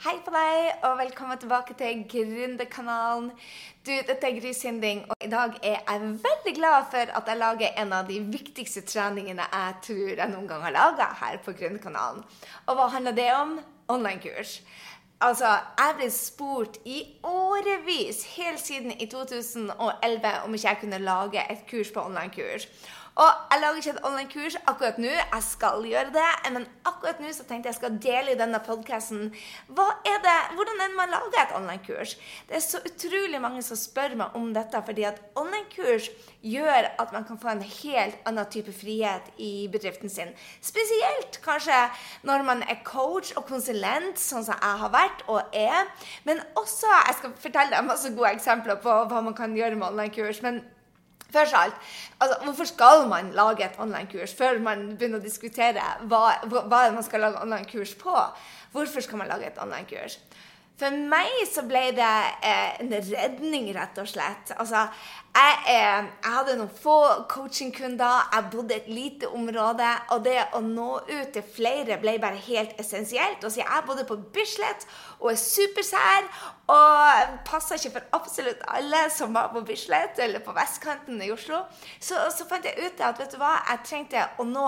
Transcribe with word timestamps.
Hei 0.00 0.14
på 0.24 0.32
deg, 0.32 0.78
og 0.88 0.94
velkommen 0.96 1.36
tilbake 1.36 1.74
til 1.76 1.98
Gründerkanalen. 2.08 3.26
Du, 3.84 3.90
dette 3.92 4.30
er 4.30 4.38
Gry 4.38 4.54
Sinding, 4.56 5.02
og 5.12 5.26
i 5.26 5.28
dag 5.28 5.58
er 5.60 5.74
jeg 5.76 6.06
veldig 6.22 6.54
glad 6.56 6.86
for 6.94 7.12
at 7.18 7.28
jeg 7.28 7.36
lager 7.36 7.76
en 7.82 7.92
av 7.92 8.08
de 8.08 8.16
viktigste 8.32 8.80
treningene 8.88 9.44
jeg 9.44 9.74
tror 9.84 10.14
jeg 10.22 10.32
noen 10.32 10.46
gang 10.48 10.64
har 10.64 10.72
laga 10.72 11.10
her 11.20 11.36
på 11.44 11.52
Gründerkanalen. 11.52 12.24
Og 12.64 12.78
hva 12.78 12.86
handler 12.94 13.18
det 13.18 13.28
om? 13.36 13.52
Online-kurs. 13.92 14.62
Altså, 15.20 15.52
jeg 15.76 15.98
ble 15.98 16.08
spurt 16.16 16.80
i 16.88 17.02
årevis, 17.28 18.24
helt 18.38 18.64
siden 18.64 18.96
i 18.96 19.04
2011, 19.04 20.32
om 20.46 20.56
ikke 20.56 20.68
jeg 20.70 20.80
kunne 20.80 21.04
lage 21.04 21.44
et 21.44 21.68
kurs 21.68 21.92
på 21.92 22.08
online-kurs. 22.08 22.70
Og 23.20 23.40
jeg 23.52 23.60
lager 23.60 23.80
ikke 23.80 23.92
et 23.92 24.04
online-kurs 24.08 24.54
akkurat 24.70 24.98
nå. 25.02 25.10
Jeg 25.12 25.44
skal 25.44 25.82
gjøre 25.84 26.12
det. 26.14 26.28
Men 26.54 26.64
akkurat 26.88 27.18
nå 27.20 27.32
så 27.36 27.44
tenkte 27.44 27.68
jeg 27.68 27.76
skal 27.76 27.98
dele 28.00 28.32
i 28.32 28.38
denne 28.38 28.60
podkasten 28.64 29.28
hvordan 29.68 30.80
er 30.84 30.94
man 30.96 31.12
lager 31.12 31.42
et 31.42 31.52
online-kurs. 31.58 32.14
Det 32.48 32.56
er 32.56 32.64
så 32.64 32.80
utrolig 32.80 33.40
mange 33.42 33.60
som 33.66 33.76
spør 33.76 34.16
meg 34.22 34.38
om 34.38 34.48
dette, 34.56 34.80
fordi 34.86 35.04
at 35.10 35.20
online-kurs 35.36 36.08
gjør 36.40 36.88
at 37.02 37.12
man 37.12 37.28
kan 37.28 37.40
få 37.42 37.52
en 37.52 37.62
helt 37.66 38.16
annen 38.28 38.48
type 38.48 38.72
frihet 38.72 39.28
i 39.36 39.68
bedriften 39.72 40.08
sin. 40.08 40.32
Spesielt 40.64 41.40
kanskje 41.44 41.76
når 42.24 42.48
man 42.48 42.64
er 42.64 42.80
coach 42.88 43.34
og 43.36 43.44
konsulent, 43.52 44.16
sånn 44.20 44.48
som 44.48 44.56
jeg 44.56 44.82
har 44.86 44.96
vært 44.96 45.24
og 45.28 45.40
er. 45.52 45.92
Men 46.24 46.40
også 46.56 46.88
Jeg 46.90 47.16
skal 47.18 47.32
fortelle 47.42 47.72
deg 47.74 47.86
masse 47.86 48.10
gode 48.16 48.32
eksempler 48.34 48.78
på 48.80 48.92
hva 49.10 49.20
man 49.24 49.34
kan 49.36 49.52
gjøre 49.56 49.76
med 49.76 49.92
online-kurs. 49.92 50.42
men 50.42 50.62
Først 51.32 51.54
alt, 51.54 51.74
altså, 52.20 52.36
Hvorfor 52.44 52.64
skal 52.64 53.08
man 53.08 53.32
lage 53.32 53.64
et 53.64 53.78
online-kurs 53.78 54.34
før 54.34 54.58
man 54.58 54.96
begynner 54.96 55.20
å 55.20 55.24
diskutere 55.24 55.84
hva, 56.10 56.24
hva 56.46 56.84
man 56.94 57.06
skal 57.06 57.26
lage 57.26 57.42
online-kurs 57.42 57.94
på? 58.00 58.16
Hvorfor 58.72 59.00
skal 59.00 59.18
man 59.18 59.30
lage 59.30 59.46
et 59.46 59.62
online-kurs? 59.62 60.18
For 60.80 60.96
meg 61.12 61.42
så 61.44 61.66
ble 61.68 61.90
det 61.92 62.10
eh, 62.46 62.78
en 62.80 62.92
redning, 62.94 63.66
rett 63.76 63.98
og 64.00 64.06
slett. 64.08 64.52
Altså, 64.56 64.86
jeg, 65.34 65.58
eh, 65.68 66.06
jeg, 66.06 66.30
hadde 66.32 66.54
noen 66.56 66.72
få 66.72 66.94
coachingkunder, 67.28 68.30
jeg 68.32 68.46
bodde 68.54 68.78
i 68.78 68.78
et 68.78 68.88
lite 68.88 69.28
område. 69.28 69.90
Og 70.16 70.24
det 70.24 70.38
å 70.56 70.62
nå 70.64 70.88
ut 71.02 71.34
til 71.34 71.44
flere 71.44 72.00
ble 72.00 72.16
bare 72.22 72.40
helt 72.46 72.80
essensielt. 72.80 73.44
Og 73.44 73.52
siden 73.52 73.68
jeg 73.68 73.86
bodde 73.90 74.06
på 74.08 74.16
Bislett 74.32 74.88
og 75.18 75.34
er 75.34 75.42
supersær 75.42 76.30
og 76.70 77.36
passa 77.48 77.76
ikke 77.78 77.96
for 77.96 78.16
absolutt 78.20 78.62
alle 78.70 79.02
som 79.14 79.34
var 79.34 79.50
på 79.54 79.62
Bislett 79.66 80.20
eller 80.22 80.42
på 80.44 80.54
vestkanten 80.54 81.20
i 81.24 81.30
Oslo, 81.34 81.64
så, 81.98 82.28
så 82.30 82.46
fant 82.48 82.66
jeg 82.68 82.78
ut 82.78 83.02
at 83.04 83.18
vet 83.18 83.34
du 83.34 83.40
hva, 83.40 83.56
jeg 83.72 83.84
trengte 83.88 84.24
å 84.38 84.46
nå 84.46 84.66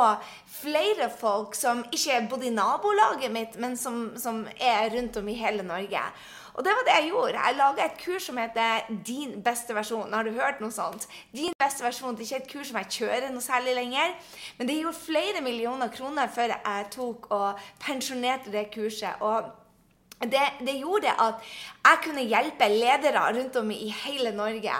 flere 0.60 1.10
folk 1.14 1.56
som 1.58 1.84
ikke 1.94 2.24
bodde 2.30 2.48
i 2.50 2.54
nabolaget 2.54 3.34
mitt, 3.34 3.58
men 3.62 3.78
som, 3.78 4.08
som 4.18 4.44
er 4.58 4.90
rundt 4.96 5.18
om 5.20 5.30
i 5.30 5.38
hele 5.38 5.66
Norge. 5.66 6.02
Og 6.52 6.64
det 6.64 6.72
var 6.76 6.84
det 6.84 6.96
jeg 6.98 7.08
gjorde. 7.08 7.40
Jeg 7.46 7.56
laga 7.56 7.84
et 7.86 7.94
kurs 8.02 8.26
som 8.28 8.36
heter 8.36 8.90
Din 9.06 9.38
beste 9.44 9.72
versjon. 9.72 10.12
Har 10.12 10.26
du 10.26 10.34
hørt 10.36 10.60
noe 10.60 10.74
sånt? 10.74 11.06
Din 11.32 11.54
beste 11.56 11.84
versjon. 11.84 12.12
Det 12.16 12.26
er 12.26 12.28
ikke 12.28 12.42
et 12.42 12.50
kurs 12.50 12.68
som 12.68 12.80
jeg 12.82 12.92
kjører 12.98 13.32
noe 13.32 13.44
særlig 13.44 13.72
lenger. 13.78 14.12
Men 14.58 14.68
det 14.68 14.76
gjorde 14.82 15.00
flere 15.00 15.40
millioner 15.44 15.88
kroner 15.94 16.28
før 16.34 16.52
jeg 16.52 16.86
tok 16.92 17.30
og 17.32 17.64
pensjonerte 17.80 18.52
det 18.52 18.68
kurset. 18.74 19.16
og 19.24 19.61
det, 20.22 20.44
det, 20.60 20.76
gjorde 20.80 21.14
at 21.18 21.48
jeg 21.82 22.04
kunne 22.04 22.28
hjelpe 22.28 22.68
ledere 22.70 23.24
rundt 23.38 23.56
om 23.56 23.70
i 23.74 23.88
hele 24.04 24.34
Norge. 24.36 24.76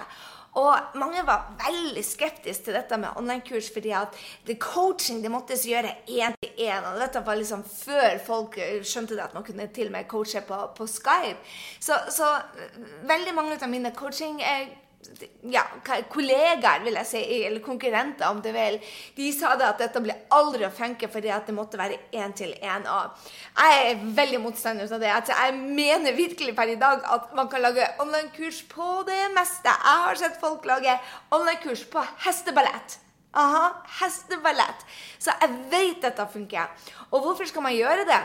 Og 0.61 0.97
mange 1.01 1.23
var 1.25 1.47
veldig 1.63 2.03
skeptiske 2.05 2.67
til 2.67 2.75
dette 2.77 2.97
med 3.01 3.17
online-kurs, 3.17 3.71
fordi 3.73 3.95
at 3.97 4.17
det 4.47 4.59
coaching 4.61 5.23
det 5.25 5.31
måttes 5.33 5.65
gjøre 5.65 5.95
én 6.05 6.37
til 6.43 6.67
én. 6.67 6.85
Og 6.91 7.01
dette 7.01 7.23
var 7.25 7.41
liksom 7.41 7.65
før 7.65 8.21
folk 8.27 8.59
skjønte 8.85 9.17
det 9.17 9.25
at 9.25 9.35
man 9.35 9.47
kunne 9.47 9.71
til 9.73 9.89
og 9.89 9.97
med 9.97 10.11
coache 10.11 10.45
på, 10.45 10.59
på 10.77 10.87
Skype. 10.87 11.41
Så, 11.81 11.97
så, 12.13 12.29
veldig 13.09 13.35
mange 13.35 13.57
av 13.57 13.73
mine 13.73 13.95
coaching 13.97 14.43
ja, 15.51 15.63
kollegaer, 16.13 16.83
vil 16.85 16.97
jeg 17.01 17.09
si, 17.09 17.23
eller 17.47 17.63
konkurrenter, 17.65 18.29
om 18.31 18.41
du 18.43 18.49
vil, 18.55 18.79
de 19.17 19.29
sa 19.35 19.55
det 19.59 19.67
at 19.67 19.83
dette 19.83 20.03
ble 20.05 20.15
aldri 20.35 20.67
å 20.67 20.73
funke 20.75 21.09
fordi 21.13 21.33
at 21.35 21.49
det 21.49 21.57
måtte 21.57 21.81
være 21.81 21.99
én 22.15 22.35
til 22.37 22.55
én. 22.59 22.87
Jeg 22.87 23.85
er 23.91 24.05
veldig 24.17 24.43
motstander 24.45 24.91
av 24.91 25.03
det. 25.03 25.13
Altså, 25.13 25.37
jeg 25.39 25.57
mener 25.61 26.17
virkelig 26.17 26.57
per 26.57 26.75
i 26.75 26.79
dag 26.81 27.05
at 27.17 27.33
man 27.39 27.51
kan 27.53 27.65
lage 27.65 27.89
online-kurs 28.03 28.63
på 28.71 29.03
det 29.09 29.23
meste. 29.37 29.71
Jeg 29.71 30.05
har 30.07 30.21
sett 30.21 30.39
folk 30.43 30.67
lage 30.69 30.99
online-kurs 31.35 31.87
på 31.93 32.05
hesteballett. 32.27 32.99
Aha, 33.33 33.69
hesteballett. 34.03 34.87
Så 35.19 35.33
jeg 35.41 35.59
vet 35.73 36.03
dette 36.05 36.29
funker. 36.33 36.69
Og 37.11 37.25
hvorfor 37.25 37.49
skal 37.49 37.65
man 37.65 37.77
gjøre 37.77 38.05
det? 38.09 38.23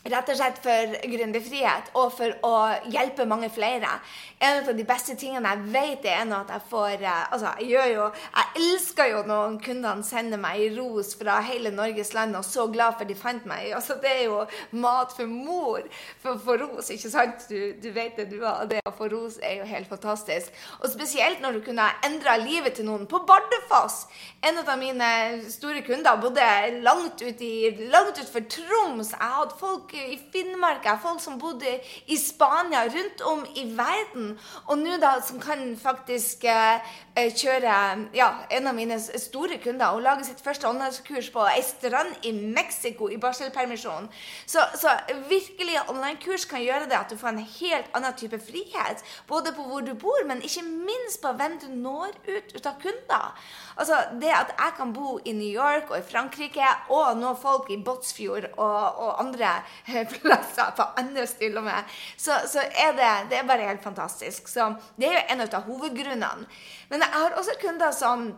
Rett 0.00 0.30
og 0.32 0.36
slett 0.38 0.58
for 0.64 0.94
gründerfrihet 1.12 1.90
og 2.00 2.14
for 2.16 2.32
å 2.46 2.54
hjelpe 2.88 3.26
mange 3.28 3.50
flere. 3.52 3.98
En 4.40 4.62
av 4.62 4.70
de 4.72 4.84
beste 4.88 5.12
tingene 5.20 5.50
jeg 5.50 5.66
vet, 5.74 6.06
er 6.08 6.30
at 6.32 6.52
jeg 6.54 6.64
får 6.70 7.02
eh, 7.04 7.26
Altså, 7.30 7.50
jeg 7.60 7.74
gjør 7.74 7.88
jo 7.90 8.04
Jeg 8.16 8.62
elsker 8.62 9.10
jo 9.10 9.18
når 9.28 9.58
kundene 9.60 10.06
sender 10.06 10.40
meg 10.40 10.78
ros 10.78 11.12
fra 11.20 11.36
hele 11.44 11.68
Norges 11.74 12.14
land, 12.16 12.32
og 12.38 12.46
så 12.48 12.64
glad 12.72 12.96
for 12.96 13.04
de 13.04 13.16
fant 13.18 13.44
meg. 13.44 13.74
Altså, 13.76 13.98
det 14.00 14.14
er 14.14 14.22
jo 14.30 14.38
mat 14.80 15.12
for 15.12 15.28
mor 15.28 15.84
for 16.22 16.32
å 16.32 16.40
få 16.46 16.56
ros, 16.62 16.88
ikke 16.94 17.12
sant? 17.12 17.44
Du, 17.50 17.76
du 17.82 17.90
vet 17.92 18.16
det, 18.16 18.30
du 18.32 18.40
òg. 18.40 18.70
Det 18.70 18.80
å 18.88 18.94
få 18.96 19.10
ros 19.12 19.36
er 19.44 19.58
jo 19.60 19.68
helt 19.68 19.90
fantastisk. 19.90 20.48
Og 20.80 20.88
spesielt 20.94 21.44
når 21.44 21.58
du 21.58 21.62
kunne 21.68 21.90
endra 22.08 22.38
livet 22.40 22.78
til 22.78 22.88
noen 22.88 23.04
på 23.10 23.20
Bardufoss. 23.28 24.06
En 24.48 24.62
av 24.64 24.72
mine 24.80 25.10
store 25.52 25.84
kunder 25.84 26.16
bodde 26.24 26.48
langt 26.80 27.20
ut 27.20 27.44
i, 27.44 27.54
langt 27.92 28.16
utenfor 28.16 28.48
Troms. 28.56 29.12
Jeg 29.12 29.36
hadde 29.36 29.60
folk 29.60 29.89
folk 29.90 30.10
i 30.10 30.18
Finnmark, 30.32 30.86
folk 31.02 31.20
som 31.20 31.38
bodde 31.38 31.80
i 32.06 32.16
Spania, 32.16 32.84
rundt 32.88 33.20
om 33.20 33.44
i 33.54 33.64
verden. 33.76 34.38
Og 34.66 34.78
nå 34.78 34.98
da 35.00 35.20
som 35.22 35.40
kan 35.40 35.76
faktisk 35.76 36.44
eh, 36.44 36.80
eh, 37.16 37.32
kjøre 37.34 38.08
ja, 38.14 38.28
en 38.50 38.66
av 38.66 38.74
mine 38.74 38.98
store 39.00 39.58
kunder 39.62 39.94
og 39.94 40.02
lage 40.02 40.24
sitt 40.24 40.40
første 40.40 40.68
online-kurs 40.68 41.30
på 41.32 41.44
ei 41.50 41.62
strand 41.62 42.26
i 42.26 42.32
Mexico 42.32 43.08
i 43.10 43.18
barselpermisjon. 43.18 44.08
Så, 44.46 44.60
så 44.76 44.94
virkelig 45.28 45.80
online-kurs 45.88 46.46
kan 46.46 46.62
gjøre 46.62 46.88
det 46.90 46.98
at 46.98 47.10
du 47.10 47.18
får 47.18 47.34
en 47.34 47.44
helt 47.44 47.90
annen 47.94 48.14
type 48.16 48.38
frihet. 48.38 49.02
Både 49.28 49.54
på 49.56 49.66
hvor 49.66 49.80
du 49.80 49.94
bor, 49.94 50.22
men 50.26 50.42
ikke 50.42 50.64
minst 50.66 51.22
på 51.22 51.32
hvem 51.34 51.58
du 51.62 51.68
når 51.74 52.14
ut, 52.28 52.54
ut 52.56 52.66
av 52.66 52.78
kunder. 52.82 53.34
Altså, 53.76 53.96
Det 54.20 54.30
at 54.30 54.54
jeg 54.58 54.72
kan 54.76 54.92
bo 54.92 55.18
i 55.24 55.32
New 55.32 55.50
York 55.50 55.90
og 55.90 55.98
i 55.98 56.06
Frankrike 56.06 56.66
og 56.92 57.16
nå 57.18 57.34
folk 57.40 57.70
i 57.70 57.78
Båtsfjord 57.80 58.50
og, 58.56 58.98
og 59.00 59.20
andre 59.22 59.60
plasser 60.20 60.74
på 60.76 60.86
andre 61.00 61.26
til 61.26 61.58
med, 61.64 61.96
så, 62.16 62.40
så, 62.50 62.60
er 62.60 62.92
det, 62.98 63.10
det 63.30 63.40
er 63.40 63.48
bare 63.48 63.68
helt 63.68 63.82
fantastisk. 63.82 64.48
Så 64.48 64.72
det 64.96 65.08
er 65.08 65.18
jo 65.18 65.26
en 65.34 65.46
av 65.46 65.66
hovedgrunnene. 65.66 66.46
Men 66.90 67.04
jeg 67.04 67.12
har 67.14 67.36
også 67.38 67.58
kunder 67.62 67.94
som 67.94 68.30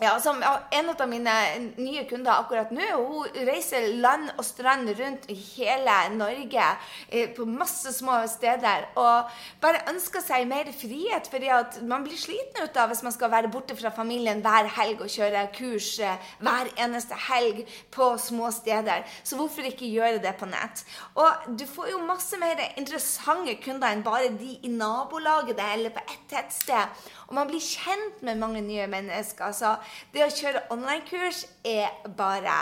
ja, 0.00 0.20
som 0.20 0.42
En 0.70 0.88
av 0.90 1.08
mine 1.08 1.32
nye 1.76 2.02
kunder 2.10 2.32
akkurat 2.34 2.72
nå 2.74 2.86
hun 2.98 3.36
reiser 3.46 3.86
land 4.02 4.32
og 4.34 4.42
strand 4.46 4.90
rundt 4.98 5.28
i 5.30 5.36
hele 5.36 5.94
Norge, 6.16 6.64
eh, 7.08 7.28
på 7.36 7.46
masse 7.46 7.92
små 7.94 8.16
steder, 8.28 8.88
og 8.98 9.30
bare 9.62 9.84
ønsker 9.92 10.20
seg 10.20 10.48
mer 10.48 10.72
frihet. 10.72 11.28
fordi 11.30 11.48
at 11.48 11.82
man 11.82 12.04
blir 12.04 12.16
sliten 12.16 12.62
ut 12.62 12.76
av 12.76 12.88
hvis 12.88 13.02
man 13.02 13.12
skal 13.12 13.30
være 13.30 13.48
borte 13.48 13.76
fra 13.76 13.90
familien 13.90 14.42
hver 14.42 14.66
helg 14.66 15.00
og 15.00 15.08
kjøre 15.08 15.48
kurs 15.54 15.98
eh, 16.00 16.18
hver 16.40 16.70
eneste 16.76 17.14
helg 17.14 17.64
på 17.90 18.18
små 18.18 18.50
steder. 18.50 19.04
Så 19.22 19.36
hvorfor 19.36 19.62
ikke 19.62 19.86
gjøre 19.86 20.18
det 20.18 20.36
på 20.38 20.46
nett? 20.46 20.84
Og 21.14 21.56
du 21.58 21.66
får 21.66 21.90
jo 21.90 21.98
masse 21.98 22.36
mer 22.38 22.58
interessante 22.76 23.54
kunder 23.62 23.92
enn 23.92 24.02
bare 24.02 24.28
de 24.28 24.58
i 24.62 24.68
nabolaget 24.68 25.58
eller 25.58 25.90
på 25.90 26.02
ett 26.02 26.28
tettsted. 26.30 26.88
Og 27.28 27.34
man 27.34 27.48
blir 27.48 27.60
kjent 27.60 28.22
med 28.22 28.38
mange 28.38 28.60
nye 28.60 28.86
mennesker. 28.86 29.52
Så 29.52 29.76
det 30.14 30.24
å 30.24 30.30
kjøre 30.32 30.62
online-kurs 30.74 31.44
er 31.64 31.92
bare 32.16 32.54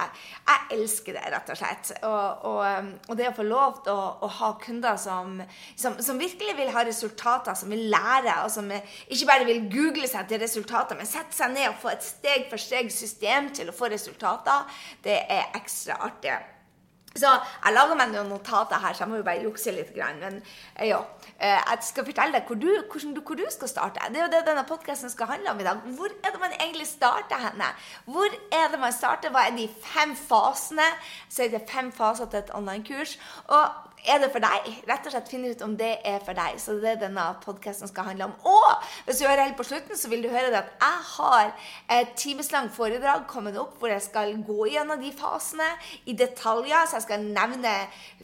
Jeg 0.47 0.79
elsker 0.79 1.17
det, 1.17 1.25
rett 1.35 1.53
og 1.53 1.59
slett. 1.59 1.93
Og, 2.07 2.47
og, 2.51 2.61
um, 2.63 2.91
og 3.09 3.19
det 3.19 3.29
å 3.31 3.35
få 3.37 3.47
lov 3.47 3.83
til 3.87 3.95
å, 3.95 4.07
å 4.25 4.31
ha 4.39 4.53
kunder 4.63 4.99
som, 5.01 5.37
som, 5.77 5.99
som, 6.03 6.21
virkelig 6.21 6.57
vil 6.59 6.73
ha 6.75 6.85
resultater, 6.87 7.57
som 7.59 7.73
vil 7.73 7.89
lære, 7.93 8.39
og 8.45 8.51
som 8.55 8.71
ikke 8.73 9.29
bare 9.29 9.49
vil 9.49 9.67
google 9.73 10.09
seg 10.11 10.31
til 10.31 10.43
resultater, 10.43 10.99
men 10.99 11.09
sette 11.09 11.37
seg 11.37 11.55
ned 11.55 11.71
og 11.71 11.79
få 11.83 11.93
et 11.93 12.07
steg 12.07 12.49
for 12.51 12.61
steg-system 12.61 13.53
til 13.57 13.71
å 13.71 13.77
få 13.77 13.93
resultater, 13.93 14.67
det 15.05 15.23
er 15.31 15.55
ekstra 15.59 16.01
artig. 16.09 16.41
Så 17.15 17.29
jeg 17.29 17.75
lager 17.75 17.99
meg 17.99 18.13
noen 18.13 18.31
notater 18.33 18.81
her, 18.81 18.95
så 18.97 19.05
jeg 19.05 19.13
må 19.13 19.21
jo 19.21 19.27
bare 19.27 19.45
jukse 19.45 19.75
litt. 19.75 19.93
Men 20.21 20.39
eh, 20.77 20.89
ja, 20.89 21.01
eh, 21.37 21.59
jeg 21.59 21.89
skal 21.89 22.07
fortelle 22.09 22.39
deg 22.39 22.49
hvor 22.49 22.61
du, 22.61 22.69
hvordan, 22.91 23.15
hvor 23.21 23.39
du 23.39 23.45
skal 23.53 23.71
starte. 23.71 24.09
Det 24.09 24.21
er 24.21 24.27
jo 24.27 24.33
det 24.33 24.43
denne 24.49 24.65
podkasten 24.69 25.13
skal 25.13 25.31
handle 25.35 25.53
om 25.53 25.61
i 25.61 25.69
dag. 25.69 25.85
Hvor 25.99 26.13
er 26.13 26.35
det 26.35 26.43
man 26.43 26.57
egentlig 26.59 26.89
starter 26.89 27.45
henne? 27.47 27.71
Hvor 28.09 28.39
er 28.53 28.73
det 28.73 28.81
man 28.81 28.97
starter? 28.97 29.35
Hva 29.35 29.47
er 29.49 29.57
de 29.59 29.69
fem 29.85 30.17
fasene? 30.17 30.89
Så 31.29 31.47
er 31.47 31.55
det 31.57 31.67
fem 31.71 31.93
faser 31.93 32.31
til 32.33 32.43
et 32.43 32.55
online-kurs. 32.57 33.19
Og 33.53 33.92
er 34.03 34.19
det 34.19 34.31
for 34.35 34.43
deg? 34.43 34.69
Rett 34.89 35.07
og 35.07 35.15
slett 35.15 35.31
finne 35.31 35.53
ut 35.53 35.63
om 35.63 35.75
det 35.79 35.93
er 36.09 36.23
for 36.25 36.35
deg. 36.37 36.59
Så 36.59 36.75
det 36.83 36.95
er 36.95 37.01
denne 37.05 37.25
podkasten 37.45 37.91
skal 37.91 38.09
handle 38.11 38.31
om. 38.31 38.35
Og 38.49 38.87
hvis 39.07 39.21
du 39.21 39.27
hører 39.27 39.45
helt 39.47 39.59
på 39.59 39.67
slutten, 39.67 39.99
så 39.99 40.11
vil 40.11 40.25
du 40.25 40.31
høre 40.33 40.51
at 40.59 40.73
jeg 40.83 41.05
har 41.13 41.53
et 41.99 42.15
timeslangt 42.19 42.75
foredrag 42.75 43.29
kommet 43.31 43.59
opp 43.61 43.77
hvor 43.79 43.93
jeg 43.93 44.03
skal 44.03 44.35
gå 44.43 44.67
gjennom 44.73 45.01
de 45.03 45.13
fasene 45.15 45.69
i 46.11 46.17
detaljer. 46.19 46.89
Så 46.89 46.99
jeg 46.99 47.07
skal 47.07 47.29
nevne 47.29 47.75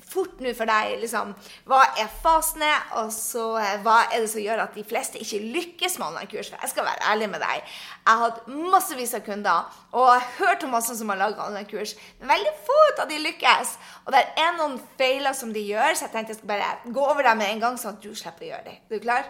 fort 0.09 0.43
nå 0.43 0.55
for 0.57 0.71
deg 0.71 0.99
liksom, 1.03 1.35
hva 1.69 1.83
er 2.01 2.11
fasene, 2.23 2.71
og 3.01 3.13
så 3.15 3.45
eh, 3.61 3.79
hva 3.85 4.01
er 4.09 4.25
det 4.25 4.33
som 4.33 4.43
gjør 4.43 4.65
at 4.65 4.77
de 4.79 4.87
fleste 4.87 5.21
ikke 5.23 5.43
lykkes 5.45 5.99
med 5.99 6.11
online-kurs. 6.11 6.53
For 6.53 6.65
jeg 6.65 6.75
skal 6.75 6.89
være 6.89 7.13
ærlig 7.13 7.31
med 7.35 7.45
deg. 7.45 7.79
Jeg 8.09 8.17
har 8.17 8.31
hatt 8.31 8.47
massevis 8.49 9.11
av 9.19 9.21
kunder 9.27 9.81
og 9.93 10.07
jeg 10.09 10.21
har 10.23 10.31
hørt 10.39 10.63
om 10.65 10.71
masse 10.73 10.95
som 10.97 11.11
har 11.13 11.19
laga 11.21 11.45
online-kurs, 11.45 11.93
men 12.21 12.31
veldig 12.33 12.55
få 12.65 12.79
av 13.03 13.11
de 13.11 13.19
lykkes. 13.21 13.75
Og 14.07 14.15
det 14.15 14.23
er 14.41 14.55
noen 14.57 14.79
feiler 14.97 15.37
som 15.37 15.53
de 15.53 15.61
gjør, 15.61 15.93
så 15.93 16.07
jeg 16.07 16.15
tenkte 16.15 16.33
jeg 16.33 16.39
skal 16.41 16.53
bare 16.55 16.71
gå 16.89 17.05
over 17.05 17.29
dem 17.29 17.43
med 17.43 17.53
en 17.53 17.61
gang, 17.67 17.77
sånn 17.77 17.99
at 17.99 18.07
du 18.07 18.15
slipper 18.17 18.47
å 18.47 18.51
gjøre 18.55 18.65
dem. 18.71 18.81
Er 18.81 18.97
du 18.97 19.05
klar? 19.05 19.29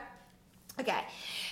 Ok. 0.79 0.93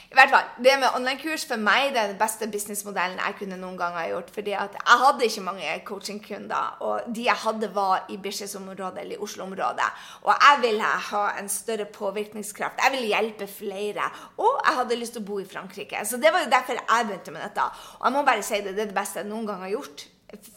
I 0.07 0.15
hvert 0.15 0.31
fall, 0.31 0.45
Det 0.65 0.75
med 0.79 0.95
online-kurs 0.95 1.45
for 1.51 1.59
meg 1.59 1.91
det 1.95 2.01
er 2.01 2.13
den 2.13 2.21
beste 2.21 2.47
businessmodellen 2.47 3.19
jeg 3.19 3.35
kunne 3.41 3.59
noen 3.59 3.77
gang 3.79 3.97
ha 3.99 4.07
gjort. 4.07 4.31
fordi 4.31 4.53
at 4.53 4.77
jeg 4.79 4.99
hadde 5.03 5.25
ikke 5.25 5.43
mange 5.43 5.83
coachingkunder, 5.85 6.77
og 6.81 7.01
de 7.15 7.25
jeg 7.25 7.35
hadde, 7.35 7.75
var 7.75 8.07
i 8.09 8.17
Bislett-området 8.17 9.01
eller 9.01 9.17
i 9.17 9.19
Oslo-området. 9.19 9.91
Og 10.23 10.35
jeg 10.35 10.63
ville 10.63 10.83
ha 11.11 11.25
en 11.41 11.49
større 11.49 11.85
påvirkningskraft. 11.85 12.81
Jeg 12.85 12.93
ville 12.93 13.07
hjelpe 13.07 13.47
flere. 13.47 14.11
Og 14.39 14.61
jeg 14.67 14.75
hadde 14.79 14.97
lyst 14.97 15.13
til 15.13 15.23
å 15.23 15.27
bo 15.27 15.39
i 15.39 15.49
Frankrike. 15.53 16.05
Så 16.05 16.17
det 16.17 16.33
var 16.33 16.45
jo 16.45 16.51
derfor 16.51 16.79
jeg 16.79 17.07
begynte 17.07 17.31
med 17.31 17.43
dette. 17.43 17.63
Og 17.99 18.05
jeg 18.07 18.13
må 18.13 18.23
bare 18.23 18.43
si 18.43 18.61
det, 18.61 18.77
det 18.77 18.83
er 18.87 18.93
det 18.93 19.01
beste 19.01 19.19
jeg 19.19 19.29
noen 19.29 19.47
gang 19.47 19.61
har 19.67 19.75
gjort 19.75 20.07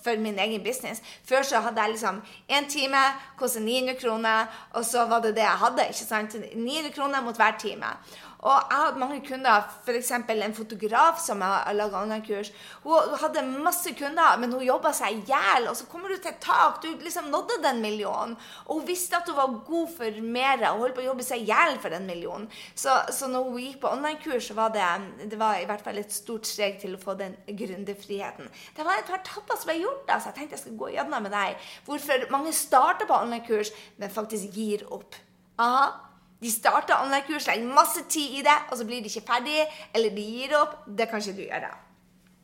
for 0.04 0.18
min 0.18 0.40
egen 0.40 0.63
business. 0.63 1.01
Før 1.25 1.44
så 1.46 1.60
hadde 1.60 1.81
jeg 1.81 1.90
liksom 1.92 2.22
én 2.50 2.69
time, 2.69 3.01
kostet 3.38 3.62
900 3.62 4.00
kroner, 4.01 4.46
og 4.74 4.86
så 4.86 5.06
var 5.06 5.22
det 5.22 5.36
det 5.36 5.46
jeg 5.46 5.62
hadde. 5.63 5.88
ikke 5.90 6.06
sant? 6.06 6.36
900 6.56 6.94
kroner 6.96 7.22
mot 7.22 7.36
hver 7.36 7.57
time. 7.60 7.94
Og 8.39 8.56
jeg 8.56 8.80
hadde 8.80 9.01
mange 9.01 9.19
kunder, 9.27 9.65
f.eks. 9.83 10.12
en 10.15 10.56
fotograf 10.56 11.19
som 11.19 11.41
har 11.44 11.74
laga 11.75 12.00
online-kurs. 12.00 12.53
Hun 12.86 13.18
hadde 13.19 13.44
masse 13.65 13.91
kunder, 14.00 14.38
men 14.39 14.53
hun 14.56 14.63
jobba 14.63 14.94
seg 14.95 15.18
i 15.18 15.25
hjel. 15.27 15.68
Og 15.68 15.75
så 15.75 15.88
kommer 15.91 16.13
du 16.13 16.15
til 16.15 16.31
et 16.31 16.39
tak. 16.44 16.80
Du 16.83 16.88
liksom 17.03 17.27
nådde 17.33 17.59
den 17.65 17.81
millionen. 17.83 18.38
Og 18.68 18.80
hun 18.80 18.88
visste 18.88 19.19
at 19.19 19.27
hun 19.27 19.36
var 19.36 19.59
god 19.68 19.91
for 19.97 20.24
mer. 20.24 20.63
Hun 20.63 20.86
holdt 20.86 20.95
på 20.95 21.03
å 21.03 21.09
jobbe 21.09 21.27
seg 21.27 21.44
i 21.44 21.51
hjel 21.51 21.75
for 21.83 21.91
den 21.91 22.07
millionen. 22.07 22.47
Så, 22.71 22.95
så 23.12 23.27
når 23.27 23.51
hun 23.51 23.62
gikk 23.65 23.81
på 23.83 23.91
online-kurs, 23.91 24.47
så 24.47 24.56
var 24.56 24.71
det, 24.75 24.88
det 25.27 25.39
var 25.39 25.59
i 25.59 25.68
hvert 25.68 25.83
fall 25.83 26.00
et 26.00 26.15
stort 26.15 26.47
steg 26.47 26.80
til 26.80 26.95
å 26.95 27.03
få 27.03 27.19
den 27.19 27.36
gründerfriheten. 27.44 28.47
Det 28.75 28.88
var 28.88 29.01
et 29.01 29.09
par 29.09 29.24
tapper 29.27 29.59
som 29.59 29.74
ble 29.74 29.81
gjort, 29.81 30.06
da, 30.07 30.19
så 30.19 30.31
jeg 30.31 30.39
tenkte 30.39 30.56
jeg 30.56 30.63
skulle 30.63 30.80
gå 30.80 30.95
gjennom 30.95 31.27
med 31.27 31.36
deg. 31.36 31.71
Hvorfor 31.88 32.30
mange 32.31 32.56
starter 32.56 33.09
på 33.09 33.19
online-kurs, 33.19 33.75
men 34.00 34.13
faktisk 34.13 34.56
gir 34.56 34.88
opp. 34.95 35.19
Aha. 35.59 36.08
De 36.39 36.51
starter 36.51 36.95
online-kurs, 36.95 37.47
legger 37.50 37.75
masse 37.75 38.06
tid 38.09 38.39
i 38.39 38.45
det, 38.45 38.57
og 38.71 38.80
så 38.80 38.88
blir 38.88 39.03
de 39.03 39.12
ikke 39.12 39.27
ferdig, 39.27 39.62
eller 39.94 40.15
de 40.15 40.25
gir 40.33 40.56
opp. 40.59 40.81
Det 40.88 41.09
kan 41.09 41.19
ikke 41.24 41.38
du 41.38 41.45
gjøre. 41.47 41.71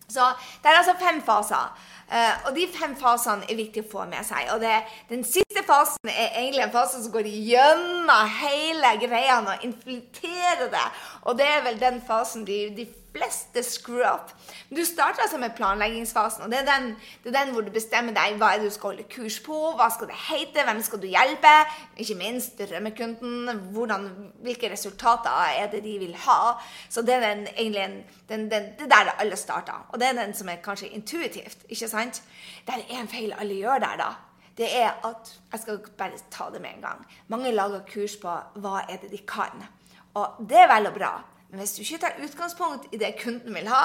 Så 0.07 0.25
det 0.62 0.69
er 0.69 0.77
altså 0.77 0.94
fem 1.00 1.21
faser. 1.25 1.71
Uh, 2.06 2.33
og 2.47 2.51
de 2.53 2.68
fem 2.69 2.92
fasene 3.00 3.47
er 3.50 3.57
viktig 3.57 3.81
å 3.81 3.88
få 3.89 4.03
med 4.09 4.21
seg. 4.27 4.51
Og 4.53 4.59
det, 4.62 4.75
den 5.09 5.24
siste 5.25 5.63
fasen 5.65 6.12
er 6.12 6.36
egentlig 6.38 6.68
en 6.68 6.75
fase 6.75 7.01
som 7.01 7.13
går 7.15 7.25
gjennom 7.25 8.36
hele 8.44 8.92
greia 9.01 9.39
og 9.42 9.65
infiltrerer 9.65 10.69
det. 10.69 10.86
Og 11.25 11.38
det 11.38 11.48
er 11.50 11.63
vel 11.66 11.80
den 11.81 12.01
fasen 12.06 12.45
de, 12.48 12.57
de 12.77 12.86
fleste 13.16 13.63
screw 13.63 14.04
up. 14.13 14.31
Du 14.69 14.83
starter 14.86 15.22
altså 15.22 15.38
med 15.38 15.50
planleggingsfasen. 15.56 16.44
og 16.44 16.51
det 16.51 16.60
er, 16.60 16.66
den, 16.66 16.95
det 17.24 17.36
er, 17.36 17.44
den, 17.44 17.54
hvor 17.54 17.62
du 17.62 17.72
bestemmer 17.72 18.13
deg 18.13 18.36
hva 18.39 18.51
er 18.54 18.62
det 18.62 18.69
du 18.69 18.74
skal 18.75 18.92
holde 18.92 19.07
kurs 19.16 19.39
på, 19.45 19.56
hva 19.80 19.88
skal 19.94 20.10
det 20.12 20.18
hete, 20.27 20.66
hvem 20.68 20.81
skal 20.86 21.01
du 21.01 21.07
hjelpe, 21.07 21.54
ikke 21.98 22.18
minst 22.19 22.60
drømmekunden, 22.60 23.62
hvordan, 23.74 24.10
hvilke 24.44 24.72
resultater 24.72 25.56
er 25.56 25.72
det 25.72 25.83
de 25.86 25.95
vil 26.04 26.16
ha. 26.27 26.56
Så 26.89 27.01
det 27.01 27.16
er 27.18 27.25
den, 27.25 27.48
egentlig 27.56 27.88
den, 28.30 28.45
den, 28.51 28.69
det 28.80 28.89
der 28.92 29.16
alle 29.18 29.39
starter. 29.39 29.86
Og 29.89 30.00
det 30.00 30.10
er 30.10 30.19
den 30.19 30.36
som 30.38 30.50
er 30.50 30.62
kanskje 30.63 30.92
intuitivt. 30.94 31.57
ikke 31.69 31.89
sant? 31.89 32.24
Det 32.68 32.75
er 32.75 33.01
en 33.01 33.10
feil 33.10 33.33
alle 33.39 33.57
gjør 33.57 33.81
der, 33.88 33.98
da. 34.01 34.13
Det 34.56 34.68
er 34.71 34.94
at 35.04 35.33
Jeg 35.51 35.60
skal 35.60 35.80
bare 35.98 36.19
ta 36.31 36.45
det 36.54 36.62
med 36.62 36.69
en 36.75 36.81
gang. 36.81 37.07
Mange 37.28 37.51
lager 37.51 37.81
kurs 37.94 38.16
på 38.16 38.31
hva 38.56 38.86
er 38.89 39.01
det 39.01 39.12
de 39.12 39.18
kan. 39.28 39.66
Og 40.15 40.39
det 40.50 40.63
er 40.63 40.71
vel 40.71 40.89
og 40.91 40.97
bra. 40.97 41.12
Men 41.50 41.62
hvis 41.62 41.75
du 41.75 41.83
ikke 41.83 42.01
tar 42.06 42.23
utgangspunkt 42.23 42.89
i 42.91 43.00
det 43.00 43.15
kunden 43.21 43.53
vil 43.56 43.69
ha, 43.71 43.83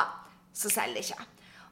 så 0.55 0.71
selger 0.73 0.99
det 1.01 1.11
ikke. 1.11 1.29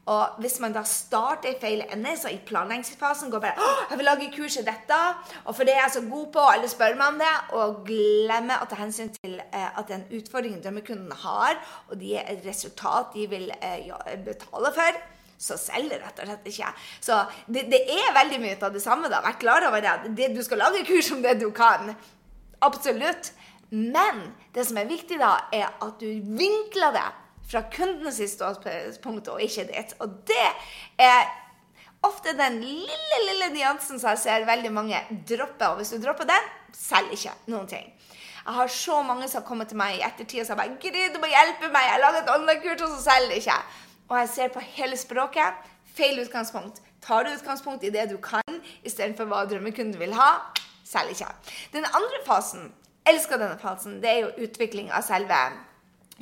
Og 0.08 0.40
hvis 0.40 0.56
man 0.60 0.72
da 0.72 0.82
starter 0.88 1.50
i 1.50 1.58
feil 1.60 1.82
ende, 1.93 2.14
så 2.16 2.31
i 2.32 2.38
planleggingsfasen 2.46 3.31
går 3.31 3.43
bare 3.44 3.66
'Jeg 3.90 3.99
vil 3.99 4.05
lage 4.05 4.32
kurs 4.37 4.56
i 4.56 4.64
dette, 4.64 5.00
og 5.44 5.56
for 5.56 5.64
det 5.64 5.75
er 5.75 5.82
jeg 5.82 5.90
så 5.93 6.00
god 6.00 6.26
på', 6.32 6.52
alle 6.52 6.69
spør 6.69 6.96
meg 6.96 7.06
om 7.06 7.19
det, 7.19 7.34
og 7.52 7.84
glemmer 7.84 8.62
å 8.62 8.69
ta 8.70 8.76
hensyn 8.76 9.10
til 9.22 9.40
eh, 9.52 9.78
at 9.78 9.88
det 9.88 9.94
er 9.94 10.00
en 10.00 10.20
utfordring 10.20 10.64
drømmekunden 10.64 11.12
har, 11.12 11.61
og 11.88 12.00
de 12.00 12.16
er 12.16 12.25
et 12.32 12.46
resultat 12.46 13.12
de 13.14 13.26
vil 13.26 13.52
eh, 13.62 14.16
betale 14.25 14.72
for, 14.75 15.00
så 15.38 15.56
selger 15.56 16.00
rett 16.02 16.19
og 16.20 16.26
slett 16.26 16.46
ikke. 16.46 16.72
Så 17.00 17.19
det, 17.46 17.66
det, 17.70 17.82
er 17.93 18.16
veldig 18.16 18.40
mye 18.40 18.56
av 18.62 18.72
det 18.72 18.82
samme. 18.82 19.08
da. 19.08 19.20
Vær 19.20 19.38
klar 19.38 19.69
over 19.69 19.81
det. 19.81 20.16
det. 20.16 20.37
Du 20.37 20.43
skal 20.43 20.58
lage 20.58 20.87
kurs 20.87 21.12
om 21.12 21.22
det 21.22 21.40
du 21.40 21.50
kan. 21.50 21.94
Absolutt. 22.61 23.32
Men 23.70 24.23
det 24.55 24.65
som 24.69 24.79
er 24.81 24.88
viktig, 24.88 25.19
da, 25.20 25.35
er 25.53 25.69
at 25.70 26.00
du 26.00 26.09
vinkler 26.38 26.94
det 26.94 27.09
fra 27.49 27.65
kundens 27.73 28.20
ståpunkt 28.32 29.29
og 29.32 29.43
ikke 29.44 29.67
ditt. 29.69 29.94
Og 30.05 30.20
det 30.29 30.49
er 31.00 31.29
ofte 32.06 32.35
den 32.37 32.61
lille, 32.62 33.20
lille 33.26 33.50
nyansen 33.55 34.00
som 34.00 34.12
jeg 34.15 34.23
ser 34.25 34.49
veldig 34.49 34.73
mange 34.73 35.00
droppe. 35.29 35.69
Og 35.69 35.81
hvis 35.81 35.93
du 35.94 36.00
dropper 36.03 36.29
den, 36.29 36.50
selg 36.76 37.15
ikke 37.17 37.35
noen 37.53 37.69
ting. 37.70 37.87
Jeg 38.49 38.56
har 38.56 38.70
så 38.73 39.03
mange 39.05 39.29
som 39.29 39.43
har 39.43 39.49
kommet 39.49 39.69
til 39.69 39.76
meg 39.76 39.99
i 39.99 40.05
ettertid 40.06 40.41
og 40.41 40.47
sagt 40.49 40.81
'Gry, 40.81 41.09
du 41.12 41.19
må 41.21 41.29
hjelpe 41.29 41.69
meg. 41.69 41.85
Jeg 41.85 42.00
lager 42.00 42.23
et 42.23 42.31
online-kurs, 42.32 42.82
og 42.82 42.94
så 42.97 43.11
selger 43.11 43.37
ikke.' 43.37 43.64
Og 44.09 44.19
jeg 44.19 44.29
ser 44.29 44.49
på 44.49 44.61
hele 44.61 44.97
språket. 44.97 45.53
Feil 45.97 46.21
utgangspunkt. 46.23 46.81
Tar 47.03 47.25
du 47.25 47.31
utgangspunkt 47.31 47.85
i 47.85 47.91
det 47.91 48.11
du 48.11 48.17
kan, 48.17 48.62
istedenfor 48.85 49.29
hva 49.29 49.44
drømmekunden 49.44 49.99
vil 50.00 50.14
ha, 50.14 50.31
selg 50.85 51.11
ikke. 51.11 51.29
Den 51.73 51.85
andre 51.85 52.21
fasen 52.26 52.73
elsker 53.08 53.40
denne 53.40 53.58
fasen, 53.60 53.99
det 54.02 54.12
er 54.12 54.20
jo 54.25 54.49
utvikling 54.49 54.93
av 54.93 55.06
selve 55.06 55.38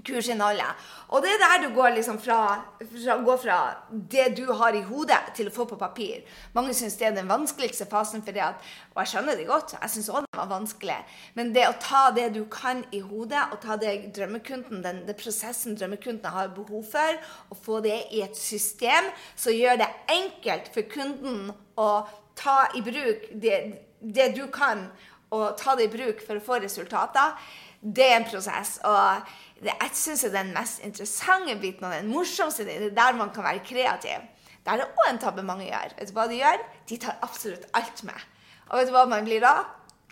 kursinnholdet. 0.05 0.85
Og 1.15 1.23
det 1.25 1.31
er 1.33 1.41
der 1.41 1.63
du 1.63 1.75
går 1.75 1.95
liksom 1.95 2.19
fra, 2.21 2.39
fra, 2.81 3.17
går 3.25 3.39
fra 3.41 3.59
det 3.91 4.27
du 4.37 4.45
har 4.59 4.77
i 4.77 4.83
hodet, 4.85 5.19
til 5.37 5.49
å 5.49 5.55
få 5.55 5.65
på 5.71 5.79
papir. 5.81 6.27
Mange 6.57 6.75
syns 6.77 6.99
det 7.01 7.09
er 7.09 7.17
den 7.17 7.31
vanskeligste 7.31 7.87
fasen, 7.89 8.25
for 8.27 8.37
det 8.37 8.45
at, 8.45 8.61
og 8.93 9.01
jeg 9.03 9.13
skjønner 9.15 9.39
det 9.39 9.49
godt. 9.49 9.77
Jeg 9.79 9.95
syns 9.95 10.11
òg 10.13 10.27
den 10.27 10.41
var 10.41 10.51
vanskelig. 10.53 10.99
Men 11.39 11.55
det 11.57 11.65
å 11.71 11.77
ta 11.81 12.03
det 12.17 12.29
du 12.37 12.43
kan 12.53 12.85
i 12.93 13.01
hodet, 13.01 13.47
og 13.53 13.61
ta 13.65 13.79
det 13.81 13.95
drømmekunden, 14.19 14.85
den, 14.85 15.03
det 15.09 15.17
prosessen 15.21 15.79
drømmekunden 15.79 16.37
har 16.37 16.53
behov 16.57 16.85
for, 16.93 17.25
og 17.51 17.65
få 17.65 17.81
det 17.87 18.03
i 18.13 18.23
et 18.27 18.37
system 18.37 19.11
som 19.35 19.57
gjør 19.57 19.81
det 19.81 19.91
enkelt 20.13 20.73
for 20.75 20.93
kunden 20.93 21.51
å 21.81 21.91
ta 22.37 22.67
i 22.77 22.83
bruk 22.85 23.31
det, 23.33 23.61
det 24.01 24.33
du 24.37 24.45
kan 24.53 24.91
og 25.35 25.57
ta 25.59 25.75
det 25.77 25.89
i 25.89 25.93
bruk 25.93 26.23
for 26.27 26.39
å 26.39 26.45
få 26.45 26.61
resultater, 26.63 27.35
det 27.81 28.07
er 28.07 28.17
en 28.21 28.29
prosess. 28.29 28.77
Og 28.87 29.31
det, 29.63 29.73
jeg 29.73 29.93
syns 29.99 30.25
det 30.25 30.31
er 30.33 30.39
den 30.39 30.55
mest 30.57 30.85
interessante 30.87 31.57
biten 31.61 31.89
og 31.89 31.95
den 31.95 32.11
morsomste 32.13 32.67
det 32.67 32.77
er 32.77 32.95
der 32.97 33.19
man 33.19 33.33
kan 33.35 33.47
være 33.47 33.65
kreativ. 33.67 34.27
Der 34.67 34.75
er 34.75 34.83
det 34.83 34.99
òg 34.99 35.11
en 35.13 35.23
tabbe 35.23 35.45
mange 35.47 35.69
gjør. 35.69 35.95
Vet 35.99 36.11
du 36.11 36.17
hva 36.17 36.27
de 36.31 36.41
gjør? 36.41 36.63
De 36.91 36.99
tar 37.03 37.19
absolutt 37.23 37.67
alt 37.79 38.03
med. 38.07 38.25
Og 38.71 38.81
vet 38.81 38.89
du 38.89 38.95
hva 38.97 39.05
man 39.11 39.27
blir 39.27 39.45
da? 39.45 39.55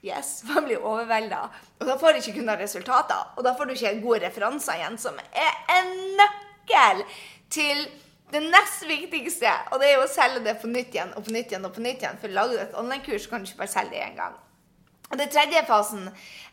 Yes, 0.05 0.43
man 0.51 0.69
blir 0.69 0.85
overvelda. 0.85 1.49
Og 1.81 1.89
da 1.89 1.99
får 1.99 2.15
du 2.15 2.23
ikke 2.23 2.39
kun 2.39 2.55
resultater. 2.61 3.35
Og 3.37 3.47
da 3.47 3.55
får 3.57 3.67
du 3.67 3.75
ikke 3.75 3.99
gode 4.05 4.23
referanser 4.27 4.79
igjen, 4.79 4.99
som 5.01 5.19
er 5.33 5.61
en 5.75 5.93
nøkkel 6.21 7.05
til 7.55 7.87
det 8.35 8.43
nest 8.47 8.87
viktigste. 8.89 9.51
Og 9.73 9.83
det 9.83 9.91
er 9.91 9.99
jo 9.99 10.07
å 10.07 10.11
selge 10.11 10.45
det 10.47 10.57
på 10.63 10.71
nytt 10.71 10.95
igjen 10.95 11.15
og 11.15 11.27
på 11.27 11.35
nytt 11.35 11.53
igjen 11.53 11.67
og 11.67 11.75
på 11.75 11.85
nytt 11.85 12.03
igjen. 12.03 12.21
For 12.23 12.39
lager 12.39 12.55
du 12.55 12.65
et 12.65 12.79
online-kurs, 12.79 13.29
kan 13.31 13.43
du 13.43 13.51
ikke 13.51 13.65
bare 13.65 13.75
selge 13.75 13.97
det 13.97 14.07
én 14.07 14.19
gang. 14.19 14.39
Og 15.15 15.19
den 15.21 15.31
tredje 15.31 15.61
fasen, 15.67 16.09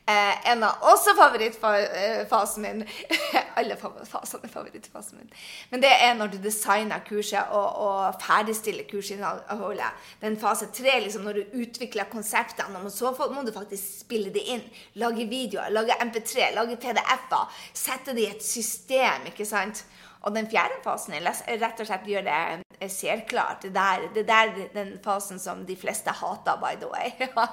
eh, 0.05 0.51
en 0.51 0.63
av 0.67 0.83
også 0.85 1.15
favorittfasen 1.17 2.61
min 2.61 2.83
Alle 3.57 3.73
fasene 3.75 4.45
er 4.45 4.51
favorittfasen 4.53 5.17
min. 5.17 5.31
Men 5.71 5.81
det 5.81 5.89
er 5.95 6.13
når 6.19 6.29
du 6.35 6.37
designer 6.43 7.01
kurset 7.07 7.49
og, 7.57 7.79
og 7.81 8.21
ferdigstiller 8.21 8.85
kursinnholdet. 8.91 10.05
Den 10.21 10.37
fase 10.39 10.69
tre, 10.77 10.99
liksom 11.01 11.25
når 11.25 11.39
du 11.39 11.57
utvikler 11.63 12.11
konseptene. 12.13 12.85
Og 12.85 12.93
så 12.93 13.11
må 13.33 13.41
du 13.41 13.51
faktisk 13.55 14.05
spille 14.05 14.29
det 14.33 14.45
inn. 14.53 14.63
Lage 15.01 15.25
videoer, 15.25 15.73
lage 15.73 15.97
MP3, 16.05 16.53
lage 16.55 16.77
PDF-er. 16.77 17.65
Sette 17.73 18.13
det 18.13 18.27
i 18.27 18.31
et 18.35 18.45
system, 18.45 19.25
ikke 19.33 19.49
sant. 19.49 19.83
Og 20.21 20.37
den 20.37 20.49
fjerde 20.53 20.77
fasen 20.85 21.17
er 21.17 21.25
rett 21.25 21.81
og 21.81 21.89
slett 21.89 22.05
gjør 22.07 22.29
det 22.29 22.41
serklart. 22.89 23.61
Det 23.61 23.77
er 23.77 24.07
det 24.15 24.25
der 24.27 24.53
den 24.73 24.95
fasen 25.03 25.39
som 25.39 25.65
de 25.65 25.75
fleste 25.75 26.09
hater, 26.09 26.57
by 26.61 26.73
the 26.81 26.89
way. 26.89 27.11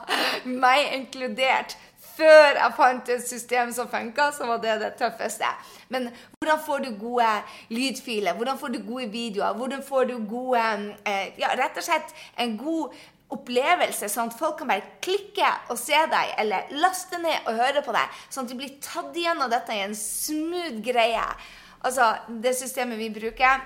Meg 0.64 0.94
inkludert. 0.97 1.76
Før 2.18 2.56
jeg 2.56 2.75
fant 2.76 3.11
et 3.14 3.28
system 3.28 3.73
som 3.75 3.90
funka, 3.90 4.30
så 4.35 4.47
var 4.47 4.62
det 4.62 4.78
det 4.80 4.94
tøffeste. 4.99 5.50
Men 5.88 6.08
hvordan 6.38 6.64
får 6.66 6.78
du 6.87 6.90
gode 7.00 7.28
lydfiler? 7.68 8.35
Hvordan 8.35 8.58
får 8.58 8.75
du 8.75 8.80
gode 8.87 9.11
videoer? 9.11 9.54
Hvordan 9.54 9.82
får 9.82 10.04
du 10.04 10.16
gode 10.30 10.64
eh, 11.04 11.30
Ja, 11.38 11.54
rett 11.58 11.78
og 11.78 11.87
slett 11.87 12.14
en 12.38 12.56
god 12.58 12.97
opplevelse, 13.28 14.08
sånn 14.08 14.30
at 14.30 14.38
folk 14.38 14.56
kan 14.61 14.70
bare 14.70 14.99
klikke 15.04 15.49
og 15.68 15.78
se 15.80 15.97
deg, 16.11 16.35
eller 16.40 16.70
laste 16.80 17.20
ned 17.20 17.44
og 17.44 17.58
høre 17.61 17.82
på 17.85 17.92
deg, 17.92 18.20
sånn 18.32 18.47
at 18.47 18.52
de 18.52 18.56
blir 18.56 18.76
tatt 18.85 19.16
igjennom 19.16 19.50
dette 19.52 19.75
i 19.76 19.82
en 19.85 19.97
smooth 19.97 20.80
greie. 20.85 21.26
Altså, 21.85 22.16
det 22.42 22.56
systemet 22.58 22.99
vi 22.99 23.11
bruker 23.14 23.61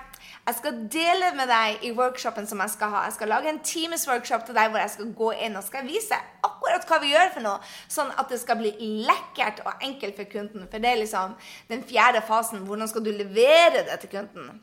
Jeg 0.46 0.54
skal 0.58 0.80
dele 0.92 1.30
med 1.36 1.48
deg 1.48 1.84
i 1.86 1.92
workshopen 1.96 2.46
som 2.50 2.60
jeg 2.64 2.72
skal 2.74 2.90
ha. 2.90 3.04
Jeg 3.06 3.14
skal 3.16 3.30
lage 3.30 3.48
en 3.50 3.60
times 3.62 4.08
workshop 4.08 4.44
til 4.46 4.56
deg 4.58 4.72
hvor 4.72 4.82
jeg 4.82 4.90
skal 4.90 5.12
gå 5.20 5.30
inn 5.46 5.56
og 5.56 5.64
skal 5.66 5.86
vise 5.86 6.18
akkurat 6.42 6.86
hva 6.88 6.98
vi 7.02 7.12
gjør 7.12 7.30
for 7.36 7.46
noe, 7.46 7.70
sånn 7.90 8.10
at 8.18 8.30
det 8.30 8.40
skal 8.42 8.58
bli 8.58 8.72
lekkert 9.06 9.62
og 9.62 9.86
enkelt 9.86 10.18
for 10.18 10.30
kunden. 10.34 10.66
For 10.66 10.82
det 10.82 10.90
er 10.90 11.00
liksom 11.00 11.36
den 11.70 11.86
fjerde 11.86 12.24
fasen. 12.26 12.66
Hvordan 12.66 12.90
skal 12.90 13.06
du 13.06 13.12
levere 13.14 13.84
det 13.86 14.00
til 14.02 14.12
kunden? 14.16 14.60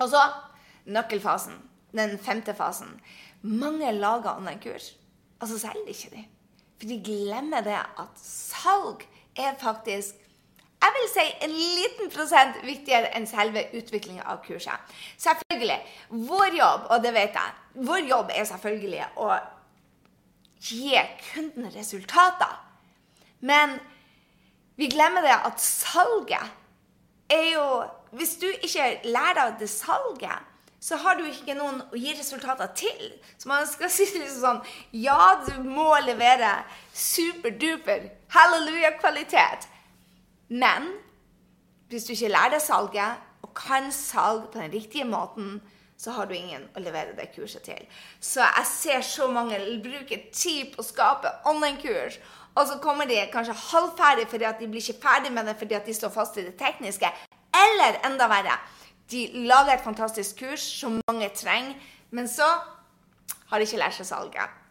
Og 0.00 0.08
så 0.12 0.24
nøkkelfasen. 0.88 1.60
Den 1.94 2.18
femte 2.18 2.54
fasen. 2.56 2.96
Mange 3.42 3.92
lager 3.92 4.38
online-kurs, 4.38 4.94
og 5.40 5.48
så 5.48 5.58
selger 5.58 5.84
de 5.84 5.92
ikke 5.92 6.16
de. 6.16 6.24
For 6.80 6.90
de 6.90 6.96
glemmer 7.04 7.60
det 7.64 7.76
at 7.76 8.20
salg 8.20 9.04
er 9.36 9.54
faktisk 9.60 10.23
jeg 10.84 10.92
vil 10.94 11.06
si 11.08 11.24
en 11.46 11.54
liten 11.54 12.10
prosent 12.12 12.60
viktigere 12.64 13.08
enn 13.16 13.26
selve 13.28 13.62
utviklinga 13.78 14.26
av 14.28 14.42
kurset. 14.44 14.94
Selvfølgelig. 15.16 15.78
Vår 16.28 16.58
jobb, 16.58 16.88
og 16.92 17.02
det 17.04 17.14
vet 17.16 17.38
jeg, 17.38 17.54
vår 17.88 18.08
jobb 18.10 18.32
er 18.34 18.48
selvfølgelig 18.50 19.06
å 19.24 19.30
gi 20.64 21.00
kunden 21.32 21.70
resultater. 21.72 22.52
Men 23.40 23.78
vi 24.76 24.90
glemmer 24.92 25.24
det 25.24 25.34
at 25.34 25.60
salget 25.60 26.52
er 27.32 27.52
jo 27.54 27.66
Hvis 28.14 28.36
du 28.38 28.46
ikke 28.46 29.00
lærer 29.10 29.34
deg 29.34 29.54
det 29.64 29.68
salget, 29.68 30.42
så 30.78 30.94
har 31.02 31.16
du 31.18 31.24
ikke 31.26 31.56
noen 31.58 31.80
å 31.82 31.98
gi 31.98 32.12
resultater 32.14 32.68
til. 32.78 33.08
Så 33.38 33.48
man 33.50 33.66
skal 33.66 33.90
si 33.90 34.06
liksom 34.06 34.38
sånn 34.38 34.60
Ja, 35.02 35.40
du 35.42 35.64
må 35.66 35.88
levere 36.04 36.52
superduper 36.94 38.06
halleluja-kvalitet. 38.36 39.66
Men 40.48 40.90
hvis 41.88 42.06
du 42.08 42.12
ikke 42.14 42.32
lærer 42.32 42.56
deg 42.56 42.64
salget, 42.64 43.22
og 43.44 43.52
kan 43.54 43.90
salg 43.92 44.48
på 44.52 44.58
den 44.58 44.72
riktige 44.72 45.04
måten, 45.04 45.58
så 45.96 46.10
har 46.10 46.26
du 46.26 46.34
ingen 46.34 46.64
å 46.74 46.82
levere 46.82 47.14
det 47.16 47.30
kurset 47.34 47.62
til. 47.68 47.84
Så 48.20 48.42
jeg 48.42 48.66
ser 48.70 49.04
så 49.06 49.28
mange 49.30 49.58
bruke 49.84 50.18
tid 50.32 50.72
på 50.74 50.82
å 50.82 50.86
skape 50.86 51.30
online-kurs, 51.48 52.18
og 52.54 52.66
så 52.70 52.78
kommer 52.82 53.08
de 53.10 53.18
kanskje 53.32 53.56
halvferdig 53.70 54.26
fordi 54.30 54.46
at 54.48 54.60
de 54.62 54.68
blir 54.70 54.82
ikke 54.82 55.02
ferdig 55.02 55.32
med 55.34 55.48
det 55.48 55.56
fordi 55.58 55.74
at 55.74 55.86
de 55.86 55.94
står 55.94 56.12
fast 56.14 56.38
i 56.38 56.46
det 56.46 56.54
tekniske. 56.58 57.10
Eller 57.54 58.00
enda 58.06 58.28
verre, 58.30 58.58
de 59.10 59.26
lager 59.46 59.74
et 59.74 59.84
fantastisk 59.84 60.42
kurs 60.42 60.64
som 60.80 61.00
mange 61.10 61.30
trenger, 61.36 61.74
men 62.10 62.28
så 62.30 62.46
har 63.50 63.58
de 63.58 63.66
ikke 63.66 63.82
lært 63.82 63.98
seg 63.98 64.08
salget. 64.08 64.63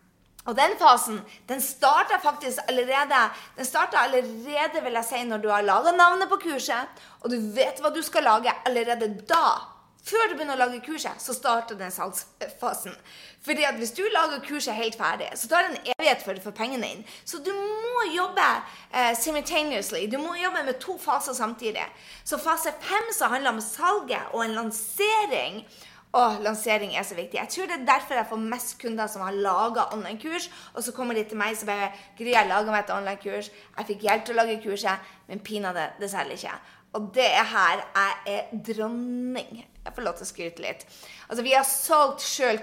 Og 0.46 0.56
den 0.58 0.74
fasen 0.80 1.22
den 1.48 1.62
starter 1.62 2.20
faktisk 2.24 2.60
allerede 2.68 3.20
den 3.58 3.68
allerede 3.98 4.84
vil 4.84 4.94
jeg 4.94 5.06
si, 5.06 5.24
når 5.24 5.38
du 5.38 5.50
har 5.50 5.62
laga 5.62 5.92
navnet 5.92 6.30
på 6.30 6.42
kurset, 6.50 7.04
og 7.22 7.32
du 7.32 7.38
vet 7.56 7.80
hva 7.80 7.90
du 7.90 8.02
skal 8.04 8.24
lage. 8.24 8.52
Allerede 8.66 9.08
da, 9.30 9.74
før 10.04 10.30
du 10.30 10.36
begynner 10.36 10.58
å 10.58 10.66
lage 10.66 10.82
kurset, 10.84 11.22
så 11.22 11.34
starter 11.34 11.80
den 11.80 11.92
salgsfasen. 11.92 12.96
Fordi 13.44 13.64
at 13.64 13.76
Hvis 13.76 13.92
du 13.92 14.04
lager 14.12 14.40
kurset 14.48 14.74
helt 14.74 14.96
ferdig, 14.96 15.30
så 15.36 15.48
tar 15.48 15.68
det 15.68 15.78
en 15.78 15.94
evighet 15.96 16.24
før 16.26 16.34
du 16.34 16.42
får 16.42 16.56
pengene 16.56 16.92
inn. 16.92 17.06
Så 17.26 17.40
du 17.44 17.52
må 17.54 18.04
jobbe 18.16 18.44
eh, 18.92 19.16
simultaneously. 19.20 20.08
Du 20.12 20.18
må 20.18 20.36
jobbe 20.36 20.64
med 20.64 20.80
to 20.80 20.98
faser 20.98 21.34
samtidig. 21.34 21.84
Så 22.24 22.38
fase 22.38 22.72
fem 22.82 23.10
så 23.12 23.28
handler 23.28 23.52
om 23.52 23.62
salget 23.62 24.32
og 24.32 24.46
en 24.46 24.56
lansering 24.60 25.64
å, 26.14 26.24
lansering 26.46 26.94
er 26.94 27.06
så 27.08 27.18
viktig. 27.18 27.40
Jeg 27.40 27.50
tror 27.50 27.70
det 27.70 27.80
er 27.80 27.88
derfor 27.88 28.20
jeg 28.20 28.30
får 28.30 28.46
mest 28.54 28.76
kunder 28.82 29.10
som 29.10 29.24
har 29.26 29.34
laga 29.34 29.88
online-kurs, 29.96 30.50
og 30.74 30.86
så 30.86 30.94
kommer 30.94 31.18
de 31.18 31.24
til 31.26 31.38
meg 31.38 31.58
og 31.58 31.66
bare 31.68 31.90
'Gry, 32.18 32.32
jeg 32.36 32.48
laga 32.48 32.72
meg 32.72 32.84
et 32.84 32.94
online-kurs. 32.94 33.50
Jeg 33.78 33.88
fikk 33.88 34.06
hjelp 34.06 34.26
til 34.26 34.36
å 34.36 34.42
lage 34.44 34.62
kurset, 34.62 35.12
men 35.28 35.40
pinadø, 35.40 35.90
det 36.00 36.12
selger 36.12 36.38
ikke.' 36.38 36.82
Og 36.94 37.10
det 37.14 37.26
er 37.26 37.48
her 37.50 37.80
jeg 37.96 38.18
er 38.36 38.58
dronning. 38.68 39.64
Jeg 39.84 39.94
får 39.96 40.06
lov 40.06 40.14
til 40.14 40.24
å 40.24 40.30
skryte 40.30 40.62
litt. 40.62 40.86
Altså, 41.28 41.44
Vi 41.44 41.54
har 41.54 41.64
solgt 41.64 42.22
sjøl 42.22 42.62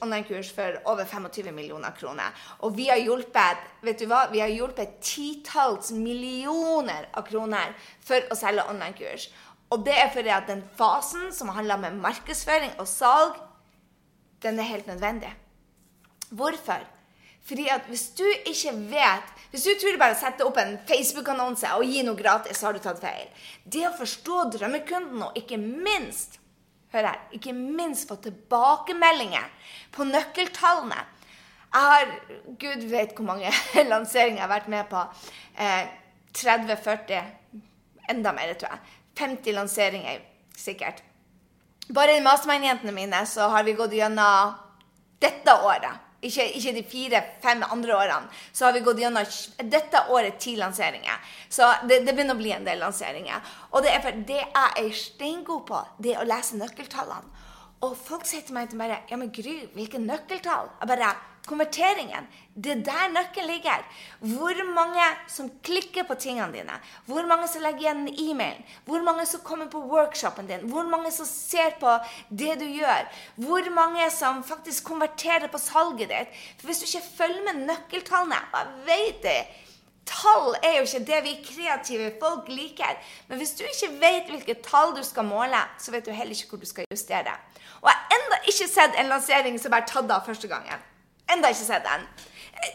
online-kurs 0.00 0.52
for 0.54 0.78
over 0.86 1.04
25 1.04 1.52
millioner 1.52 1.90
kroner. 1.90 2.30
Og 2.60 2.76
vi 2.76 2.86
har 2.88 2.96
hjulpet 2.96 3.58
vet 3.82 3.98
du 3.98 4.06
hva? 4.06 4.30
Vi 4.30 4.38
har 4.38 4.48
hjulpet 4.48 5.00
titalls 5.02 5.90
millioner 5.90 7.08
av 7.12 7.26
kroner 7.26 7.74
for 8.00 8.20
å 8.30 8.38
selge 8.38 8.68
online-kurs. 8.70 9.28
Og 9.72 9.84
det 9.86 9.94
er 9.96 10.10
fordi 10.12 10.32
at 10.34 10.48
den 10.50 10.62
fasen 10.76 11.30
som 11.32 11.52
handler 11.56 11.80
om 11.80 12.02
markedsføring 12.04 12.74
og 12.82 12.88
salg, 12.88 13.38
den 14.42 14.58
er 14.58 14.68
helt 14.68 14.86
nødvendig. 14.90 15.30
Hvorfor? 16.30 16.84
Fordi 17.46 17.68
at 17.68 17.88
hvis 17.90 18.08
du 18.18 18.24
ikke 18.46 18.72
vet 18.90 19.30
Hvis 19.50 19.64
du 19.66 19.70
tror 19.76 19.98
bare 20.00 20.14
å 20.14 20.16
sette 20.16 20.44
opp 20.48 20.56
en 20.56 20.78
Facebook-annonse 20.88 21.68
og 21.76 21.82
gi 21.84 22.00
noe 22.06 22.16
gratis, 22.16 22.56
så 22.56 22.70
har 22.70 22.72
du 22.72 22.80
tatt 22.80 23.02
feil. 23.02 23.26
Det 23.68 23.82
å 23.84 23.90
forstå 23.92 24.46
drømmekunden 24.54 25.26
og 25.26 25.36
ikke 25.36 25.58
minst 25.60 26.38
hør 26.94 27.10
her, 27.10 27.18
ikke 27.36 27.52
minst 27.52 28.08
få 28.08 28.16
tilbakemeldinger 28.24 29.44
på 29.92 30.06
nøkkeltallene. 30.08 31.04
Jeg 31.72 31.90
har 31.90 32.14
Gud 32.64 32.88
vet 32.94 33.12
hvor 33.16 33.28
mange 33.28 33.52
lanseringer 33.92 34.40
jeg 34.40 34.46
har 34.46 34.54
vært 34.54 34.72
med 34.72 34.88
på. 34.88 35.04
Eh, 35.60 35.92
30-40, 36.32 37.30
enda 38.08 38.32
mer, 38.32 38.56
tror 38.56 38.72
jeg. 38.72 39.01
50 39.18 39.52
lanseringer, 39.52 40.20
sikkert. 40.56 41.02
Bare 41.92 42.16
i 42.16 42.22
mastermind-jentene 42.24 42.94
mine 42.94 43.26
så 43.26 43.48
har 43.52 43.64
vi 43.64 43.74
gått 43.76 43.92
gjennom 43.96 44.54
dette 45.20 45.54
året. 45.64 46.08
Ikke, 46.22 46.44
ikke 46.54 46.72
de 46.76 46.82
fire-fem 46.86 47.64
andre 47.66 47.96
årene. 47.98 48.28
Så 48.54 48.68
har 48.68 48.76
vi 48.76 48.84
gått 48.86 49.00
gjennom 49.02 49.26
dette 49.58 50.04
året 50.14 50.38
ti 50.40 50.54
lanseringer. 50.56 51.18
Så 51.50 51.66
det, 51.88 52.04
det, 52.06 52.14
begynner 52.14 52.38
å 52.38 52.42
bli 52.42 52.52
en 52.54 52.66
del 52.66 52.78
lanseringer. 52.78 53.42
Og 53.72 53.82
det 53.82 53.96
er 53.96 54.20
det 54.22 54.38
jeg 54.38 54.84
er 54.84 54.92
steingod 54.94 55.66
på, 55.66 55.82
det 55.98 56.14
er 56.14 56.22
å 56.22 56.28
lese 56.28 56.60
nøkkeltallene. 56.60 57.42
Og 57.82 57.96
folk 57.98 58.22
sier 58.30 58.44
til 58.46 58.54
meg 58.54 58.70
bare 58.78 59.00
Ja, 59.10 59.18
men 59.18 59.32
Gry, 59.34 59.64
hvilke 59.74 59.98
nøkkeltall? 59.98 60.70
Jeg 60.78 60.90
bare 60.92 61.10
Konverteringen. 61.46 62.26
Det 62.54 62.70
er 62.70 62.82
der 62.86 63.08
nøkkelen 63.10 63.48
ligger. 63.50 63.82
Hvor 64.20 64.58
mange 64.74 65.06
som 65.28 65.48
klikker 65.64 66.04
på 66.06 66.14
tingene 66.14 66.52
dine. 66.52 66.76
Hvor 67.06 67.26
mange 67.26 67.48
som 67.48 67.64
legger 67.64 67.80
igjen 67.80 68.04
e-mailen. 68.08 68.62
Hvor 68.84 69.02
mange 69.02 69.26
som 69.26 69.40
kommer 69.42 69.66
på 69.72 69.80
workshopen 69.90 70.46
din. 70.46 70.68
Hvor 70.70 70.86
mange 70.86 71.10
som 71.10 71.26
ser 71.26 71.74
på 71.80 71.96
det 72.30 72.60
du 72.60 72.66
gjør. 72.68 73.08
Hvor 73.36 73.70
mange 73.74 74.10
som 74.10 74.44
faktisk 74.44 74.84
konverterer 74.84 75.48
på 75.50 75.58
salget 75.58 76.12
ditt. 76.12 76.38
For 76.60 76.70
hvis 76.70 76.84
du 76.84 76.86
ikke 76.86 77.10
følger 77.16 77.42
med 77.48 77.66
nøkkeltallene 77.66 78.38
Hva 78.52 78.64
vet 78.86 79.22
de? 79.26 79.36
Tall 80.06 80.54
er 80.62 80.78
jo 80.78 80.86
ikke 80.86 81.06
det 81.06 81.20
vi 81.24 81.34
kreative 81.46 82.12
folk 82.20 82.48
liker. 82.48 82.98
Men 83.28 83.38
hvis 83.38 83.54
du 83.58 83.64
ikke 83.66 83.90
vet 84.00 84.30
hvilke 84.30 84.58
tall 84.62 84.94
du 84.96 85.02
skal 85.06 85.26
måle, 85.26 85.60
så 85.78 85.94
vet 85.94 86.06
du 86.06 86.10
heller 86.10 86.34
ikke 86.34 86.54
hvor 86.54 86.62
du 86.62 86.66
skal 86.66 86.86
justere. 86.90 87.34
Og 87.82 87.90
jeg 87.90 87.98
har 87.98 88.16
enda 88.18 88.40
ikke 88.46 88.70
sett 88.70 88.98
en 88.98 89.10
lansering 89.10 89.60
som 89.62 89.74
er 89.74 89.86
tatt 89.86 90.10
av 90.10 90.26
første 90.26 90.50
gangen. 90.50 90.91
Enda 91.32 91.50
ikke 91.52 91.64
sett 91.64 91.88
den. 91.88 92.06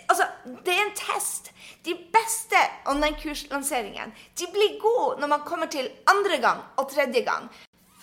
Altså, 0.09 0.25
det 0.65 0.73
er 0.73 0.83
en 0.83 0.97
test. 0.97 1.51
De 1.85 1.93
beste 2.13 2.59
online-kurslanseringen 2.91 4.11
de 4.39 4.47
blir 4.51 4.77
gode 4.81 5.21
når 5.21 5.31
man 5.35 5.45
kommer 5.45 5.69
til 5.71 5.89
andre 6.11 6.41
gang 6.43 6.61
og 6.77 6.89
tredje 6.91 7.23
gang. 7.23 7.49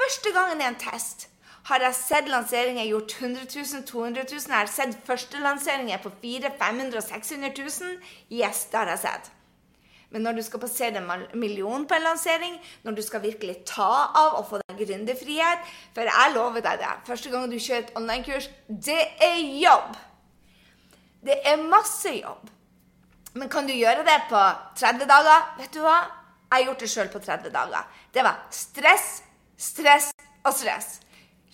Første 0.00 0.32
gangen 0.32 0.60
er 0.60 0.72
en 0.72 0.80
test. 0.80 1.28
Har 1.64 1.80
jeg 1.80 1.96
sett 1.96 2.26
lanseringer 2.28 2.84
gjort 2.84 3.12
100 3.20 3.46
000, 3.56 3.84
200 3.88 4.24
000? 4.32 4.52
Har 4.52 4.66
jeg 4.66 4.74
sett 4.74 4.98
førstelanseringer 5.06 6.02
på 6.02 6.12
400 6.22 6.50
500 6.60 7.00
600 7.00 7.52
000? 7.58 7.96
Yes, 8.30 8.66
det 8.72 8.78
har 8.78 8.92
jeg 8.92 8.98
sett. 8.98 9.30
Men 10.10 10.22
når 10.22 10.32
du 10.32 10.42
skal 10.46 10.60
passere 10.60 11.00
en 11.00 11.40
million 11.40 11.86
på 11.86 11.94
en 11.94 12.04
lansering, 12.04 12.58
når 12.82 12.92
du 12.92 13.02
skal 13.02 13.22
virkelig 13.22 13.56
ta 13.66 13.90
av 14.14 14.36
og 14.38 14.44
få 14.50 14.60
deg 14.60 14.84
gründerfrihet 14.86 15.72
For 15.94 16.06
jeg 16.06 16.34
lover 16.34 16.62
deg 16.62 16.84
det. 16.84 16.92
Første 17.08 17.32
gang 17.32 17.50
du 17.50 17.58
kjører 17.58 17.82
et 17.82 17.96
online-kurs, 17.96 18.50
det 18.68 19.00
er 19.24 19.40
jobb! 19.64 19.96
Det 21.24 21.38
er 21.48 21.62
masse 21.62 22.10
jobb. 22.18 22.50
Men 23.34 23.48
kan 23.50 23.66
du 23.66 23.72
gjøre 23.72 24.04
det 24.06 24.18
på 24.28 24.40
30 24.78 25.08
dager? 25.10 25.46
Vet 25.58 25.72
du 25.74 25.80
hva? 25.82 25.96
Jeg 26.50 26.60
har 26.60 26.66
gjort 26.68 26.82
det 26.84 26.90
sjøl 26.92 27.08
på 27.10 27.22
30 27.24 27.50
dager. 27.54 27.86
Det 28.14 28.22
var 28.22 28.44
stress, 28.54 29.08
stress 29.58 30.12
og 30.44 30.52
stress. 30.54 31.00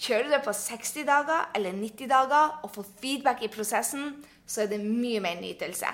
Kjører 0.01 0.27
du 0.27 0.35
det 0.35 0.43
på 0.45 0.53
60 0.57 1.07
dager 1.09 1.47
eller 1.57 1.77
90 1.77 2.11
dager 2.11 2.59
og 2.65 2.73
får 2.75 2.89
feedback 3.01 3.45
i 3.47 3.53
prosessen, 3.53 4.11
så 4.49 4.65
er 4.65 4.73
det 4.73 4.81
mye 4.83 5.23
mer 5.25 5.39
nytelse. 5.41 5.89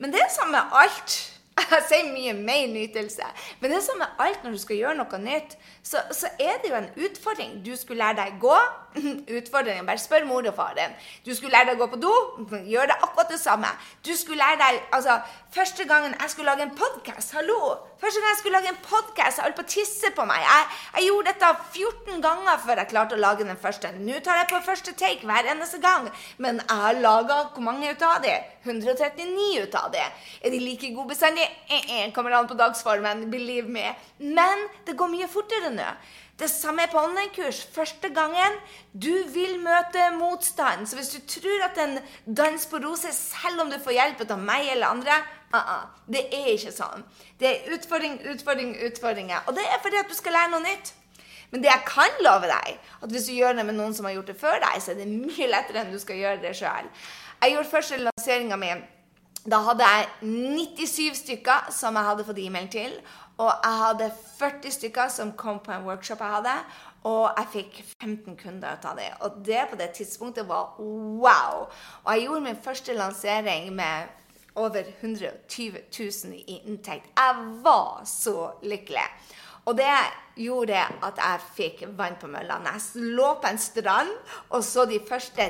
Men 0.00 0.12
det 0.12 0.20
er 0.24 0.32
sånn 0.34 0.52
med 0.52 0.76
alt. 0.76 1.16
Jeg 1.74 1.86
sier 1.88 2.10
mye 2.12 2.34
mer 2.36 2.68
nytelse. 2.72 3.26
Men 3.60 3.72
det 3.72 3.78
er 3.78 3.84
sånn 3.84 4.00
med 4.00 4.22
alt 4.24 4.44
når 4.44 4.56
du 4.56 4.60
skal 4.62 4.80
gjøre 4.80 4.98
noe 5.00 5.20
nytt, 5.22 5.56
så, 5.82 6.02
så, 6.14 6.30
er 6.40 6.60
det 6.62 6.70
jo 6.72 6.78
en 6.78 6.88
utfordring. 7.06 7.58
Du 7.64 7.72
skulle 7.76 8.02
lære 8.02 8.20
deg 8.24 8.40
gå. 8.42 8.56
Utfordringen, 9.38 9.86
bare 9.86 10.02
spør 10.02 10.24
mor 10.26 10.46
og 10.50 10.56
far 10.56 10.74
din. 10.74 10.96
Du 11.26 11.30
skulle 11.36 11.54
lære 11.54 11.70
deg 11.70 11.78
å 11.78 11.84
gå 11.84 11.90
på 11.92 12.00
do. 12.02 12.14
Gjør 12.66 12.90
det 12.90 12.98
akkurat 12.98 13.30
det 13.30 13.38
samme. 13.42 13.70
Du 14.06 14.10
skulle 14.18 14.42
lære 14.42 14.58
deg, 14.64 14.80
altså, 14.96 15.20
Første 15.50 15.84
gangen 15.84 16.12
jeg 16.14 16.30
skulle 16.30 16.46
lage 16.46 16.62
en 16.62 16.76
podkast 16.78 17.32
Hallo! 17.34 17.56
Første 18.00 18.20
gang 18.20 18.30
jeg 18.30 18.38
skulle 18.38 18.58
lage 18.58 18.70
en 18.70 18.84
podkast, 18.84 19.38
jeg 19.38 19.44
holdt 19.44 19.56
på 19.58 19.64
å 19.64 19.68
tisse 19.68 20.10
på 20.16 20.24
meg. 20.24 20.44
Jeg, 20.46 20.68
jeg, 20.94 21.06
gjorde 21.08 21.32
dette 21.32 21.48
14 21.74 22.22
ganger 22.24 22.60
før 22.62 22.80
jeg 22.80 22.90
klarte 22.92 23.16
å 23.16 23.20
lage 23.20 23.44
den 23.44 23.58
første. 23.60 23.90
Nå 23.98 24.22
tar 24.24 24.38
jeg 24.40 24.48
på 24.52 24.60
første 24.64 24.94
take 24.96 25.26
hver 25.28 25.50
eneste 25.52 25.82
gang. 25.82 26.06
Men 26.38 26.62
jeg 26.62 26.84
har 26.84 27.02
laga 27.02 27.40
hvor 27.50 27.66
mange 27.66 27.90
ut 27.90 28.06
av 28.06 28.22
dem? 28.24 28.46
139 28.62 29.62
ut 29.62 29.74
av 29.74 29.90
det. 29.92 30.06
Er 30.44 30.52
de 30.52 30.60
like 30.60 30.92
gode 30.94 31.14
bestandig? 31.14 31.46
Eh, 31.68 32.04
eh, 32.04 32.12
kommer 32.12 32.36
an 32.36 32.48
på 32.48 32.58
dagsformen. 32.58 33.30
Believe 33.30 33.68
me. 33.68 33.94
Men 34.18 34.68
det 34.86 34.96
går 34.96 35.08
mye 35.08 35.28
fortere 35.28 35.72
nå. 35.74 35.88
Det 36.40 36.48
samme 36.48 36.82
er 36.82 36.92
på 36.92 37.00
online-kurs. 37.00 37.66
Første 37.74 38.08
gangen 38.16 38.54
du 38.92 39.12
vil 39.32 39.58
møte 39.60 40.06
motstand. 40.16 40.86
Så 40.88 40.96
hvis 40.96 41.12
du 41.12 41.20
tror 41.28 41.66
at 41.66 41.80
en 41.82 41.98
dans 42.24 42.66
på 42.66 42.80
roser, 42.80 43.12
selv 43.12 43.60
om 43.60 43.72
du 43.72 43.76
får 43.80 43.98
hjelp 43.98 44.24
av 44.30 44.38
meg 44.38 44.70
eller 44.72 44.86
andre 44.86 45.18
uh 45.54 45.60
-uh. 45.60 45.84
Det 46.06 46.28
er 46.32 46.46
ikke 46.46 46.72
sånn. 46.72 47.04
Det 47.38 47.48
er 47.48 47.74
utfordring, 47.74 48.20
utfordring, 48.24 48.76
utfordringer. 48.86 49.40
Og 49.46 49.54
det 49.54 49.64
er 49.64 49.78
fordi 49.82 49.96
at 49.96 50.08
du 50.08 50.14
skal 50.14 50.32
lære 50.32 50.50
noe 50.50 50.60
nytt. 50.60 50.94
Men 51.50 51.62
det 51.62 51.70
jeg 51.70 51.82
kan 51.86 52.10
love 52.20 52.46
deg, 52.46 52.78
at 53.02 53.10
hvis 53.10 53.26
du 53.26 53.32
gjør 53.32 53.52
det 53.52 53.66
med 53.66 53.74
noen 53.74 53.94
som 53.94 54.04
har 54.04 54.12
gjort 54.12 54.26
det 54.26 54.40
før 54.40 54.60
deg, 54.62 54.82
så 54.82 54.90
er 54.90 54.94
det 54.94 55.08
mye 55.08 55.48
lettere 55.50 55.82
enn 55.82 55.92
du 55.92 55.98
skal 55.98 56.16
gjøre 56.16 56.42
det 56.42 56.56
sjøl. 56.56 56.90
Jeg 57.40 57.54
gjorde 57.54 57.68
første 57.70 57.96
lanseringa 57.96 58.56
mi. 58.60 58.70
Da 59.48 59.62
hadde 59.64 59.86
jeg 59.88 60.08
97 60.76 61.16
stykker 61.22 61.70
som 61.72 61.96
jeg 61.96 62.04
hadde 62.04 62.24
fått 62.28 62.40
e-mail 62.42 62.66
til. 62.68 62.92
Og 63.40 63.48
jeg 63.48 63.78
hadde 63.80 64.08
40 64.36 64.74
stykker 64.74 65.08
som 65.08 65.30
kom 65.32 65.62
på 65.64 65.72
en 65.72 65.86
workshop 65.86 66.20
jeg 66.20 66.34
hadde. 66.34 66.56
Og 67.08 67.30
jeg 67.38 67.48
fikk 67.54 67.78
15 68.02 68.36
kunder 68.42 68.76
ut 68.76 68.84
av 68.90 69.00
det. 69.00 69.08
Og 69.24 69.38
det 69.46 69.62
på 69.70 69.78
det 69.80 69.88
tidspunktet 69.96 70.48
var 70.48 70.76
wow! 70.76 71.64
Og 72.04 72.10
jeg 72.12 72.26
gjorde 72.26 72.44
min 72.44 72.60
første 72.64 72.98
lansering 72.98 73.72
med 73.72 74.12
over 74.60 74.84
120 75.00 75.80
000 75.96 76.36
i 76.44 76.60
inntekt. 76.68 77.08
Jeg 77.16 77.48
var 77.64 78.04
så 78.04 78.50
lykkelig. 78.62 79.06
Og 79.64 79.80
det 79.80 79.88
gjorde 80.36 80.84
at 81.08 81.24
jeg 81.24 81.48
fikk 81.56 81.82
vann 81.96 82.20
på 82.20 82.28
mølla. 82.28 82.60
Jeg 82.68 83.08
lå 83.16 83.32
på 83.40 83.48
en 83.48 83.58
strand 83.58 84.12
og 84.50 84.64
så 84.64 84.84
de 84.84 85.00
første 85.08 85.48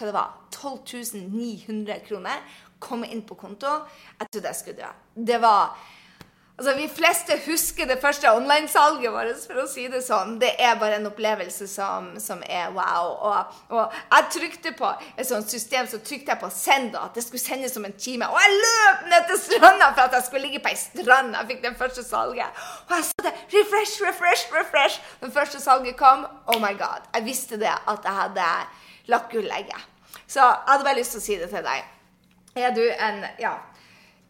hva 0.00 0.10
det 0.10 0.16
var, 0.16 0.34
12 0.56 1.28
900 1.28 2.00
kroner 2.08 2.42
komme 2.80 3.08
inn 3.12 3.22
på 3.22 3.36
konto. 3.38 3.80
Jeg 4.18 4.30
trodde 4.32 4.52
jeg 4.52 4.62
skulle 4.62 4.82
dø. 4.82 4.92
Det 5.14 5.40
var 5.42 5.76
Altså, 6.60 6.74
Vi 6.76 6.90
fleste 6.92 7.38
husker 7.46 7.86
det 7.88 8.02
første 8.02 8.28
online-salget 8.36 9.12
vårt, 9.12 9.38
for 9.48 9.62
å 9.62 9.68
si 9.68 9.86
det 9.88 10.02
sånn. 10.04 10.34
Det 10.42 10.50
er 10.60 10.74
bare 10.76 10.98
en 10.98 11.08
opplevelse 11.08 11.64
som, 11.72 12.10
som 12.20 12.42
er 12.44 12.66
wow. 12.74 13.14
Og, 13.30 13.54
og, 13.72 13.94
jeg 14.10 14.26
trykte 14.34 14.74
på 14.76 14.90
et 15.16 15.24
sånt 15.24 15.48
system, 15.48 15.88
så 15.88 16.02
trykte 16.04 16.34
jeg 16.34 16.40
på 16.42 16.50
'send', 16.52 16.98
at 17.00 17.16
det 17.16 17.24
skulle 17.24 17.40
sendes 17.40 17.72
som 17.72 17.88
en 17.88 17.96
time. 17.96 18.28
Og 18.28 18.36
jeg 18.44 18.58
løp 18.58 19.08
ned 19.08 19.24
til 19.30 19.40
stranda 19.46 19.88
for 19.94 20.02
at 20.04 20.18
jeg 20.18 20.26
skulle 20.26 20.42
ligge 20.50 20.60
på 20.60 20.68
ei 20.74 20.76
strand. 20.76 21.32
Jeg 21.38 21.48
fikk 21.54 21.62
det 21.64 21.72
første 21.80 22.04
salget. 22.04 22.60
Og 22.90 22.92
jeg 22.98 23.06
sa 23.08 23.24
det. 23.30 23.32
Refresh, 23.56 23.94
refresh, 24.04 24.52
refresh. 24.58 25.00
Det 25.24 25.32
første 25.32 25.62
salget 25.64 25.96
kom. 25.96 26.26
Oh 26.46 26.60
my 26.60 26.76
god. 26.76 27.08
Jeg 27.14 27.24
visste 27.24 27.56
det 27.56 27.72
at 27.72 28.04
jeg 28.04 28.20
hadde 28.20 28.50
lagt 29.08 29.32
gullegget. 29.32 29.89
Så 30.30 30.38
jeg 30.44 30.62
hadde 30.68 30.86
bare 30.86 31.00
lyst 31.00 31.16
til 31.16 31.22
å 31.22 31.26
si 31.26 31.40
det 31.40 31.50
til 31.50 31.66
deg. 31.66 31.90
Er 32.60 32.74
du 32.74 32.84
en 32.86 33.24
ja, 33.42 33.56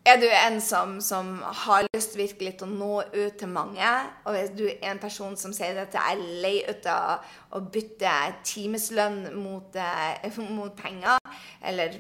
er 0.04 0.16
du 0.16 0.24
en 0.32 0.60
som, 0.64 0.94
som, 1.04 1.42
har 1.42 1.84
lyst 1.92 2.14
virkelig 2.16 2.54
til 2.56 2.70
å 2.70 2.72
nå 2.72 3.02
ut 3.12 3.34
til 3.36 3.50
mange, 3.52 3.88
og 4.24 4.32
hvis 4.32 4.52
du 4.56 4.62
er 4.70 4.94
en 4.94 5.00
person 5.02 5.34
som 5.36 5.52
sier 5.52 5.76
at 5.82 5.92
jeg 5.92 6.14
er 6.14 6.22
lei 6.40 6.54
av 6.88 7.26
å 7.52 7.60
bytte 7.60 8.12
timeslønn 8.48 9.26
mot, 9.36 9.76
eh, 9.76 10.40
mot, 10.58 10.72
penger, 10.78 11.20
eller 11.60 11.98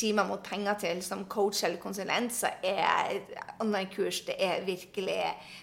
timer 0.00 0.28
mot 0.30 0.40
penger 0.44 0.80
til 0.80 1.04
som 1.04 1.26
coach 1.28 1.60
eller 1.68 1.80
konsulent, 1.82 2.32
så 2.32 2.54
er 2.64 3.20
online-kurs 3.60 4.22
det 4.30 4.38
er 4.40 4.64
virkelig 4.64 5.20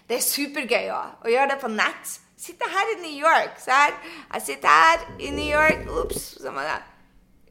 Det 0.09 0.19
er 0.19 0.27
supergøy 0.27 0.93
òg. 0.93 1.17
å 1.25 1.33
gjøre 1.33 1.55
det 1.55 1.59
på 1.63 1.73
nett. 1.73 2.19
Sitte 2.37 2.69
her 2.69 2.93
i 2.93 3.01
New 3.01 3.17
York. 3.17 3.57
Se 3.59 3.73
her. 3.73 3.97
Jeg 4.35 4.45
sitter 4.45 4.69
her 4.69 5.09
i 5.19 5.33
New 5.33 5.49
York. 5.49 5.89
Ops, 6.03 6.37
Sånn 6.39 6.55
var 6.55 6.69
jeg 6.69 6.98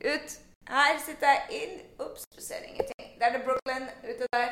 ut. 0.05 0.39
Her 0.69 0.99
sitter 1.05 1.29
jeg 1.35 1.63
inn. 1.63 1.79
Ops, 2.05 2.27
ser 2.39 2.65
ingenting. 2.67 3.07
Der 3.21 3.27
er 3.27 3.39
det 3.39 3.45
Brooklyn 3.47 3.89
ute 4.05 4.27
der. 4.33 4.51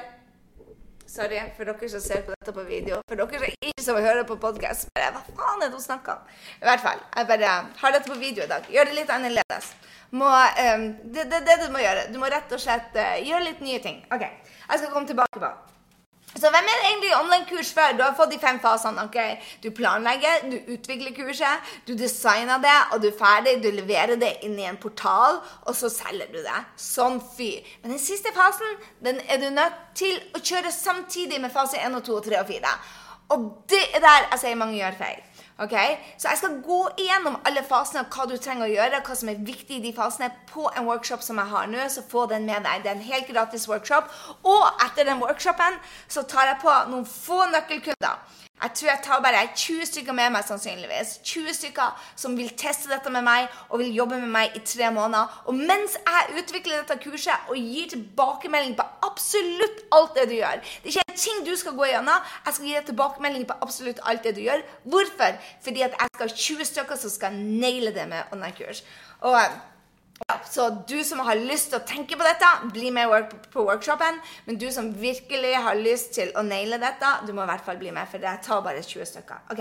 Sorry 1.06 1.38
for 1.56 1.68
dere 1.68 1.88
som 1.88 2.00
ser 2.02 2.24
på 2.26 2.34
dette 2.34 2.52
på 2.52 2.64
video. 2.66 2.98
For 3.08 3.20
dere 3.20 3.38
som 3.38 3.68
ikke 3.68 3.84
som 3.84 4.00
hører 4.00 4.24
på 4.26 4.38
podkast. 4.42 4.88
Hva 4.96 5.22
faen 5.28 5.62
er 5.62 5.68
det 5.68 5.76
hun 5.76 5.84
snakker 5.84 6.16
om? 6.16 6.32
I 6.62 6.66
hvert 6.70 6.82
fall. 6.88 7.04
Jeg 7.16 7.30
bare 7.30 7.52
har 7.82 7.94
dette 7.94 8.10
på 8.10 8.18
video 8.18 8.44
i 8.44 8.50
dag. 8.50 8.66
Gjør 8.72 8.90
det 8.90 8.98
litt 8.98 9.12
annerledes. 9.12 9.70
Må, 10.10 10.26
um, 10.26 10.88
det 11.14 11.28
er 11.28 11.46
det, 11.46 11.60
du 11.62 11.70
må 11.74 11.84
gjøre. 11.84 12.08
Du 12.14 12.18
må 12.22 12.30
rett 12.32 12.52
og 12.52 12.62
slett 12.62 12.96
uh, 12.98 13.16
gjøre 13.22 13.46
litt 13.50 13.62
nye 13.62 13.80
ting. 13.84 14.02
OK. 14.10 14.26
Jeg 14.26 14.82
skal 14.82 14.92
komme 14.92 15.06
tilbake 15.06 15.38
på 15.38 15.54
så 16.40 16.50
hvem 16.52 16.68
er 16.68 16.80
det 16.80 16.88
egentlig 16.88 17.12
online-kurs 17.16 17.72
for? 17.72 17.96
Du 17.96 18.02
har 18.04 18.16
fått 18.18 18.32
de 18.34 18.38
fem 18.42 18.58
fasene. 18.60 19.04
ok? 19.06 19.18
Du 19.62 19.70
planlegger, 19.70 20.46
du 20.50 20.72
utvikler 20.75 21.14
kurset, 21.16 21.70
du 21.86 21.94
designer 21.96 22.58
det, 22.62 22.76
og 22.92 23.02
du 23.02 23.08
er 23.08 23.18
ferdig. 23.18 23.56
Du 23.62 23.70
leverer 23.70 24.16
det 24.20 24.32
inn 24.46 24.58
i 24.58 24.68
en 24.68 24.80
portal, 24.80 25.40
og 25.64 25.76
så 25.76 25.90
selger 25.92 26.28
du 26.32 26.40
det. 26.42 26.60
Sånn 26.76 27.20
fyr. 27.36 27.64
Men 27.82 27.96
den 27.96 28.02
siste 28.02 28.34
fasen 28.36 28.76
den 29.04 29.22
er 29.28 29.40
du 29.40 29.49
nødt 29.50 29.80
til 29.96 30.18
å 30.36 30.42
kjøre 30.42 30.72
samtidig 30.75 31.40
med 31.40 31.54
fase 31.54 31.80
1 31.80 31.96
og 31.96 32.04
2 32.04 32.20
og 32.20 32.28
3 32.28 32.42
og 32.42 32.52
4. 32.52 32.76
Og 33.34 33.49
det 33.70 33.82
er 33.94 34.04
der 34.04 34.28
jeg 34.30 34.42
sier 34.44 34.60
mange 34.60 34.78
gjør 34.78 35.00
feil. 35.00 35.25
Okay? 35.62 35.97
Så 36.19 36.28
jeg 36.28 36.38
skal 36.38 36.58
gå 36.64 36.80
igjennom 37.00 37.38
alle 37.49 37.62
fasene 37.64 38.02
og 38.04 38.12
hva 38.12 38.26
du 38.28 38.36
trenger 38.36 38.66
å 38.66 38.73
gjøre, 38.75 39.00
hva 39.06 39.16
som 39.16 39.30
er 39.32 39.40
viktig 39.40 39.78
i 39.78 39.84
de 39.86 39.92
fasene, 39.97 40.28
på 40.50 40.69
en 40.76 40.88
workshop 40.88 41.25
som 41.25 41.40
jeg 41.40 41.52
har 41.52 41.71
nå. 41.73 41.88
Så 41.92 42.04
få 42.10 42.26
den 42.30 42.45
med 42.49 42.66
deg. 42.66 42.84
Det 42.84 42.92
er 42.92 42.99
en 42.99 43.08
helt 43.08 43.30
gratis 43.32 43.69
workshop. 43.71 44.12
Og 44.45 44.84
etter 44.84 45.08
den 45.08 45.23
workshopen 45.23 45.80
så 46.08 46.26
tar 46.28 46.52
jeg 46.52 46.60
på 46.64 46.76
noen 46.92 47.08
få 47.08 47.47
nøkkelkunder. 47.54 48.15
Jeg 48.62 48.71
tror 48.75 48.88
jeg 48.88 49.00
tar 49.04 49.21
bare 49.21 49.40
20 49.56 49.86
stykker 49.86 50.14
med 50.16 50.30
meg, 50.32 50.45
sannsynligvis. 50.49 51.10
20 51.28 51.56
stykker 51.58 52.06
som 52.16 52.36
vil 52.38 52.49
teste 52.56 52.88
dette 52.88 53.10
med 53.12 53.25
meg 53.26 53.50
og 53.69 53.82
vil 53.82 53.92
jobbe 53.92 54.16
med 54.23 54.32
meg 54.32 54.56
i 54.56 54.62
tre 54.64 54.88
måneder. 54.97 55.42
Og 55.45 55.58
mens 55.58 55.99
jeg 55.99 56.40
utvikler 56.40 56.80
dette 56.80 56.97
kurset 57.02 57.50
og 57.52 57.60
gir 57.60 57.90
tilbakemelding 57.92 58.73
på 58.78 58.88
absolutt 59.04 59.84
alt 59.92 60.16
det 60.16 60.26
du 60.30 60.34
gjør 60.38 60.62
Det 60.64 60.88
er 60.88 60.95
ikke 60.95 61.04
en 61.12 61.21
ting 61.26 61.45
du 61.45 61.52
skal 61.60 61.76
gå 61.76 61.90
gjennom. 61.92 62.32
Jeg 62.47 62.56
skal 62.56 62.66
gi 62.71 62.75
deg 62.78 62.90
tilbakemelding 62.90 63.47
på 63.50 63.60
absolutt 63.69 64.00
alt 64.08 64.25
det 64.25 64.36
du 64.38 64.42
gjør. 64.47 64.64
Hvorfor? 64.88 65.38
Fordi 65.69 65.84
at 65.84 66.00
jeg 66.00 66.14
skal 66.14 66.28
ha 66.28 66.42
20 66.49 66.71
stykker 66.73 67.00
som 67.04 67.12
skal 67.12 67.36
naile 67.36 67.92
det 67.92 68.08
med 68.08 68.32
online-kurs. 68.32 68.84
Og 69.21 69.36
ja, 70.24 70.36
så 70.50 70.70
du 70.88 70.96
som 71.04 71.20
har 71.26 71.36
lyst 71.36 71.68
til 71.70 71.78
å 71.78 71.86
tenke 71.86 72.16
på 72.16 72.24
dette, 72.24 72.48
bli 72.72 72.88
med 72.94 73.12
på 73.52 73.64
workshopen. 73.66 74.16
Men 74.46 74.58
du 74.58 74.66
som 74.72 74.88
virkelig 74.96 75.52
har 75.66 75.76
lyst 75.76 76.14
til 76.16 76.32
å 76.34 76.44
naile 76.46 76.80
dette, 76.80 77.10
du 77.28 77.34
må 77.36 77.44
i 77.44 77.50
hvert 77.50 77.64
fall 77.66 77.76
bli 77.80 77.92
med, 77.92 78.08
for 78.08 78.22
det 78.22 78.32
tar 78.46 78.62
bare 78.64 78.82
20 78.82 79.10
stykker. 79.12 79.42
Ok, 79.52 79.60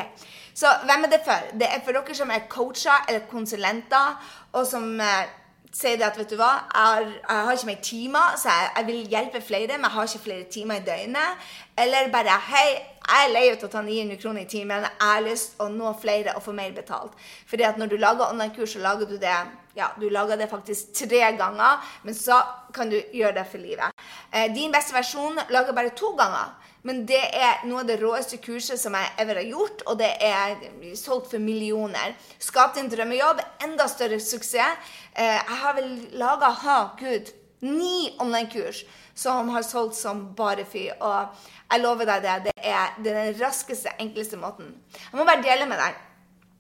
Så 0.56 0.72
hvem 0.88 1.04
er 1.04 1.12
det 1.12 1.24
for? 1.26 1.50
Det 1.60 1.68
er 1.68 1.82
for 1.84 1.98
dere 1.98 2.16
som 2.16 2.32
er 2.32 2.48
coacher 2.50 3.10
eller 3.10 3.28
konsulenter, 3.28 4.16
og 4.54 4.64
som 4.68 4.88
eh, 5.04 5.34
sier 5.76 6.00
det 6.00 6.08
at 6.08 6.18
vet 6.18 6.32
du 6.32 6.38
hva, 6.40 6.54
jeg 6.72 7.12
jeg 7.12 7.44
har 7.50 7.52
ikke 7.58 7.70
mer 7.72 7.82
timer, 7.84 8.40
så 8.40 8.56
jeg, 8.56 8.72
jeg, 8.78 8.88
vil 8.88 9.12
hjelpe 9.12 9.42
flere, 9.42 9.76
men 9.76 9.90
jeg 9.90 9.96
har 9.98 10.08
ikke 10.08 10.24
flere 10.24 10.48
timer 10.56 10.80
i 10.80 10.86
døgnet. 10.88 11.52
Eller 11.84 12.10
bare 12.16 12.40
hei, 12.48 12.70
jeg 13.04 13.28
er 13.28 13.34
lei 13.34 13.44
av 13.52 13.68
å 13.68 13.72
ta 13.76 13.84
900 13.84 14.22
kroner 14.24 14.48
i 14.48 14.50
timen, 14.56 14.88
jeg 14.88 15.12
har 15.12 15.28
lyst 15.28 15.58
til 15.58 15.68
å 15.68 15.70
nå 15.76 15.92
flere 16.00 16.40
og 16.40 16.48
få 16.48 16.56
mer 16.56 16.72
betalt. 16.72 17.12
Fordi 17.46 17.68
at 17.68 17.78
når 17.78 17.92
du 17.92 17.98
lager 18.00 18.30
online-kurs, 18.32 18.78
så 18.78 18.84
lager 18.88 19.12
du 19.12 19.20
det 19.20 19.36
ja, 19.76 19.92
du 20.00 20.10
lager 20.10 20.38
det 20.40 20.48
faktisk 20.48 20.94
tre 20.96 21.32
ganger, 21.38 21.84
men 22.04 22.16
så 22.16 22.40
kan 22.74 22.90
du 22.90 22.96
gjøre 23.14 23.36
det 23.40 23.46
for 23.52 23.60
livet. 23.60 23.92
Eh, 24.32 24.48
din 24.56 24.72
beste 24.72 24.96
versjon 24.96 25.40
lager 25.52 25.76
bare 25.76 25.92
to 25.96 26.14
ganger. 26.16 26.56
Men 26.86 27.02
det 27.10 27.22
er 27.34 27.64
noe 27.66 27.82
av 27.82 27.88
det 27.90 27.98
råeste 27.98 28.38
kurset 28.44 28.78
som 28.78 28.94
jeg 28.94 29.14
ever 29.24 29.40
har 29.42 29.48
gjort, 29.50 29.82
og 29.90 29.98
det 30.00 30.12
er 30.22 30.60
solgt 31.00 31.32
for 31.32 31.42
millioner. 31.42 32.14
Skap 32.40 32.76
din 32.78 32.92
drømmejobb. 32.92 33.42
Enda 33.66 33.88
større 33.90 34.20
suksess. 34.22 34.94
Eh, 35.14 35.40
jeg 35.40 35.60
har 35.64 35.76
vel 35.80 35.90
laga, 36.14 36.54
ha, 36.62 36.78
gud, 37.00 37.34
ni 37.66 38.14
online-kurs 38.22 38.84
som 39.18 39.50
har 39.50 39.66
solgt 39.66 39.98
som 39.98 40.28
bare 40.38 40.66
fy. 40.70 40.88
Og 41.00 41.48
jeg 41.72 41.82
lover 41.82 42.12
deg 42.12 42.28
det. 42.28 42.36
Det 42.52 42.58
er 42.76 43.00
den 43.04 43.40
raskeste, 43.42 43.96
enkleste 44.00 44.38
måten. 44.38 44.76
Jeg 44.94 45.18
må 45.18 45.26
bare 45.26 45.44
dele 45.44 45.66
med 45.68 45.82
deg 45.82 46.04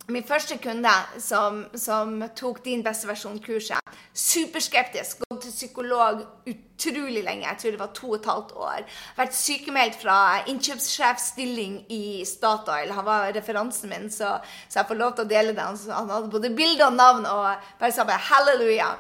min 0.08 0.24
første 0.24 0.58
kunde 0.62 0.92
som, 1.22 1.64
som 1.74 2.20
tok 2.38 2.62
din 2.66 2.84
beste 2.86 3.08
versjon-kurset, 3.10 3.96
superskeptisk, 4.14 5.24
gått 5.26 5.46
til 5.48 5.54
psykolog 5.56 6.22
utrolig 6.46 7.24
lenge, 7.26 7.48
jeg 7.48 7.60
tror 7.62 7.74
det 7.74 7.82
var 7.82 7.92
to 7.98 8.12
og 8.12 8.18
et 8.20 8.30
halvt 8.30 8.54
år. 8.68 8.86
Vært 9.18 9.38
sykemeldt 9.38 9.98
fra 10.02 10.18
innkjøpssjefstilling 10.52 11.78
i 11.94 12.22
Statoil. 12.28 12.94
Han 12.94 13.08
var 13.08 13.34
referansen 13.36 13.90
min, 13.90 14.10
så, 14.14 14.36
så, 14.68 14.80
jeg 14.80 14.90
får 14.92 15.02
lov 15.02 15.16
til 15.16 15.26
å 15.26 15.32
dele 15.34 15.56
det. 15.58 15.68
Han 15.90 16.12
hadde 16.14 16.34
både 16.34 16.54
bilde 16.58 16.86
og 16.86 17.00
navn 17.00 17.26
og 17.30 17.70
bare 17.80 17.94
sa 17.96 18.06
bare 18.06 18.22
halleluja. 18.30 18.92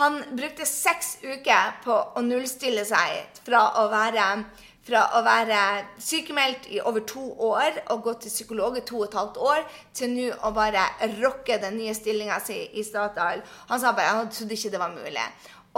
Han 0.00 0.22
brukte 0.32 0.66
seks 0.68 1.18
uker 1.22 1.76
på 1.84 1.98
å 2.16 2.24
nullstille 2.24 2.86
seg 2.88 3.42
fra 3.44 3.66
å 3.82 3.90
være 3.92 4.30
fra 4.84 5.06
å 5.16 5.22
være 5.24 5.60
sykemeldt 6.02 6.68
i 6.76 6.80
over 6.84 7.04
to 7.08 7.24
år 7.46 7.80
og 7.94 8.04
gå 8.04 8.14
til 8.20 8.34
psykolog 8.34 8.76
i 8.78 8.84
to 8.84 8.98
og 9.00 9.06
et 9.08 9.18
halvt 9.18 9.40
år, 9.40 9.64
til 9.96 10.12
nå 10.12 10.28
å 10.44 10.52
bare 10.56 10.84
rocke 11.22 11.58
den 11.62 11.78
nye 11.80 11.94
stillinga 11.96 12.40
si 12.44 12.58
i 12.72 12.84
Statoil. 12.84 13.42
Han 13.70 13.80
sa 13.80 13.94
bare 13.96 14.18
han 14.20 14.32
trodde 14.32 14.58
ikke 14.58 14.74
det 14.74 14.82
var 14.82 14.92
mulig. 14.92 15.26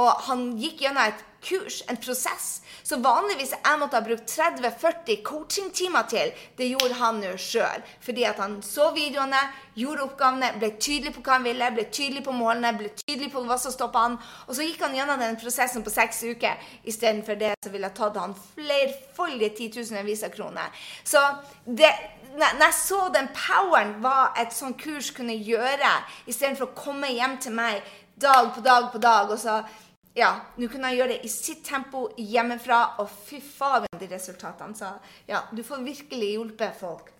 Og 0.03 0.27
han 0.29 0.49
gikk 0.61 0.83
gjennom 0.85 1.07
et 1.07 1.23
kurs, 1.47 1.83
en 1.89 1.99
prosess. 2.03 2.49
Så 2.87 2.99
vanligvis 3.03 3.55
jeg 3.55 3.79
måtte 3.81 3.99
ha 3.99 4.05
brukt 4.05 4.31
30-40 4.31 5.23
coachingtimer 5.27 6.07
til, 6.11 6.33
det 6.59 6.69
gjorde 6.73 6.99
han 7.01 7.21
nå 7.23 7.33
sjøl. 7.41 7.85
Fordi 8.05 8.27
at 8.29 8.43
han 8.43 8.59
så 8.67 8.91
videoene, 8.97 9.41
gjorde 9.77 10.07
oppgavene, 10.07 10.53
ble 10.61 10.73
tydelig 10.81 11.15
på 11.17 11.25
hva 11.25 11.39
han 11.39 11.47
ville, 11.47 11.71
ble 11.77 11.87
tydelig 11.93 12.25
på 12.27 12.35
målene, 12.37 12.75
ble 12.79 12.93
tydelig 12.99 13.31
på 13.33 13.45
hva 13.47 13.59
som 13.61 13.75
stoppa 13.75 14.05
han. 14.07 14.19
Og 14.47 14.57
så 14.57 14.67
gikk 14.67 14.85
han 14.87 14.97
gjennom 14.97 15.23
den 15.23 15.39
prosessen 15.41 15.85
på 15.87 15.93
seks 15.93 16.23
uker 16.27 16.69
istedenfor 16.87 17.39
det 17.41 17.55
så 17.63 17.73
ville 17.73 17.91
jeg 17.91 17.99
tatt 17.99 18.21
han 18.21 18.37
flerfoldige 18.55 19.57
titusenvis 19.63 20.25
av 20.27 20.35
kroner. 20.37 20.87
Så 21.05 21.23
det 21.67 21.93
når 22.37 22.67
jeg 22.67 22.75
så 22.77 22.99
den 23.15 23.29
poweren 23.33 23.95
hva 24.05 24.33
et 24.37 24.53
sånt 24.53 24.77
kurs 24.81 25.09
kunne 25.17 25.37
gjøre, 25.41 25.93
istedenfor 26.29 26.69
å 26.69 26.77
komme 26.77 27.09
hjem 27.15 27.39
til 27.41 27.55
meg 27.57 27.81
dag 28.21 28.51
på 28.55 28.61
dag 28.65 28.91
på 28.93 29.01
dag 29.01 29.33
og 29.33 29.41
så 29.41 29.61
ja, 30.17 30.31
nå 30.57 30.69
kunne 30.73 30.91
jeg 30.91 31.01
gjøre 31.01 31.13
det 31.13 31.29
i 31.29 31.31
sitt 31.31 31.61
tempo 31.67 32.07
hjemmefra, 32.17 32.81
og 33.03 33.11
fy 33.11 33.41
faen 33.45 33.89
de 34.01 34.09
resultatene. 34.09 34.77
Så 34.77 34.89
ja, 35.29 35.43
du 35.53 35.63
får 35.67 35.85
virkelig 35.85 36.33
hjulpet 36.37 36.81
folk. 36.81 37.13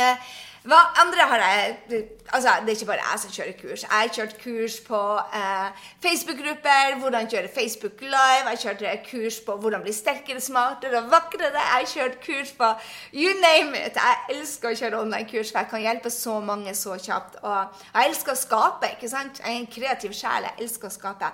Eh, 0.00 0.34
hva 0.64 0.78
andre 1.02 1.26
har 1.28 1.42
jeg 1.44 2.04
Altså, 2.32 2.48
det 2.60 2.72
er 2.72 2.76
ikke 2.78 2.86
bare 2.88 3.02
jeg 3.10 3.20
som 3.20 3.32
kjører 3.34 3.56
kurs. 3.58 3.82
Jeg 3.82 3.90
har 3.92 4.08
kjørt 4.16 4.38
kurs 4.40 4.76
på 4.86 5.00
eh, 5.38 5.82
Facebook-grupper, 6.02 6.94
hvordan 7.00 7.28
kjøre 7.30 7.50
Facebook 7.54 8.00
Live. 8.00 8.46
Jeg 8.48 8.48
har 8.48 8.56
kjørt 8.62 9.04
kurs 9.10 9.36
på 9.46 9.56
hvordan 9.60 9.84
bli 9.84 9.92
sterkere, 9.92 10.40
smartere 10.40 11.02
og 11.02 11.10
vakrere. 11.12 11.52
Jeg 11.52 11.68
har 11.74 11.84
kjørt 11.92 12.16
kurs 12.24 12.54
på 12.56 12.70
you 13.12 13.34
name 13.44 13.76
it. 13.76 14.00
Jeg 14.00 14.38
elsker 14.38 14.72
å 14.72 14.80
kjøre 14.80 15.02
online-kurs, 15.04 15.52
for 15.52 15.60
jeg 15.60 15.70
kan 15.74 15.84
hjelpe 15.84 16.10
så 16.10 16.40
mange 16.40 16.74
så 16.74 16.96
kjapt. 16.96 17.36
Og 17.44 17.84
jeg 17.92 18.08
elsker 18.08 18.32
å 18.32 18.40
skape, 18.40 18.94
ikke 18.96 19.12
sant? 19.12 19.44
Jeg 19.44 19.52
er 19.52 19.60
en 19.60 19.70
kreativ 19.76 20.16
sjel. 20.16 20.48
Jeg 20.48 20.64
elsker 20.64 20.88
å 20.88 20.96
skape. 20.96 21.30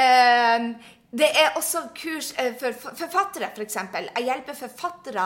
Eh, 0.00 0.68
det 1.12 1.26
er 1.36 1.56
også 1.60 1.80
kurs 1.92 2.30
eh, 2.40 2.54
for 2.56 2.72
forfattere, 2.96 3.50
f.eks. 3.52 3.74
For 3.92 4.06
jeg 4.06 4.24
hjelper 4.24 4.56
forfattere 4.56 5.24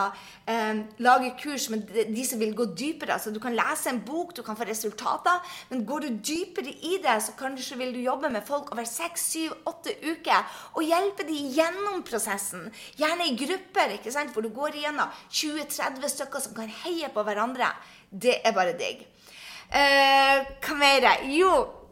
eh, 0.51 0.81
lage 0.99 1.29
kurs 1.39 1.69
med 1.71 1.87
de 2.11 2.25
som 2.27 2.41
vil 2.43 2.51
gå 2.57 2.65
dypere. 2.73 3.13
Altså, 3.15 3.31
du 3.31 3.39
kan 3.39 3.55
lese 3.55 3.93
en 3.93 4.01
bok, 4.03 4.33
du 4.35 4.41
kan 4.43 4.59
få 4.59 4.67
resultater, 4.67 5.39
men 5.69 5.85
går 5.87 6.03
du 6.03 6.19
dypere 6.19 6.73
i 6.75 6.97
det, 7.03 7.15
så 7.23 7.37
kanskje 7.39 7.79
vil 7.79 7.95
du 7.95 8.01
jobbe 8.03 8.33
med 8.33 8.43
folk 8.43 8.73
over 8.75 8.83
seks, 8.83 9.29
syv, 9.31 9.55
åtte 9.71 9.95
uker 10.03 10.59
og 10.75 10.83
hjelpe 10.83 11.23
dem 11.23 11.55
gjennom 11.55 12.03
prosessen. 12.07 12.67
Gjerne 12.99 13.31
i 13.31 13.39
grupper, 13.39 13.95
ikke 13.95 14.11
sant? 14.11 14.35
hvor 14.35 14.43
du 14.43 14.51
går 14.51 14.75
igjennom 14.81 15.07
20-30 15.31 16.15
stykker 16.17 16.43
som 16.43 16.59
kan 16.59 16.77
heie 16.83 17.07
på 17.15 17.23
hverandre. 17.23 17.71
Det 18.11 18.41
er 18.43 18.51
bare 18.51 18.75
digg. 18.75 19.07
Eh, 19.71 20.55
hva 20.59 20.81
mer? 20.83 21.13
Jo 21.31 21.86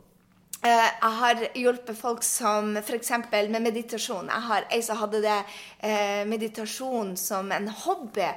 jeg 0.70 1.14
har 1.20 1.42
hjulpet 1.54 1.98
folk 1.98 2.24
som 2.26 2.76
f.eks. 2.82 3.12
med 3.32 3.62
meditasjon. 3.62 4.30
Jeg 4.32 4.48
har 4.50 4.68
ei 4.74 4.82
som 4.86 4.98
hadde 4.98 5.22
det 5.22 5.40
eh, 5.80 6.24
meditasjon 6.26 7.16
som 7.20 7.52
en 7.54 7.68
hobby. 7.84 8.30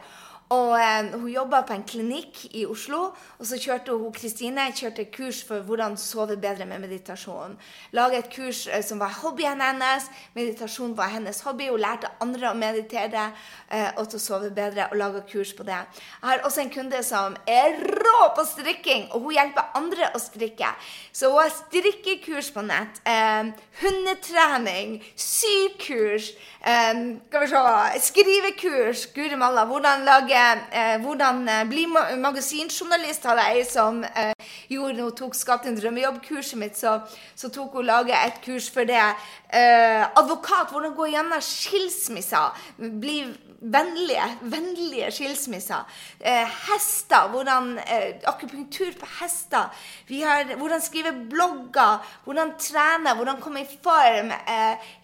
Og 0.48 0.78
eh, 0.80 1.12
Hun 1.12 1.28
jobba 1.28 1.60
på 1.68 1.74
en 1.76 1.84
klinikk 1.84 2.46
i 2.56 2.64
Oslo. 2.66 3.10
og 3.38 3.46
Så 3.46 3.58
kjørte 3.60 3.92
hun 3.92 4.12
Kristine 4.16 4.70
kjørte 4.72 5.04
kurs 5.12 5.42
for 5.44 5.60
hvordan 5.60 5.96
sove 6.00 6.38
bedre 6.40 6.64
med 6.66 6.80
meditasjon. 6.80 7.58
Laga 7.92 8.22
et 8.22 8.30
kurs 8.32 8.66
eh, 8.66 8.80
som 8.84 9.00
var 9.00 9.12
hobbyen 9.20 9.60
hennes. 9.60 10.08
Meditasjon 10.34 10.96
var 10.96 11.12
hennes 11.12 11.40
hobby. 11.44 11.68
Hun 11.68 11.82
lærte 11.84 12.08
andre 12.24 12.48
å 12.48 12.56
meditere 12.56 13.26
eh, 13.68 13.90
og 13.98 14.08
til 14.08 14.16
å 14.16 14.24
sove 14.24 14.50
bedre, 14.56 14.88
og 14.88 14.96
laga 14.96 15.20
kurs 15.28 15.52
på 15.52 15.66
det. 15.68 15.82
Jeg 16.22 16.30
har 16.30 16.44
også 16.48 16.64
en 16.64 16.72
kunde 16.72 17.02
som 17.04 17.36
er 17.44 17.76
rå 17.84 18.16
på 18.36 18.46
strikking, 18.48 19.08
og 19.12 19.28
hun 19.28 19.36
hjelper 19.36 19.76
andre 19.76 20.08
å 20.16 20.22
strikke. 20.22 20.72
Så 21.12 21.28
hun 21.28 21.42
har 21.42 21.52
strikkekurs 21.52 22.50
på 22.56 22.64
nett. 22.64 23.02
Eh, 23.04 23.52
hundetrening, 23.82 24.96
sykurs, 25.12 26.32
eh, 26.64 27.04
skal 27.28 27.44
vi 27.44 27.52
se, 27.52 28.02
skrivekurs. 28.08 29.06
Guri 29.12 29.36
malla, 29.36 29.68
hvordan 29.68 30.08
lage 30.08 30.37
eh, 30.72 31.00
hvordan 31.02 31.42
eh, 31.48 31.64
bli 31.68 31.86
magasinjournalist 32.20 33.26
hadde 33.28 33.46
jeg 33.52 33.66
som 33.70 34.02
eh, 34.04 34.32
gjorde 34.70 35.02
hun 35.02 35.16
tok 35.16 35.36
Skatt 35.38 35.66
din 35.66 35.76
drømmejobb-kurset 35.78 36.58
mitt, 36.60 36.78
så, 36.78 36.98
så, 37.36 37.50
tok 37.52 37.78
hun 37.78 37.88
laget 37.88 38.16
et 38.20 38.40
kurs 38.44 38.68
for 38.72 38.88
det. 38.88 39.02
Eh, 39.48 40.04
advokat, 40.20 40.72
hvordan 40.72 40.96
gå 40.96 41.10
gjennom 41.12 41.44
skilsmisser. 41.44 42.64
Bli 42.78 43.20
vennlige, 43.58 44.26
vennlige 44.40 45.10
skilsmisser. 45.16 45.84
Eh, 46.20 46.56
hester, 46.68 47.28
hvordan 47.32 47.74
eh, 47.78 48.16
akupunktur 48.30 48.94
på 49.00 49.10
hester. 49.18 49.68
Har, 50.08 50.56
hvordan 50.56 50.82
skrive 50.82 51.12
blogger, 51.30 52.04
hvordan 52.24 52.54
trene, 52.60 53.14
hvordan 53.14 53.40
komme 53.40 53.62
i 53.64 53.70
form. 53.82 54.32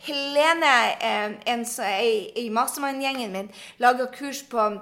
Helene, 0.06 0.74
en, 1.46 1.66
i 2.36 2.48
mastermind-gjengen 2.52 3.32
min, 3.32 3.54
lager 3.78 4.12
kurs 4.14 4.42
på 4.50 4.72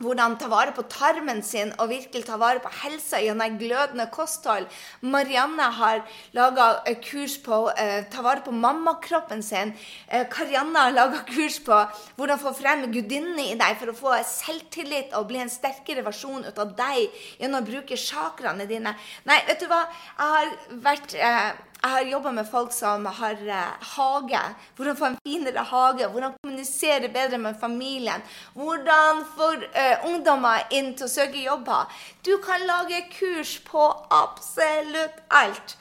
hvordan 0.00 0.36
ta 0.40 0.48
vare 0.50 0.72
på 0.76 0.84
tarmen 0.90 1.42
sin 1.44 1.72
og 1.78 1.90
virkelig 1.92 2.24
ta 2.26 2.38
vare 2.40 2.62
på 2.64 2.72
helsa 2.82 3.20
gjennom 3.20 3.58
glødende 3.60 4.06
kosthold. 4.12 4.68
Marianne 5.00 5.68
har 5.76 6.02
laga 6.36 6.70
kurs 7.04 7.36
på 7.44 7.60
eh, 7.76 8.06
ta 8.12 8.24
vare 8.24 8.44
på 8.44 8.54
mammakroppen 8.54 9.42
sin. 9.44 9.74
Eh, 10.08 10.26
Karianne 10.32 10.86
har 10.86 10.96
laga 10.96 11.22
kurs 11.28 11.60
på 11.64 11.78
hvordan 12.16 12.40
få 12.40 12.54
frem 12.56 12.86
gudinnen 12.92 13.40
i 13.44 13.58
deg 13.60 13.78
for 13.80 13.92
å 13.92 13.98
få 13.98 14.16
selvtillit 14.26 15.14
og 15.18 15.28
bli 15.30 15.42
en 15.44 15.52
sterkere 15.52 16.04
versjon 16.06 16.46
ut 16.48 16.58
av 16.58 16.74
deg 16.78 17.22
gjennom 17.40 17.60
å 17.60 17.68
bruke 17.68 17.98
chakraene 18.00 18.68
dine. 18.70 18.96
Nei, 19.28 19.40
vet 19.48 19.60
du 19.60 19.68
hva? 19.70 19.84
Jeg 20.16 20.36
har 20.36 20.54
vært 20.84 21.16
uh, 21.20 21.69
jeg 21.82 21.90
har 21.90 22.02
jobba 22.04 22.30
med 22.30 22.48
folk 22.48 22.72
som 22.76 23.06
har 23.06 23.38
uh, 23.48 23.84
hage. 23.96 24.40
Hvordan 24.76 24.96
få 24.96 25.06
en 25.06 25.18
finere 25.26 25.64
hage. 25.64 26.08
Hvordan 26.12 26.34
kommunisere 26.42 27.08
bedre 27.08 27.38
med 27.38 27.54
familien. 27.60 28.22
Hvordan 28.54 29.24
få 29.36 29.48
uh, 29.54 30.10
ungdommer 30.10 30.66
inn 30.70 30.92
til 30.94 31.08
å 31.08 31.12
søke 31.12 31.40
jobber. 31.40 31.88
Du 32.26 32.36
kan 32.44 32.66
lage 32.68 33.06
kurs 33.14 33.56
på 33.64 33.86
absolutt 34.12 35.22
alt. 35.30 35.76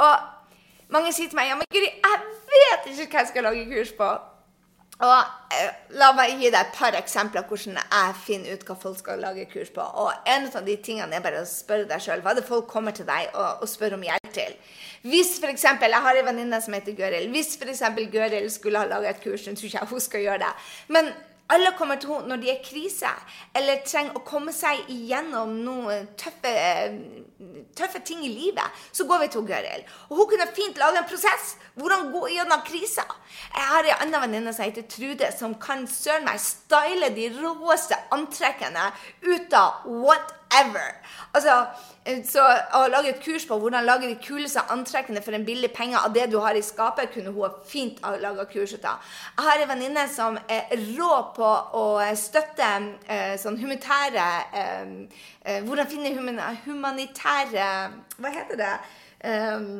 Og 0.00 0.14
mange 0.88 1.12
sier 1.12 1.28
til 1.28 1.36
meg 1.36 1.52
ja, 1.52 1.58
men 1.60 1.68
Guri, 1.72 1.90
jeg 1.92 2.22
vet 2.54 2.88
ikke 2.94 3.10
hva 3.12 3.24
jeg 3.26 3.34
skal 3.34 3.46
lage 3.50 3.66
kurs 3.68 3.92
på. 3.98 4.08
Og 5.04 5.12
uh, 5.12 5.70
La 6.00 6.08
meg 6.16 6.38
gi 6.38 6.48
deg 6.48 6.60
et 6.60 6.72
par 6.74 6.96
eksempler 6.96 7.44
hvordan 7.50 7.76
jeg 7.82 8.16
finner 8.24 8.56
ut 8.56 8.64
hva 8.64 8.78
folk 8.80 8.96
skal 9.02 9.20
lage 9.20 9.44
kurs 9.52 9.68
på. 9.74 9.84
Og 9.84 10.10
En 10.24 10.48
av 10.48 10.64
de 10.64 10.80
tingene 10.80 11.20
er 11.20 11.22
bare 11.24 11.44
å 11.44 11.50
spørre 11.52 11.84
deg 11.90 12.00
sjøl 12.00 12.24
hva 12.24 12.32
er 12.32 12.40
det 12.40 12.48
folk 12.48 12.70
kommer 12.70 12.96
til 12.96 13.04
deg 13.12 13.28
og, 13.34 13.60
og 13.60 13.68
spør 13.68 13.98
om 13.98 14.08
hjelp 14.08 14.32
til. 14.34 14.56
Hvis 15.04 15.36
for 15.40 15.52
eksempel, 15.52 15.90
Jeg 15.90 16.00
har 16.00 16.16
en 16.16 16.26
venninne 16.26 16.60
som 16.64 16.72
heter 16.72 16.96
Gøril. 16.96 17.28
Hvis 17.30 17.58
f.eks. 17.60 17.82
Gøril 18.12 18.50
skulle 18.50 18.80
ha 18.80 18.88
laga 18.88 19.10
et 19.10 19.20
kurs, 19.20 19.44
så 19.44 19.52
tror 19.52 19.68
ikke 19.68 19.78
jeg 19.78 19.88
hun 19.90 20.00
skal 20.00 20.20
gjøre 20.24 20.38
det. 20.38 20.52
Men 20.88 21.10
alle 21.52 21.74
kommer 21.76 21.98
til 22.00 22.08
henne 22.08 22.30
når 22.30 22.40
de 22.40 22.48
er 22.48 22.56
i 22.56 22.64
krise, 22.64 23.10
eller 23.52 23.82
trenger 23.84 24.16
å 24.16 24.22
komme 24.24 24.52
seg 24.56 24.86
igjennom 24.88 25.52
noen 25.66 26.06
tøffe, 26.16 26.52
tøffe 27.76 28.00
ting 28.00 28.22
i 28.24 28.32
livet. 28.32 28.80
Så 28.96 29.04
går 29.04 29.26
vi 29.26 29.28
til 29.34 29.44
Gøril. 29.50 29.84
Og 30.08 30.22
hun 30.22 30.30
kunne 30.30 30.48
fint 30.56 30.80
lage 30.80 31.02
en 31.02 31.10
prosess. 31.10 31.52
Hvordan 31.76 32.08
gå 32.14 32.22
gjennom 32.32 32.64
krisa. 32.64 33.04
Jeg 33.52 33.68
har 33.74 33.90
en 33.90 34.06
annen 34.06 34.24
venninne 34.24 34.56
som 34.56 34.64
heter 34.64 34.88
Trude, 34.88 35.28
som 35.36 35.58
kan 35.60 35.84
søren 35.90 36.24
meg 36.24 36.40
style 36.40 37.12
de 37.12 37.28
råeste 37.36 37.98
antrekkene 38.16 38.88
ut 39.28 39.58
av 39.60 39.84
whatever. 40.54 40.94
Altså, 41.34 41.66
Eh, 42.04 42.20
så 42.28 42.42
å 42.76 42.82
lage 42.92 43.14
et 43.14 43.20
kurs 43.24 43.46
på 43.48 43.56
hvordan 43.60 43.86
lage 43.86 44.08
de 44.10 44.16
kuleste 44.20 44.60
antrekkene 44.72 45.22
for 45.24 45.36
en 45.36 45.44
billig 45.46 45.70
penge 45.72 45.96
av 45.96 46.12
det 46.12 46.26
du 46.32 46.36
har 46.42 46.56
i 46.56 46.62
skapet, 46.64 47.12
kunne 47.14 47.32
hun 47.32 47.54
fint 47.64 48.00
ha 48.04 48.12
laga 48.20 48.44
kurs 48.50 48.74
ut 48.76 48.84
av. 48.88 49.00
Jeg 49.38 49.46
har 49.46 49.62
en 49.62 49.70
venninne 49.72 50.04
som 50.12 50.36
er 50.52 50.74
rå 50.98 51.12
på 51.36 51.52
å 51.80 51.86
støtte 52.20 52.68
eh, 53.08 53.36
sånn 53.40 53.56
humanitære 53.60 54.26
eh, 54.60 54.92
eh, 55.44 55.62
Hvordan 55.64 55.88
finne 55.88 56.12
humanitære 56.66 57.68
Hva 58.18 58.34
heter 58.34 58.60
det? 58.60 58.74
Eh, 59.24 59.70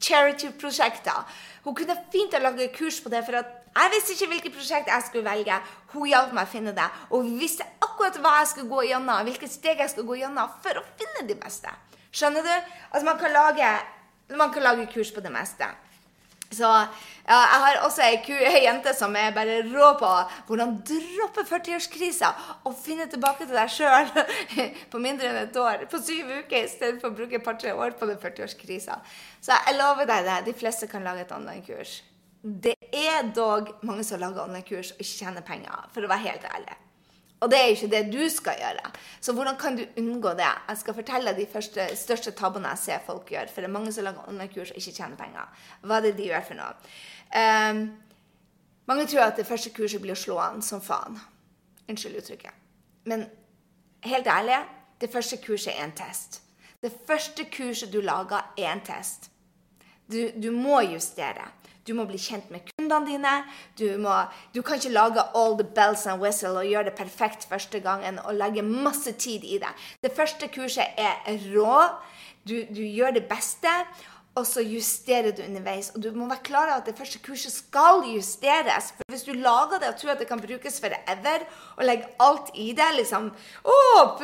Charity-prosjekter. 0.00 1.24
Hun 1.64 1.76
kunne 1.76 1.96
fint 2.12 2.32
ha 2.32 2.40
laget 2.40 2.76
kurs 2.76 3.00
på 3.04 3.12
det. 3.12 3.24
for 3.24 3.40
at 3.40 3.56
jeg 3.70 3.90
visste 3.92 4.14
ikke 4.14 4.28
hvilket 4.32 4.54
prosjekt 4.56 4.88
jeg 4.90 5.04
skulle 5.06 5.28
velge. 5.28 5.56
Hun 5.92 6.08
hjalp 6.08 6.34
meg 6.36 6.48
å 6.48 6.52
finne 6.52 6.74
det. 6.76 6.86
Og 7.10 7.28
visste 7.40 7.66
akkurat 7.82 8.18
hva 8.22 8.38
jeg 8.40 8.50
skulle 8.52 8.70
gå 8.70 8.86
gjennom, 8.90 9.22
hvilke 9.26 9.50
steg 9.50 9.82
jeg 9.82 9.92
skulle 9.92 10.10
gå 10.10 10.20
gjennom 10.22 10.50
for 10.64 10.80
å 10.80 10.86
finne 10.98 11.26
de 11.28 11.36
beste. 11.38 11.72
Skjønner 12.10 12.46
du? 12.46 12.52
Altså, 12.90 13.04
man 13.06 13.20
kan 13.20 13.34
lage, 13.34 13.70
man 14.38 14.52
kan 14.54 14.66
lage 14.66 14.90
kurs 14.92 15.12
på 15.14 15.22
det 15.24 15.32
meste. 15.34 15.68
Så 16.50 16.66
ja, 16.66 17.36
Jeg 17.38 17.60
har 17.62 17.76
også 17.86 18.02
ei, 18.02 18.16
jente 18.64 18.90
som 18.98 19.14
er 19.14 19.30
bare 19.34 19.60
rå 19.70 19.92
på 20.00 20.08
hvordan 20.48 20.72
droppe 20.86 21.44
40-årskrisa 21.46 22.32
og 22.66 22.74
finne 22.74 23.06
tilbake 23.10 23.46
til 23.46 23.54
deg 23.54 23.70
sjøl 23.70 24.10
på 24.90 25.02
mindre 25.02 25.30
enn 25.30 25.38
et 25.44 25.60
år. 25.62 25.86
På 25.90 26.02
syv 26.02 26.32
uker 26.40 26.64
i 26.64 26.70
stedet 26.72 26.98
for 26.98 27.12
å 27.12 27.18
bruke 27.20 27.38
et 27.38 27.46
par-tre 27.46 27.70
år 27.70 27.94
på 28.00 28.10
den 28.10 28.18
40-årskrisa. 28.18 28.98
Så 29.38 29.54
jeg 29.54 29.78
lover 29.78 30.10
deg 30.10 30.26
det. 30.26 30.40
De 30.50 30.56
fleste 30.58 30.90
kan 30.90 31.06
lage 31.06 31.22
et 31.22 31.36
online-kurs. 31.36 32.00
Det 32.42 32.76
er 32.96 33.32
dog 33.36 33.74
mange 33.84 34.04
som 34.04 34.20
lager 34.20 34.46
online-kurs 34.46 34.94
og 34.94 35.02
ikke 35.02 35.18
tjener 35.24 35.44
penger, 35.44 35.88
for 35.92 36.04
å 36.04 36.10
være 36.10 36.26
helt 36.28 36.46
ærlig. 36.48 36.76
Og 37.40 37.48
det 37.52 37.58
er 37.58 37.70
ikke 37.72 37.88
det 37.92 38.02
du 38.12 38.20
skal 38.32 38.58
gjøre. 38.60 38.90
Så 39.20 39.32
hvordan 39.32 39.56
kan 39.60 39.76
du 39.76 39.84
unngå 40.00 40.34
det? 40.36 40.48
Jeg 40.68 40.80
skal 40.82 40.96
fortelle 40.96 41.32
deg 41.32 41.40
de 41.40 41.48
første, 41.52 41.86
største 41.96 42.34
tabbene 42.36 42.72
jeg 42.74 42.82
ser 42.82 43.06
folk 43.06 43.32
gjøre. 43.32 43.48
For 43.48 43.64
det 43.64 43.70
er 43.70 43.76
mange 43.78 43.92
som 43.96 44.04
lager 44.04 44.28
online-kurs 44.28 44.74
og 44.74 44.80
ikke 44.80 44.96
tjener 44.96 45.16
penger. 45.20 45.64
Hva 45.84 46.00
er 46.00 46.08
det 46.08 46.14
de 46.18 46.28
gjør 46.28 46.46
for 46.50 46.60
noe? 46.60 46.92
Um, 47.32 47.82
Mange 48.90 49.06
tror 49.06 49.20
at 49.20 49.36
det 49.38 49.46
første 49.46 49.70
kurset 49.70 50.02
blir 50.02 50.16
å 50.16 50.18
slå 50.18 50.36
an 50.42 50.62
som 50.66 50.80
faen. 50.82 51.14
Unnskyld 51.86 52.16
uttrykket. 52.18 52.56
Men 53.06 53.28
helt 54.02 54.26
ærlig, 54.26 54.56
det 54.98 55.12
første 55.12 55.38
kurset 55.44 55.76
er 55.76 55.84
en 55.84 55.94
test. 55.94 56.40
Det 56.82 56.90
første 57.06 57.44
kurset 57.52 57.92
du 57.92 58.00
lager, 58.02 58.48
er 58.58 58.72
en 58.72 58.82
test. 58.82 59.30
Du, 60.10 60.18
du 60.34 60.50
må 60.50 60.80
justere. 60.88 61.46
Du 61.90 61.96
må 61.98 62.04
bli 62.06 62.20
kjent 62.22 62.52
med 62.54 62.62
kundene 62.68 63.08
dine. 63.08 63.30
Du, 63.74 63.88
må, 63.98 64.14
du, 64.54 64.60
kan 64.62 64.78
ikke 64.78 64.92
lage 64.94 65.24
all 65.34 65.56
the 65.58 65.66
bells 65.66 66.04
and 66.06 66.22
whistle 66.22 66.60
og 66.60 66.68
gjøre 66.70 66.86
det 66.86 66.94
perfekt 67.00 67.48
første 67.50 67.80
gangen 67.82 68.20
og 68.22 68.36
legge 68.38 68.62
masse 68.62 69.10
tid 69.18 69.42
i 69.42 69.58
det. 69.58 69.72
Det 70.06 70.12
første 70.14 70.46
kurset 70.54 70.94
er 70.94 71.18
rå. 71.50 71.80
Du, 72.46 72.54
du 72.70 72.84
gjør 72.84 73.16
det 73.18 73.24
beste, 73.26 73.72
og 74.38 74.46
så 74.46 74.62
justerer 74.62 75.34
du 75.34 75.42
underveis. 75.48 75.90
Og 75.96 76.04
du 76.04 76.12
må 76.14 76.30
være 76.30 76.46
klar 76.46 76.70
over 76.70 76.78
at 76.78 76.86
det 76.86 76.94
første 76.98 77.18
kurset 77.26 77.56
skal 77.56 78.06
justeres. 78.12 78.94
For 78.94 79.10
hvis 79.10 79.26
du 79.26 79.34
lager 79.34 79.82
det 79.82 79.90
og 79.90 79.98
tror 79.98 80.14
at 80.14 80.22
det 80.22 80.30
kan 80.30 80.46
brukes 80.46 80.78
forever, 80.80 81.46
og 81.74 81.84
legger 81.90 82.14
alt 82.22 82.54
i 82.54 82.70
det 82.70 82.90
liksom 83.00 83.32
oh, 83.66 84.16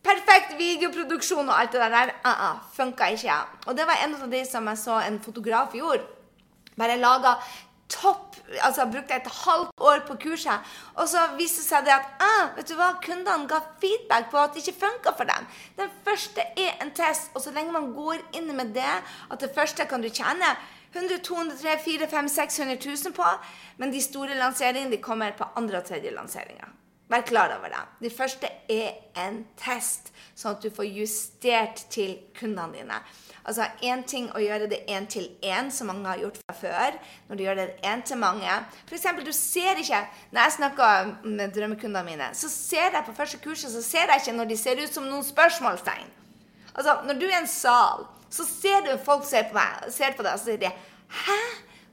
perfekt 0.00 0.56
videoproduksjon 0.56 1.44
og 1.44 1.60
alt 1.60 1.76
det 1.76 1.92
der. 1.92 2.16
Uh 2.24 2.32
-uh, 2.32 2.58
funka 2.72 3.12
ikke. 3.12 3.40
Og 3.66 3.76
det 3.76 3.84
var 3.84 4.00
en 4.00 4.22
av 4.22 4.30
de 4.30 4.46
som 4.48 4.68
jeg 4.68 4.78
så 4.78 5.00
en 5.04 5.20
fotograf 5.20 5.74
gjorde. 5.74 6.15
Bare 6.76 6.98
laga 7.00 7.36
topp 7.88 8.36
altså 8.62 8.86
Brukte 8.92 9.14
et 9.14 9.26
halvt 9.26 9.70
år 9.80 10.02
på 10.06 10.16
kurset. 10.22 10.62
Og 10.94 11.08
så 11.08 11.22
viste 11.38 11.62
det 11.62 11.68
seg 11.68 11.86
det 11.86 11.94
at 11.94 12.22
ah, 12.22 12.54
vet 12.56 12.70
du 12.70 12.76
hva, 12.78 12.92
kundene 13.02 13.48
ga 13.50 13.60
feedback 13.82 14.30
på 14.30 14.40
at 14.40 14.54
det 14.54 14.62
ikke 14.62 14.86
funka 14.86 15.14
for 15.18 15.28
dem. 15.28 15.48
Den 15.78 15.92
første 16.06 16.44
er 16.56 16.78
en 16.82 16.92
test, 16.96 17.30
og 17.34 17.42
så 17.42 17.52
lenge 17.54 17.74
man 17.74 17.92
går 17.96 18.22
inn 18.38 18.52
med 18.56 18.74
det, 18.76 18.96
at 19.30 19.42
det 19.42 19.52
første 19.54 19.86
kan 19.90 20.02
du 20.04 20.08
tjene 20.08 20.54
100 20.94 21.20
200 21.26 21.58
300 21.60 21.82
400 21.84 22.10
500 22.10 22.34
600 22.34 22.78
000 23.04 23.16
på, 23.16 23.30
men 23.76 23.92
de 23.92 24.00
store 24.00 24.38
lanseringene 24.38 24.94
de 24.94 25.02
kommer 25.02 25.36
på 25.36 25.48
andre 25.56 25.82
og 25.82 25.88
tredje 25.88 26.14
lanseringer. 26.14 26.72
Vær 27.08 27.22
klar 27.22 27.52
over 27.58 27.70
det. 27.70 27.82
Det 28.02 28.12
første 28.14 28.48
er 28.72 28.96
en 29.22 29.44
test, 29.60 30.10
sånn 30.34 30.56
at 30.56 30.64
du 30.64 30.72
får 30.74 30.88
justert 30.90 31.84
til 31.92 32.16
kundene 32.34 32.80
dine. 32.80 32.98
Altså 33.46 33.68
én 33.86 34.02
ting 34.02 34.26
å 34.34 34.40
gjøre 34.42 34.66
det 34.70 34.80
én 34.90 35.04
til 35.06 35.28
én, 35.38 35.68
som 35.70 35.86
mange 35.86 36.08
har 36.08 36.18
gjort 36.18 36.38
fra 36.40 36.54
før. 36.58 36.96
Når 37.28 37.38
du 37.38 37.42
gjør 37.44 37.58
det 37.60 37.66
én 37.86 38.02
til 38.02 38.18
mange. 38.18 38.56
F.eks. 38.88 39.06
du 39.22 39.32
ser 39.32 39.78
ikke 39.82 40.00
Når 40.32 40.40
jeg 40.40 40.56
snakker 40.56 41.12
med 41.22 41.54
drømmekundene 41.54 42.04
mine, 42.04 42.30
så 42.34 42.50
ser 42.50 42.90
jeg 42.90 43.06
på 43.06 43.14
første 43.14 43.38
kurset 43.44 43.70
så 43.70 43.82
ser 43.86 44.10
jeg 44.10 44.24
ikke 44.24 44.36
når 44.36 44.50
de 44.50 44.58
ser 44.58 44.82
ut 44.82 44.92
som 44.92 45.06
noen 45.06 45.24
spørsmålstegn. 45.24 46.10
Altså, 46.74 46.98
Når 47.06 47.20
du 47.20 47.26
er 47.26 47.36
i 47.36 47.40
en 47.44 47.46
sal, 47.50 48.08
så 48.30 48.44
ser 48.44 48.82
du 48.84 48.96
folk 49.04 49.24
ser 49.24 49.46
på 49.48 49.54
meg, 49.54 49.86
ser 49.94 50.16
på 50.16 50.26
deg, 50.26 50.34
og 50.34 50.42
så 50.42 50.50
sier 50.50 50.64
de 50.66 50.72
Hæ? 51.22 51.38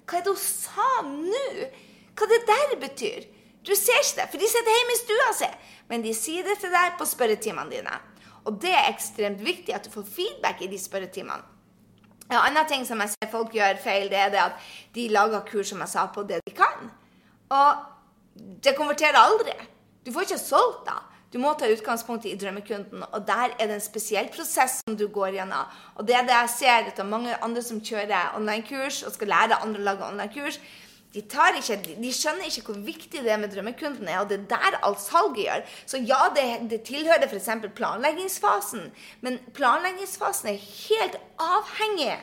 Hva 0.10 0.18
er 0.20 0.26
det 0.26 0.34
hun 0.34 0.42
sa 0.42 0.90
nå? 1.06 1.70
Hva 2.18 2.28
det 2.30 2.42
der 2.50 2.74
betyr? 2.82 3.30
Du 3.64 3.72
ser 3.78 4.02
ikke 4.02 4.18
det, 4.20 4.26
for 4.32 4.42
de 4.42 4.50
sitter 4.50 4.76
hjemme 4.76 4.96
i 4.96 5.00
stua 5.00 5.30
si. 5.38 5.52
Men 5.88 6.04
de 6.04 6.12
sier 6.18 6.44
det 6.48 6.58
til 6.60 6.74
deg 6.74 6.98
på 7.00 7.08
spørretimene 7.08 7.72
dine. 7.72 7.94
Og 8.44 8.60
det 8.62 8.74
er 8.76 8.92
ekstremt 8.92 9.42
viktig 9.44 9.76
at 9.76 9.86
du 9.86 9.92
får 9.94 10.08
feedback 10.10 10.62
i 10.62 10.70
de 10.72 10.80
spørretimene. 10.80 11.44
En 12.32 12.40
annen 12.40 12.68
ting 12.68 12.86
som 12.88 13.02
jeg 13.04 13.14
ser 13.14 13.32
folk 13.32 13.54
gjør 13.54 13.80
feil, 13.84 14.10
det 14.12 14.20
er 14.20 14.30
det 14.34 14.42
at 14.42 14.70
de 14.96 15.08
lager 15.12 15.44
kurs 15.48 15.70
som 15.70 15.82
jeg 15.84 15.92
sa, 15.92 16.06
på 16.08 16.24
det 16.28 16.40
de 16.48 16.54
kan. 16.56 16.88
Og 17.54 17.82
det 18.64 18.76
konverterer 18.78 19.20
aldri. 19.20 19.54
Du 20.06 20.12
får 20.12 20.28
ikke 20.28 20.40
solgt 20.42 20.88
da. 20.88 21.02
Du 21.34 21.40
må 21.42 21.56
ta 21.58 21.66
utgangspunkt 21.66 22.28
i 22.30 22.36
drømmekunden, 22.38 23.04
og 23.10 23.24
der 23.26 23.56
er 23.58 23.66
det 23.66 23.80
en 23.80 23.82
spesiell 23.82 24.28
prosess 24.34 24.84
som 24.84 24.98
du 24.98 25.08
går 25.10 25.34
gjennom. 25.40 25.72
Og 25.98 26.06
det 26.08 26.16
er 26.16 26.28
det 26.28 26.36
jeg 26.36 26.52
ser 26.54 26.90
etter 26.92 27.08
mange 27.10 27.34
andre 27.42 27.64
som 27.66 27.80
kjører 27.82 28.36
online-kurs 28.38 29.02
og 29.08 29.16
skal 29.16 29.32
lære 29.34 29.58
andre 29.66 29.82
å 29.82 29.88
lage 29.88 30.10
online-kurs 30.12 30.60
de, 31.14 31.22
ikke, 31.60 31.78
de, 32.02 32.12
skjønner 32.14 32.48
ikke 32.50 32.66
hvor 32.66 32.80
viktig 32.86 33.22
det 33.22 33.32
er 33.32 33.38
med 33.38 33.52
drømmekunden 33.54 34.08
er, 34.08 34.20
og 34.24 34.30
det 34.30 34.40
er 34.40 34.46
der 34.56 34.78
alt 34.82 35.02
salget 35.02 35.44
gjør. 35.46 35.66
Så 35.86 36.02
ja, 36.02 36.22
det, 36.36 36.46
det 36.72 36.82
tilhører 36.90 37.28
f.eks. 37.30 37.50
planleggingsfasen, 37.76 38.88
men 39.22 39.40
planleggingsfasen 39.54 40.50
er 40.54 40.58
helt 40.58 41.20
avhengig 41.38 42.16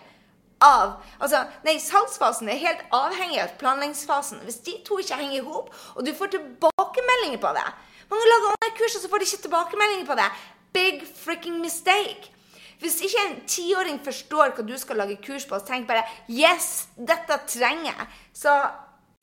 av 0.60 0.98
altså, 1.22 1.44
Nei, 1.64 1.78
salgsfasen 1.80 2.50
er 2.52 2.58
helt 2.60 2.82
avhengig 2.92 3.38
av 3.44 3.54
planleggingsfasen. 3.60 4.42
Hvis 4.44 4.60
de 4.66 4.74
to 4.86 4.98
ikke 5.00 5.20
henger 5.22 5.38
i 5.38 5.46
hop, 5.46 5.70
og 5.94 6.04
du 6.06 6.12
får 6.16 6.34
tilbakemeldinger 6.34 7.40
på 7.40 7.54
det 7.56 7.68
Mange 8.10 8.26
lager 8.26 8.50
online-kurs, 8.56 8.98
og 8.98 9.02
så 9.04 9.08
får 9.08 9.22
de 9.22 9.26
ikke 9.28 9.42
tilbakemeldinger 9.46 10.06
på 10.08 10.18
det. 10.18 10.28
Big 10.74 11.02
freaking 11.14 11.60
mistake. 11.62 12.32
Hvis 12.80 13.00
ikke 13.06 13.24
en 13.26 13.40
tiåring 13.48 13.98
forstår 14.04 14.54
hva 14.56 14.66
du 14.66 14.76
skal 14.80 15.02
lage 15.02 15.20
kurs 15.24 15.46
på, 15.48 15.58
så 15.58 15.72
tenk 15.72 15.88
bare 15.88 16.06
Yes, 16.32 16.88
dette 16.96 17.36
trenger 17.50 17.92
jeg. 17.92 18.06
Så 18.36 18.54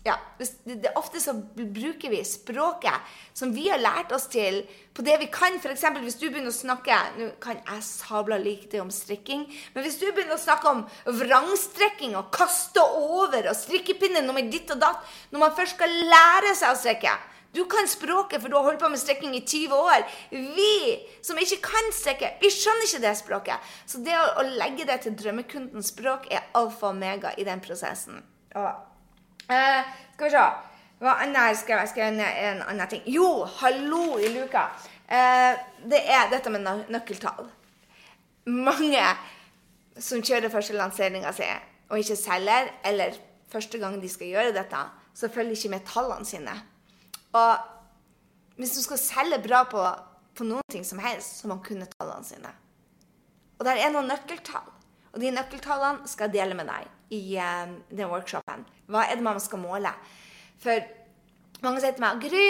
ja, 0.06 0.15
det, 0.63 0.91
Ofte 0.96 1.20
så 1.20 1.34
bruker 1.56 2.12
vi 2.13 2.20
språket 2.26 3.15
som 3.36 3.52
vi 3.56 3.65
har 3.67 3.82
lært 3.82 4.13
oss 4.15 4.28
til, 4.32 4.62
på 4.96 5.04
det 5.06 5.17
vi 5.22 5.28
kan. 5.34 5.58
F.eks. 5.60 5.84
hvis 6.04 6.20
du 6.22 6.28
begynner 6.30 6.54
å 6.54 6.56
snakke 6.56 6.98
Nå 7.17 7.30
kan 7.43 7.60
jeg 7.60 7.86
sabla 7.86 8.38
like 8.41 8.70
det 8.72 8.82
om 8.82 8.91
strikking, 8.93 9.46
men 9.74 9.86
hvis 9.86 10.00
du 10.00 10.06
begynner 10.08 10.38
å 10.38 10.41
snakke 10.41 10.72
om 10.72 10.86
vrangstrekking 11.20 12.15
og 12.20 12.30
kaste 12.36 12.84
over 12.84 13.50
og 13.50 13.58
strikkepinne 13.58 14.24
nummer 14.26 14.46
ditt 14.48 14.72
og 14.74 14.82
datt 14.86 15.17
Når 15.34 15.43
man 15.43 15.58
først 15.58 15.76
skal 15.78 15.98
lære 16.13 16.54
seg 16.56 16.72
å 16.72 16.80
strikke 16.80 17.17
du 17.55 17.63
kan 17.65 17.88
språket, 17.88 18.41
for 18.41 18.49
du 18.49 18.55
har 18.57 18.63
holdt 18.63 18.81
på 18.81 18.89
med 18.89 18.99
strekking 18.99 19.36
i 19.36 19.41
20 19.45 19.75
år. 19.75 20.05
Vi 20.31 20.73
som 21.25 21.39
ikke 21.39 21.62
kan 21.63 21.91
strekke, 21.95 22.33
vi 22.41 22.51
skjønner 22.53 22.88
ikke 22.88 23.03
det 23.05 23.13
språket. 23.19 23.71
Så 23.86 24.01
det 24.05 24.15
å, 24.17 24.25
å 24.41 24.45
legge 24.60 24.88
det 24.88 24.99
til 25.05 25.15
drømmekundens 25.17 25.93
språk 25.93 26.27
er 26.31 26.45
alfa 26.57 26.91
og 26.91 26.99
mega 26.99 27.33
i 27.38 27.47
den 27.47 27.63
prosessen. 27.63 28.21
Og, 28.55 28.69
eh, 29.49 29.93
skal 30.15 30.27
vi 30.29 30.33
se 30.36 30.47
Hva 30.97 31.12
annet 31.21 31.60
skal 31.60 31.83
jeg 31.83 31.89
skrive 31.91 32.12
ned 32.15 32.38
en 32.41 32.62
annen 32.71 32.89
ting? 32.89 33.03
Jo, 33.05 33.45
hallo 33.60 34.17
i 34.17 34.31
luka. 34.33 34.63
Eh, 35.05 35.53
det 35.86 35.99
er 36.10 36.31
dette 36.31 36.49
med 36.49 36.65
nøkkeltall. 36.89 37.45
Mange 38.49 39.03
som 39.99 40.23
kjører 40.25 40.49
første 40.49 40.73
lanseringa 40.73 41.33
si 41.38 41.45
og 41.88 42.01
ikke 42.01 42.17
selger, 42.19 42.71
eller 42.83 43.13
første 43.51 43.79
gang 43.79 44.01
de 44.01 44.10
skal 44.10 44.33
gjøre 44.33 44.55
dette, 44.57 44.81
så 45.15 45.29
følger 45.31 45.55
ikke 45.55 45.71
med 45.75 45.86
tallene 45.88 46.27
sine. 46.27 46.55
Og 47.38 48.58
hvis 48.58 48.73
du 48.78 48.82
skal 48.84 49.02
selge 49.02 49.41
bra 49.43 49.63
på, 49.69 49.84
på 50.38 50.47
noen 50.47 50.65
ting 50.71 50.86
som 50.88 51.02
helst, 51.04 51.39
så 51.39 51.47
må 51.47 51.58
man 51.58 51.65
kunne 51.65 51.89
tallene 51.93 52.26
sine. 52.26 52.54
Og 53.58 53.65
der 53.65 53.82
er 53.82 53.93
noen 53.93 54.10
nøkkeltall. 54.10 54.73
Og 55.13 55.21
de 55.21 55.34
nøkkeltallene 55.34 56.10
skal 56.10 56.28
jeg 56.28 56.39
dele 56.39 56.58
med 56.58 56.69
deg 56.69 57.15
i 57.15 57.21
uh, 57.39 57.69
den 57.89 58.12
workshopen. 58.12 58.65
Hva 58.91 59.06
er 59.08 59.17
det 59.17 59.26
man 59.26 59.39
skal 59.41 59.62
måle? 59.62 59.93
For 60.62 60.84
mange 61.63 61.82
sier 61.82 61.95
til 61.95 62.04
meg 62.04 62.21
'Gry, 62.21 62.50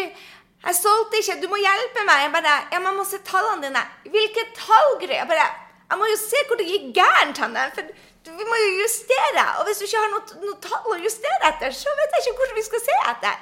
jeg 0.65 0.75
solgte 0.75 1.21
ikke. 1.21 1.37
Du 1.43 1.47
må 1.51 1.59
hjelpe 1.61 2.03
meg.' 2.07 2.25
Jeg 2.25 2.33
bare 2.33 2.55
'Ja, 2.71 2.81
man 2.83 2.97
må 2.97 3.05
se 3.07 3.21
tallene 3.23 3.63
dine.' 3.67 3.85
'Hvilke 4.03 4.43
tall, 4.57 4.89
Gry?' 5.03 5.19
Jeg 5.21 5.29
bare 5.31 5.47
'Jeg 5.87 5.99
må 5.99 6.05
jo 6.11 6.17
se 6.19 6.43
hvor 6.47 6.59
det 6.59 6.67
gikk 6.71 6.87
gærent 6.99 7.37
henne.' 7.43 7.71
For 7.75 8.35
vi 8.35 8.43
må 8.43 8.55
jo 8.59 8.71
justere. 8.81 9.45
Og 9.59 9.63
hvis 9.67 9.79
du 9.79 9.85
ikke 9.87 10.01
har 10.03 10.11
noe, 10.11 10.39
noe 10.43 10.59
tall 10.59 10.91
å 10.91 10.99
justere 10.99 11.51
etter, 11.51 11.71
så 11.71 11.93
vet 11.99 12.15
jeg 12.15 12.25
ikke 12.25 12.41
hvordan 12.41 12.59
vi 12.59 12.65
skal 12.65 12.83
se 12.83 12.97
etter. 13.13 13.35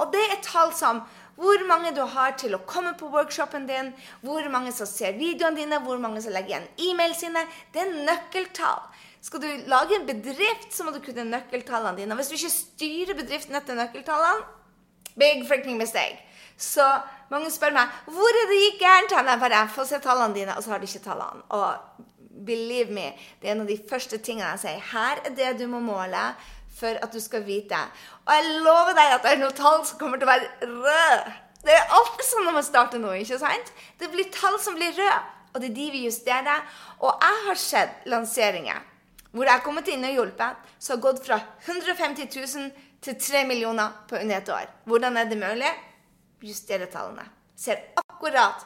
Og 0.00 0.10
det 0.14 0.24
er 0.26 0.42
tall 0.42 0.72
som 0.74 1.02
hvor 1.34 1.64
mange 1.66 1.90
du 1.94 2.02
har 2.14 2.36
til 2.38 2.54
å 2.54 2.62
komme 2.66 2.92
på 2.98 3.08
workshopen 3.10 3.66
din, 3.66 3.90
hvor 4.22 4.46
mange 4.52 4.70
som 4.74 4.86
ser 4.86 5.16
videoene 5.18 5.58
dine, 5.58 5.80
hvor 5.82 5.98
mange 6.02 6.22
som 6.22 6.34
legger 6.34 6.54
igjen 6.54 6.68
e-mail 6.90 7.14
sine. 7.18 7.42
Det 7.74 7.82
er 7.82 7.96
nøkkeltall. 8.06 8.84
Skal 9.24 9.42
du 9.42 9.48
lage 9.70 9.96
en 9.96 10.06
bedrift, 10.06 10.70
så 10.74 10.84
må 10.86 10.92
du 10.94 11.00
kunne 11.02 11.26
nøkkeltallene 11.30 11.98
dine. 11.98 12.14
Og 12.14 12.20
hvis 12.20 12.30
du 12.30 12.36
ikke 12.38 12.54
styrer 12.54 13.18
bedriften 13.18 13.58
etter 13.58 13.78
nøkkeltallene, 13.78 14.46
big 15.18 15.44
freaking 15.48 15.78
mistake. 15.80 16.20
Så 16.60 16.84
mange 17.30 17.50
spør 17.50 17.74
meg 17.74 17.90
hvor 18.10 18.40
er 18.42 18.50
det 18.50 18.60
gikk 18.60 18.82
gærent. 18.82 19.14
Jeg 19.14 19.40
bare 19.42 19.62
får 19.74 19.90
se 19.90 20.02
tallene 20.04 20.36
dine, 20.36 20.54
og 20.54 20.62
så 20.62 20.74
har 20.74 20.82
de 20.82 20.90
ikke 20.90 21.06
tallene. 21.06 21.46
Og 21.54 22.04
believe 22.46 22.94
me, 22.94 23.08
det 23.40 23.48
er 23.48 23.56
en 23.56 23.64
av 23.64 23.70
de 23.70 23.78
første 23.90 24.18
tingene 24.22 24.54
jeg 24.54 24.64
sier. 24.66 24.84
Her 24.92 25.22
er 25.24 25.34
det 25.38 25.54
du 25.62 25.66
må 25.70 25.80
måle 25.82 26.28
for 26.74 26.98
at 27.06 27.12
du 27.14 27.20
skal 27.22 27.44
vite. 27.46 27.78
Og 28.24 28.32
jeg 28.34 28.62
lover 28.64 28.96
deg 28.98 29.14
at 29.16 29.24
det 29.24 29.34
er 29.34 29.42
noen 29.42 29.58
tall 29.58 29.84
som 29.86 30.00
kommer 30.00 30.20
til 30.20 30.28
å 30.28 30.32
være 30.32 30.70
røde. 30.70 31.36
Det 31.64 31.72
er 31.72 31.94
alltid 31.96 32.26
sånn 32.28 32.48
når 32.48 32.58
man 32.58 32.66
starter 32.66 33.00
noe. 33.00 33.20
ikke 33.20 33.38
sant? 33.40 33.70
Det 34.00 34.10
blir 34.12 34.28
tall 34.34 34.58
som 34.60 34.76
blir 34.76 34.92
røde, 34.92 35.20
og 35.54 35.62
det 35.62 35.70
er 35.70 35.78
de 35.78 35.86
vi 35.94 36.02
justerer. 36.08 36.66
Og 37.00 37.14
jeg 37.14 37.46
har 37.46 37.62
sett 37.62 38.10
lanseringer 38.10 38.90
hvor 39.34 39.48
jeg 39.48 39.56
har 39.56 39.64
kommet 39.64 39.88
inn 39.90 40.04
og 40.06 40.12
hjulpet, 40.14 40.58
som 40.78 40.94
har 40.94 41.00
gått 41.02 41.24
fra 41.26 41.40
150 41.66 42.28
000 42.30 42.68
til 43.02 43.16
3 43.18 43.40
millioner 43.48 43.96
på 44.06 44.20
under 44.20 44.36
et 44.36 44.52
år. 44.54 44.68
Hvordan 44.86 45.18
er 45.18 45.26
det 45.26 45.38
mulig? 45.40 45.72
Justere 46.44 46.86
tallene. 46.92 47.24
Ser 47.58 47.80
akkurat. 47.98 48.62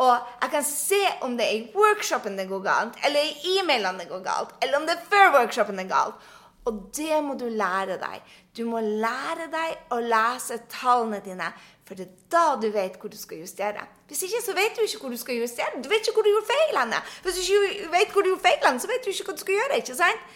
Og 0.00 0.14
jeg 0.40 0.52
kan 0.54 0.64
se 0.64 1.00
om 1.26 1.36
det 1.36 1.44
er 1.44 1.58
i 1.58 1.72
workshopen 1.76 2.38
det 2.38 2.48
går 2.48 2.62
galt, 2.64 2.96
eller 3.04 3.28
i 3.28 3.58
e-mailene 3.58 4.00
det 4.00 4.08
går 4.08 4.22
galt, 4.24 4.54
eller 4.62 4.80
om 4.80 4.86
det 4.88 4.96
er 4.96 5.08
før 5.12 5.34
workshopen 5.36 5.76
det 5.76 5.90
går 5.90 5.96
galt. 5.98 6.30
Og 6.68 6.90
det 6.96 7.22
må 7.24 7.34
du 7.40 7.46
lære 7.48 7.96
deg. 8.00 8.20
Du 8.56 8.64
må 8.68 8.80
lære 8.80 9.48
deg 9.52 9.94
å 9.94 10.00
lese 10.04 10.60
tallene 10.70 11.22
dine, 11.24 11.48
for 11.88 11.98
det 11.98 12.06
er 12.06 12.28
da 12.30 12.44
du 12.60 12.68
vet 12.74 12.98
hvor 13.00 13.10
du 13.10 13.16
skal 13.18 13.40
justere. 13.40 13.82
Hvis 14.10 14.22
ikke, 14.26 14.42
så 14.44 14.54
vet 14.54 14.76
du 14.76 14.84
ikke 14.84 15.00
hvor 15.02 15.14
du 15.14 15.18
skal 15.18 15.40
justere. 15.40 15.80
Du 15.82 15.88
vet 15.90 16.04
ikke 16.04 16.18
hvor 16.18 16.26
du 16.26 16.30
gjorde 16.30 16.50
feil. 16.50 16.76
Henne. 16.78 17.00
Hvis 17.24 17.40
du 17.40 17.54
ikke 17.56 17.90
vet 17.94 18.12
hvor 18.14 18.26
du 18.26 18.30
gjorde 18.30 18.44
feil, 18.44 18.80
så 18.82 18.90
vet 18.90 19.04
du 19.04 19.10
ikke 19.10 19.26
hva 19.30 19.36
du 19.38 19.44
skal 19.44 19.56
gjøre. 19.56 19.78
ikke 19.80 19.96
sant? 19.98 20.26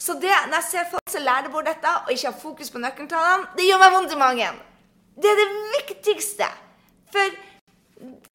Så 0.00 0.14
det, 0.16 0.32
når 0.48 0.56
jeg 0.60 0.66
ser 0.70 0.90
folk 0.90 1.12
som 1.12 1.24
lærer 1.26 1.52
bort 1.52 1.66
dette, 1.68 1.94
og 2.06 2.12
ikke 2.12 2.30
har 2.30 2.38
fokus 2.42 2.70
på 2.72 2.80
nøkkeltallene, 2.80 3.50
det 3.56 3.66
gjør 3.68 3.80
meg 3.82 3.96
vondt 3.96 4.14
i 4.14 4.20
magen. 4.20 4.60
Det 5.20 5.28
er 5.28 5.40
det 5.40 5.48
viktigste. 5.74 6.48
For 7.12 7.34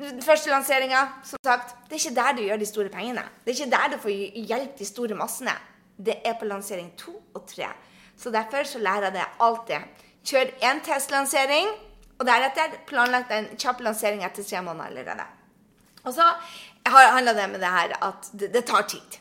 den 0.04 0.22
første 0.22 0.52
lanseringa, 0.52 1.06
som 1.26 1.42
sagt, 1.46 1.74
det 1.88 1.98
er 1.98 2.04
ikke 2.04 2.18
der 2.20 2.36
du 2.38 2.44
gjør 2.46 2.62
de 2.62 2.68
store 2.70 2.92
pengene. 2.94 3.24
Det 3.46 3.54
er 3.54 3.58
ikke 3.58 3.72
der 3.72 3.96
du 3.96 3.98
får 4.04 4.44
hjelp 4.52 4.78
de 4.78 4.86
store 4.86 5.18
massene. 5.18 5.56
Det 5.98 6.20
er 6.26 6.36
på 6.40 6.48
lansering 6.50 6.92
to 7.00 7.14
og 7.34 7.46
tre. 7.48 7.70
Så 8.18 8.32
derfor 8.32 8.64
så 8.64 8.80
lærer 8.80 9.10
jeg 9.10 9.14
det 9.14 9.26
alltid. 9.40 10.06
Kjør 10.26 10.54
én 10.66 10.80
testlansering, 10.84 11.68
og 12.20 12.26
deretter 12.28 12.80
planlagt 12.88 13.32
en 13.36 13.52
kjapp 13.60 13.84
lansering 13.84 14.24
etter 14.24 14.44
tre 14.44 14.62
måneder 14.64 14.92
allerede. 14.92 15.28
Og 16.06 16.14
så 16.14 16.26
handler 16.86 17.34
det 17.34 17.50
med 17.52 17.60
det 17.60 17.76
her 17.76 17.96
at 18.02 18.30
det, 18.34 18.54
det 18.54 18.66
tar 18.66 18.88
tid. 18.88 19.20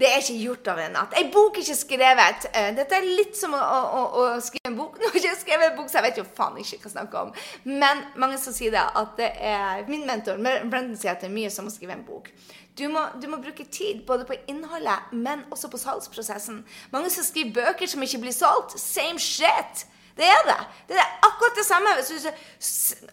Det 0.00 0.08
er 0.08 0.22
ikke 0.22 0.40
gjort 0.40 0.68
over 0.72 0.86
en 0.86 0.94
natt. 0.96 1.14
Ei 1.20 1.26
bok 1.28 1.58
er 1.58 1.66
ikke 1.66 1.76
skrevet. 1.76 2.46
Uh, 2.54 2.70
dette 2.72 2.96
er 2.96 3.04
litt 3.04 3.36
som 3.36 3.52
å, 3.52 3.60
å, 3.60 4.04
å, 4.16 4.22
skrive 4.40 4.70
en 4.70 4.78
bok. 4.78 4.96
Nå 5.00 5.10
har 5.10 5.18
jeg 5.18 5.26
ikke 5.26 5.42
skrevet 5.42 5.66
en 5.68 5.76
bok, 5.76 5.90
så 5.92 5.98
jeg 5.98 6.06
vet 6.06 6.20
jo 6.22 6.24
faen 6.38 6.56
ikke 6.56 6.78
hva 6.78 6.88
jeg 6.88 6.94
snakker 6.94 7.20
om. 7.20 7.34
Men 7.68 8.00
mange 8.22 8.38
som 8.40 8.56
sier 8.56 8.72
det, 8.72 8.86
at 9.02 9.12
det 9.20 9.28
er 9.50 9.84
Min 9.90 10.06
mentor 10.08 10.40
Brendan 10.40 10.96
sier 10.96 11.12
at 11.12 11.20
det 11.20 11.28
er 11.28 11.36
mye 11.36 11.52
som 11.52 11.68
å 11.68 11.74
skrive 11.74 11.98
en 11.98 12.06
bok. 12.06 12.32
Du 12.78 12.86
må, 12.88 13.00
du 13.22 13.26
må, 13.28 13.40
bruke 13.42 13.64
tid 13.64 14.04
både 14.06 14.24
på 14.24 14.36
innholdet, 14.48 15.12
men 15.12 15.42
også 15.50 15.68
på 15.68 15.80
salgsprosessen. 15.80 16.62
Mange 16.92 17.10
som 17.10 17.24
skriver 17.26 17.56
bøker 17.56 17.90
som 17.90 18.02
ikke 18.02 18.22
blir 18.26 18.36
solgt. 18.36 18.78
Same 18.80 19.18
shit! 19.18 19.86
Det 20.20 20.26
er 20.28 20.42
det. 20.44 20.56
Det 20.88 20.96
er 20.98 21.12
akkurat 21.24 21.56
det 21.56 21.64
samme. 21.64 21.90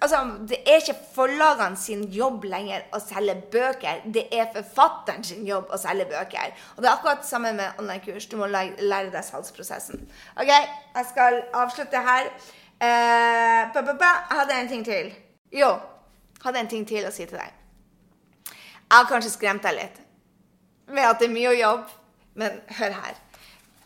Altså, 0.02 0.18
det 0.50 0.58
er 0.68 0.82
ikke 0.82 0.96
forlagene 1.16 1.78
sin 1.78 2.04
jobb 2.12 2.44
lenger 2.44 2.88
å 2.92 3.00
selge 3.00 3.36
bøker. 3.52 4.02
Det 4.14 4.26
er 4.34 4.50
forfatteren 4.56 5.24
sin 5.24 5.46
jobb 5.48 5.72
å 5.72 5.80
selge 5.80 6.08
bøker. 6.10 6.56
Og 6.76 6.84
det 6.84 6.90
er 6.90 6.96
akkurat 6.96 7.22
det 7.22 7.30
samme 7.30 7.54
med 7.56 7.80
online-kurs. 7.80 8.28
Du 8.28 8.36
må 8.42 8.50
lære 8.52 9.12
deg 9.14 9.24
salgsprosessen. 9.24 10.04
OK, 10.36 10.52
jeg 10.52 11.10
skal 11.14 11.40
avslutte 11.54 12.02
her. 12.10 12.32
Uh, 12.82 13.72
jeg 13.72 14.12
hadde 14.34 14.60
en 14.60 14.74
ting 14.74 14.84
til. 14.86 15.14
Jo, 15.54 15.72
jeg 15.78 16.44
hadde 16.44 16.66
en 16.66 16.76
ting 16.76 16.84
til 16.90 17.08
å 17.08 17.14
si 17.14 17.26
til 17.26 17.40
deg. 17.40 17.57
Jeg 18.88 18.98
har 18.98 19.10
kanskje 19.10 19.34
skremt 19.36 19.66
deg 19.68 19.80
litt 19.82 20.04
med 20.88 21.04
at 21.04 21.20
det 21.20 21.28
er 21.28 21.34
mye 21.34 21.50
å 21.52 21.58
jobbe, 21.58 21.96
men 22.40 22.62
hør 22.78 22.94
her 22.96 23.16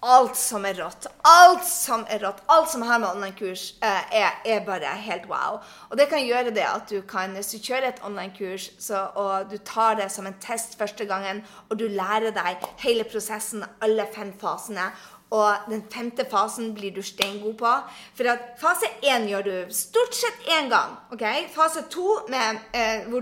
alt 0.01 0.37
som 0.37 0.65
er 0.65 0.79
rått. 0.81 1.05
Alt 1.27 1.65
som 1.67 2.03
er 2.09 2.23
rått, 2.25 2.41
alt 2.49 2.69
som 2.71 2.81
har 2.85 2.99
med 2.99 3.09
online-kurs, 3.11 3.65
uh, 3.83 4.01
er, 4.09 4.39
er, 4.45 4.63
bare 4.65 4.89
helt 5.05 5.27
wow. 5.29 5.59
Og 5.89 5.97
det 5.99 6.07
kan 6.09 6.23
gjøre 6.25 6.53
det 6.55 6.65
at 6.65 6.89
du 6.89 7.01
kan, 7.07 7.35
hvis 7.37 7.53
du 7.53 7.59
kjører 7.59 7.91
et 7.91 8.01
online-kurs 8.05 8.71
og 9.19 9.51
du 9.51 9.57
tar 9.65 9.99
det 10.01 10.09
som 10.11 10.25
en 10.25 10.37
test 10.41 10.77
første 10.79 11.05
gangen, 11.05 11.43
og 11.69 11.77
du 11.77 11.85
lærer 11.87 12.33
deg 12.33 12.65
hele 12.81 13.05
prosessen, 13.05 13.65
alle 13.81 14.07
fem 14.13 14.33
fasene, 14.41 14.89
og 15.31 15.71
den 15.71 15.83
femte 15.91 16.25
fasen 16.27 16.73
blir 16.75 16.91
du 16.95 17.01
steingod 17.01 17.55
på. 17.59 17.71
For 18.17 18.31
at 18.33 18.53
fase 18.59 18.89
én 19.07 19.29
gjør 19.31 19.47
du 19.47 19.73
stort 19.73 20.15
sett 20.15 20.47
én 20.57 20.69
gang. 20.69 20.97
ok? 21.11 21.25
Fase 21.53 21.85
to, 21.89 22.19
eh, 22.27 23.07
hvor, 23.07 23.21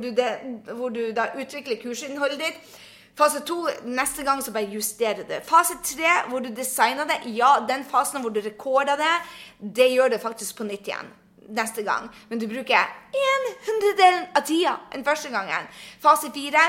hvor, 0.74 0.90
du 0.90 1.12
da 1.16 1.30
utvikler 1.38 1.82
kursinnholdet 1.82 2.40
ditt, 2.40 2.78
Fase 3.20 3.42
to 3.44 3.68
neste 3.84 4.24
gang 4.24 4.40
så 4.40 4.52
bare 4.56 4.70
justerer 4.72 5.26
du. 5.28 5.34
Fase 5.44 5.76
tre 5.84 6.12
hvor 6.30 6.40
du 6.40 6.54
designer 6.56 7.04
det, 7.04 7.18
ja, 7.36 7.58
den 7.68 7.84
fasen 7.84 8.22
hvor 8.22 8.32
du 8.32 8.40
rekorder 8.40 8.96
det, 8.96 9.16
det 9.76 9.90
gjør 9.92 10.14
du 10.14 10.18
faktisk 10.24 10.56
på 10.56 10.64
nytt 10.64 10.88
igjen 10.88 11.10
neste 11.50 11.84
gang. 11.84 12.08
Men 12.30 12.40
du 12.40 12.48
bruker 12.48 12.80
en 12.80 13.50
hundredel 13.66 14.22
av 14.38 14.46
tida 14.48 14.78
enn 14.96 15.04
første 15.04 15.34
gangen. 15.34 15.68
Fase 16.00 16.32
fire 16.32 16.64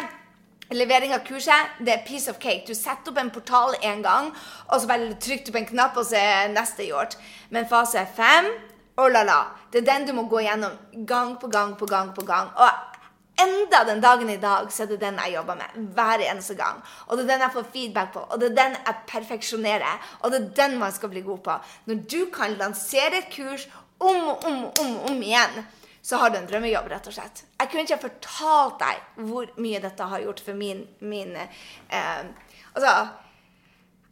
Levering 0.71 1.11
av 1.17 1.25
kurset 1.27 1.81
det 1.83 1.93
er 1.97 2.05
piece 2.07 2.31
of 2.31 2.39
cake. 2.39 2.63
Du 2.67 2.77
setter 2.79 3.11
opp 3.11 3.19
en 3.19 3.33
portal 3.35 3.75
én 3.83 4.05
gang, 4.05 4.29
og 4.69 4.77
så 4.79 4.87
bare 4.87 5.17
trykker 5.19 5.49
du 5.49 5.55
på 5.57 5.59
en 5.65 5.71
knapp, 5.73 5.97
og 5.99 6.07
så 6.07 6.21
er 6.21 6.53
neste 6.55 6.87
gjort. 6.87 7.17
Men 7.51 7.67
fase 7.71 8.05
fem 8.15 8.53
oh 9.01 9.09
la 9.11 9.25
la, 9.25 9.41
det 9.73 9.81
er 9.81 9.89
den 9.89 10.07
du 10.07 10.15
må 10.15 10.27
gå 10.31 10.45
gjennom 10.45 10.77
gang 11.09 11.35
på 11.41 11.51
gang 11.51 11.75
på 11.79 11.89
gang 11.91 12.13
på 12.15 12.23
gang. 12.29 12.53
Og 12.55 13.01
enda 13.41 13.83
den 13.89 14.03
dagen 14.05 14.31
i 14.31 14.39
dag 14.41 14.71
så 14.73 14.85
er 14.85 14.93
det 14.93 15.01
den 15.03 15.19
jeg 15.25 15.35
jobber 15.39 15.59
med 15.59 15.91
hver 15.97 16.23
eneste 16.29 16.55
gang. 16.59 16.79
Og 17.09 17.17
det 17.17 17.25
er 17.25 17.33
den 17.33 17.45
jeg 17.47 17.55
får 17.57 17.69
feedback 17.75 18.15
på, 18.15 18.25
og 18.29 18.41
det 18.41 18.51
er 18.51 18.57
den 18.61 18.79
jeg 18.79 19.03
perfeksjonerer. 19.11 20.09
Og 20.21 20.31
det 20.31 20.41
er 20.41 20.49
den 20.63 20.79
man 20.79 20.95
skal 20.95 21.13
bli 21.13 21.25
god 21.27 21.43
på. 21.51 21.59
Når 21.91 22.03
du 22.15 22.21
kan 22.35 22.59
lansere 22.61 23.25
et 23.25 23.31
kurs 23.35 23.67
om 24.01 24.29
og 24.33 24.47
om, 24.49 24.65
om, 24.81 24.97
om 25.11 25.23
igjen, 25.23 25.65
så 26.03 26.17
har 26.21 26.31
du 26.31 26.39
en 26.39 26.47
drømmejobb, 26.49 26.89
rett 26.89 27.09
og 27.11 27.15
slett. 27.17 27.43
Jeg 27.61 27.71
kunne 27.71 27.85
ikke 27.85 28.05
fortalt 28.09 28.79
deg 28.81 29.27
hvor 29.29 29.51
mye 29.61 29.83
dette 29.83 30.07
har 30.13 30.23
gjort 30.25 30.41
for 30.45 30.57
min, 30.57 30.87
min 31.01 31.37
eh, 31.37 32.23
Altså 32.71 32.95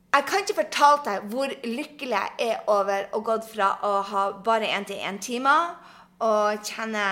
jeg 0.08 0.24
kan 0.24 0.42
ikke 0.42 0.56
fortalt 0.62 1.04
deg 1.04 1.24
hvor 1.30 1.50
lykkelig 1.64 2.14
jeg 2.14 2.48
er 2.50 2.70
over 2.72 3.10
å 3.12 3.20
gått 3.24 3.44
fra 3.50 3.74
å 3.84 3.98
ha 4.08 4.22
bare 4.44 4.70
én-til-én-timer 4.78 5.74
og 6.24 6.64
kjenne 6.64 7.04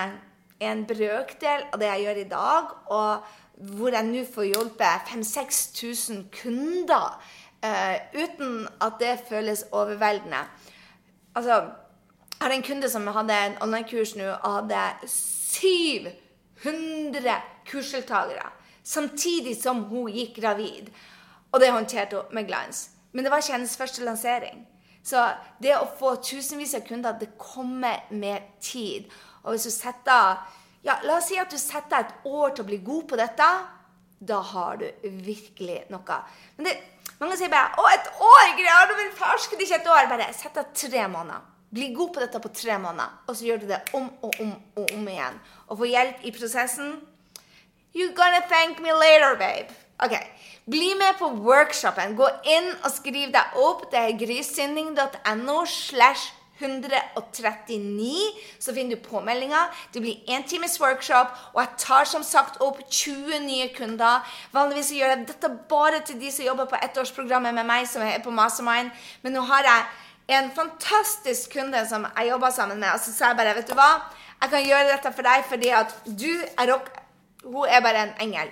en 0.64 0.84
brøkdel 0.88 1.66
av 1.68 1.82
det 1.82 1.90
jeg 1.90 2.06
gjør 2.06 2.20
i 2.22 2.28
dag, 2.30 2.70
og 2.96 3.68
hvor 3.76 3.92
jeg 3.92 4.08
nå 4.08 4.22
får 4.32 4.48
hjulpet 4.48 5.10
5000-6000 5.12 6.22
kunder 6.40 7.18
eh, 7.60 8.00
uten 8.16 8.64
at 8.80 8.96
det 9.00 9.12
føles 9.28 9.66
overveldende. 9.76 10.40
Altså, 11.36 11.60
jeg 12.36 12.44
har 12.44 12.52
en 12.52 12.62
kunde 12.62 12.88
som 12.92 13.06
hadde 13.06 13.34
en 13.34 13.62
online-kurs 13.64 14.16
nå 14.16 14.24
og 14.34 14.52
hadde 14.58 14.80
700 15.08 17.40
kursdeltakere 17.70 18.50
samtidig 18.86 19.56
som 19.62 19.84
hun 19.90 20.12
gikk 20.12 20.40
gravid. 20.40 20.90
Og 21.52 21.60
det 21.60 21.72
håndterte 21.72 22.20
hun 22.20 22.34
med 22.36 22.46
glans. 22.46 22.90
Men 23.12 23.24
det 23.24 23.32
var 23.32 23.42
ikke 23.42 23.56
hennes 23.56 23.76
første 23.76 24.04
lansering. 24.04 24.66
Så 25.06 25.22
det 25.62 25.76
å 25.78 25.86
få 25.98 26.16
tusenvis 26.22 26.74
av 26.76 26.84
kunder, 26.86 27.18
det 27.18 27.38
kommer 27.38 28.04
med 28.10 28.42
tid. 28.60 29.06
Og 29.44 29.54
hvis 29.54 29.68
du 29.68 29.72
setter 29.72 30.36
ja, 30.86 31.00
La 31.02 31.16
oss 31.16 31.30
si 31.30 31.38
at 31.40 31.50
du 31.50 31.58
setter 31.58 31.98
et 31.98 32.26
år 32.30 32.52
til 32.54 32.62
å 32.62 32.68
bli 32.68 32.76
god 32.84 33.08
på 33.10 33.16
dette. 33.18 33.46
Da 34.18 34.38
har 34.52 34.76
du 34.78 34.86
virkelig 35.02 35.80
noe. 35.90 36.18
Men 36.56 36.68
det, 36.68 36.74
mange 37.18 37.36
sier 37.36 37.50
bare 37.50 37.74
'Å, 37.74 37.88
et 37.90 38.06
år! 38.22 38.52
Greier 38.60 38.86
du 38.86 38.94
vil 39.00 39.10
ferske 39.18 39.58
ikke 39.58 39.80
et 39.80 39.90
år?' 39.90 40.08
Bare 40.08 40.32
sett 40.32 40.54
deg 40.54 40.70
tre 40.74 41.08
måneder. 41.08 41.55
Bli 41.74 41.90
god 41.94 42.14
på 42.14 42.22
dette 42.22 42.40
på 42.40 42.52
tre 42.54 42.78
måneder, 42.78 43.10
og 43.26 43.36
så 43.36 43.48
gjør 43.48 43.62
du 43.62 43.66
det 43.70 43.80
om 43.94 44.06
og 44.22 44.40
om 44.40 44.54
og 44.76 44.92
om 44.94 45.08
igjen. 45.08 45.40
Og 45.66 45.80
få 45.80 45.90
hjelp 45.90 46.24
i 46.24 46.34
prosessen 46.34 46.96
You're 47.96 48.12
gonna 48.12 48.42
thank 48.48 48.80
me 48.80 48.92
later, 48.92 49.38
babe. 49.40 49.72
Ok, 49.98 50.12
Bli 50.70 50.94
med 50.98 51.14
på 51.18 51.28
workshopen. 51.46 52.16
Gå 52.18 52.26
inn 52.50 52.72
og 52.82 52.90
skriv 52.90 53.30
deg 53.30 53.58
opp. 53.62 53.84
Det 53.92 54.00
er 54.00 54.16
grysynding.no 54.18 55.60
slash 55.70 56.32
139, 56.58 58.08
så 58.58 58.72
finner 58.74 58.96
du 58.96 59.02
påmeldinga. 59.04 59.66
Det 59.92 60.00
blir 60.00 60.24
én 60.26 60.42
times 60.48 60.80
workshop, 60.80 61.28
og 61.52 61.60
jeg 61.60 61.68
tar 61.78 62.08
som 62.08 62.22
sagt 62.24 62.60
opp 62.64 62.80
20 62.90 63.42
nye 63.44 63.68
kunder. 63.76 64.24
Vanligvis 64.56 64.90
gjør 64.96 65.12
jeg 65.12 65.26
dette 65.28 65.52
bare 65.70 66.00
til 66.00 66.18
de 66.20 66.32
som 66.32 66.48
jobber 66.48 66.70
på 66.70 66.80
ettårsprogrammet 66.82 67.54
med 67.54 67.68
meg, 67.68 67.86
som 67.86 68.02
er 68.02 68.24
på 68.24 68.34
Mastermind. 68.34 68.90
Men 69.22 69.36
nå 69.36 69.44
har 69.46 69.68
jeg 69.68 69.86
en 70.28 70.50
fantastisk 70.54 71.52
kunde 71.54 71.82
som 71.88 72.06
jeg 72.08 72.30
jobba 72.32 72.50
sammen 72.50 72.80
med, 72.82 72.90
og 72.92 73.00
så 73.02 73.14
sa 73.14 73.32
jeg 73.32 73.38
bare, 73.38 73.54
vet 73.58 73.68
du 73.70 73.74
hva, 73.78 73.90
jeg 74.42 74.52
kan 74.52 74.64
gjøre 74.68 74.92
dette 74.92 75.12
for 75.16 75.26
deg 75.26 75.44
fordi 75.48 75.74
at 75.74 75.98
du 76.06 76.30
er 76.34 76.72
rock... 76.72 76.92
Hun 77.46 77.68
er 77.70 77.82
bare 77.84 78.00
en 78.02 78.14
engel. 78.24 78.48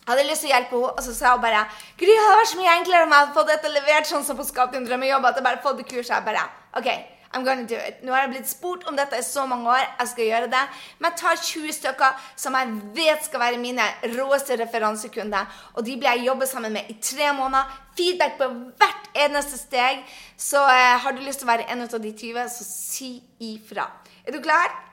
Jeg 0.00 0.08
hadde 0.10 0.26
lyst 0.28 0.44
til 0.44 0.50
å 0.50 0.52
hjelpe 0.52 0.76
henne, 0.76 0.90
og 0.92 1.04
så 1.06 1.14
sa 1.16 1.30
hun 1.32 1.42
bare 1.44 1.62
Gry, 1.96 2.10
det 2.10 2.20
hadde 2.20 2.36
vært 2.40 2.50
så 2.50 2.58
mye 2.58 2.74
enklere 2.80 3.06
om 3.06 3.14
jeg 3.14 3.22
hadde 3.22 3.36
fått 3.38 3.52
dette 3.52 3.72
levert 3.72 4.08
sånn 4.10 4.26
som 4.26 4.36
på 4.36 4.44
Skap 4.44 4.74
din 4.74 4.84
drømmejobb. 4.84 5.28
At 5.28 5.38
jeg 5.38 5.46
bare 5.46 5.62
fått 5.64 5.80
det 5.80 5.86
kurset. 5.88 6.12
Jeg 6.18 6.26
bare, 6.26 6.42
ok, 6.76 6.88
I'm 7.32 7.44
gonna 7.44 7.62
do 7.62 7.76
it. 7.78 8.02
Nå 8.02 8.10
har 8.10 8.24
jeg 8.24 8.32
blitt 8.32 8.50
spurt 8.50 8.86
om 8.90 8.96
dette 8.98 9.18
i 9.18 9.22
så 9.22 9.44
mange 9.46 9.70
år. 9.70 9.84
Jeg 10.00 10.08
skal 10.12 10.26
gjøre 10.26 10.50
det. 10.50 10.62
Men 10.98 11.12
jeg 11.12 11.20
tar 11.20 11.44
20 11.46 11.76
stykker 11.76 12.24
som 12.42 12.58
jeg 12.58 12.72
vet 12.96 13.24
skal 13.28 13.44
være 13.44 13.62
mine 13.62 13.86
råeste 14.16 14.58
referansekunder. 14.58 15.46
Og 15.78 15.86
de 15.86 15.94
blir 15.94 16.10
jeg 16.10 16.26
jobbe 16.26 16.50
sammen 16.50 16.74
med 16.74 16.90
i 16.90 16.98
tre 16.98 17.30
måneder. 17.38 17.70
Feedback 17.94 18.38
på 18.40 18.50
hvert 18.50 19.10
eneste 19.14 19.62
steg. 19.62 20.02
Så 20.36 20.58
eh, 20.58 20.98
har 21.04 21.14
du 21.14 21.22
lyst 21.22 21.44
til 21.44 21.46
å 21.46 21.52
være 21.54 21.70
en 21.70 21.86
av 21.86 21.98
de 22.02 22.14
20, 22.18 22.50
så 22.50 22.66
si 22.66 23.12
ifra. 23.46 23.86
Er 24.26 24.34
du 24.34 24.42
klar? 24.42 24.89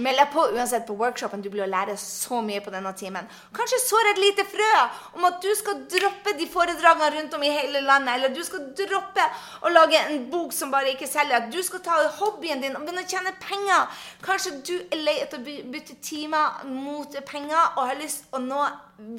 Meld 0.00 0.18
deg 0.18 0.30
på 0.32 0.44
uansett 0.54 0.86
på 0.88 0.94
workshopen. 0.96 1.42
Du 1.44 1.50
blir 1.52 1.64
å 1.66 1.70
lære 1.70 1.96
så 2.00 2.40
mye 2.44 2.62
på 2.64 2.72
denne 2.72 2.92
timen. 2.96 3.28
Kanskje 3.56 3.80
sår 3.84 4.10
et 4.12 4.20
lite 4.22 4.46
frø 4.48 4.70
om 5.18 5.26
at 5.28 5.40
du 5.44 5.50
skal 5.58 5.82
droppe 5.90 6.34
de 6.38 6.46
foredragene 6.50 7.10
rundt 7.16 7.36
om 7.36 7.44
i 7.44 7.50
hele 7.52 7.82
landet. 7.84 8.14
Eller 8.14 8.32
du 8.32 8.40
skal 8.46 8.70
droppe 8.78 9.26
å 9.62 9.72
lage 9.72 10.00
en 10.00 10.24
bok 10.32 10.54
som 10.56 10.72
bare 10.72 10.94
ikke 10.94 11.10
selger. 11.10 11.50
Du 11.52 11.60
skal 11.66 11.84
ta 11.84 11.98
hobbyen 12.20 12.64
din 12.64 12.78
og 12.78 12.86
begynne 12.86 13.04
å 13.04 13.10
tjene 13.10 13.34
penger. 13.42 14.00
Kanskje 14.24 14.54
du 14.64 14.74
er 14.78 15.04
lei 15.04 15.18
etter 15.24 15.42
å 15.42 15.58
bytte 15.74 15.98
timer 16.04 16.64
mot 16.70 17.20
penger 17.28 17.76
og 17.76 17.84
har 17.90 18.00
lyst 18.00 18.32
å 18.32 18.40
nå 18.42 18.64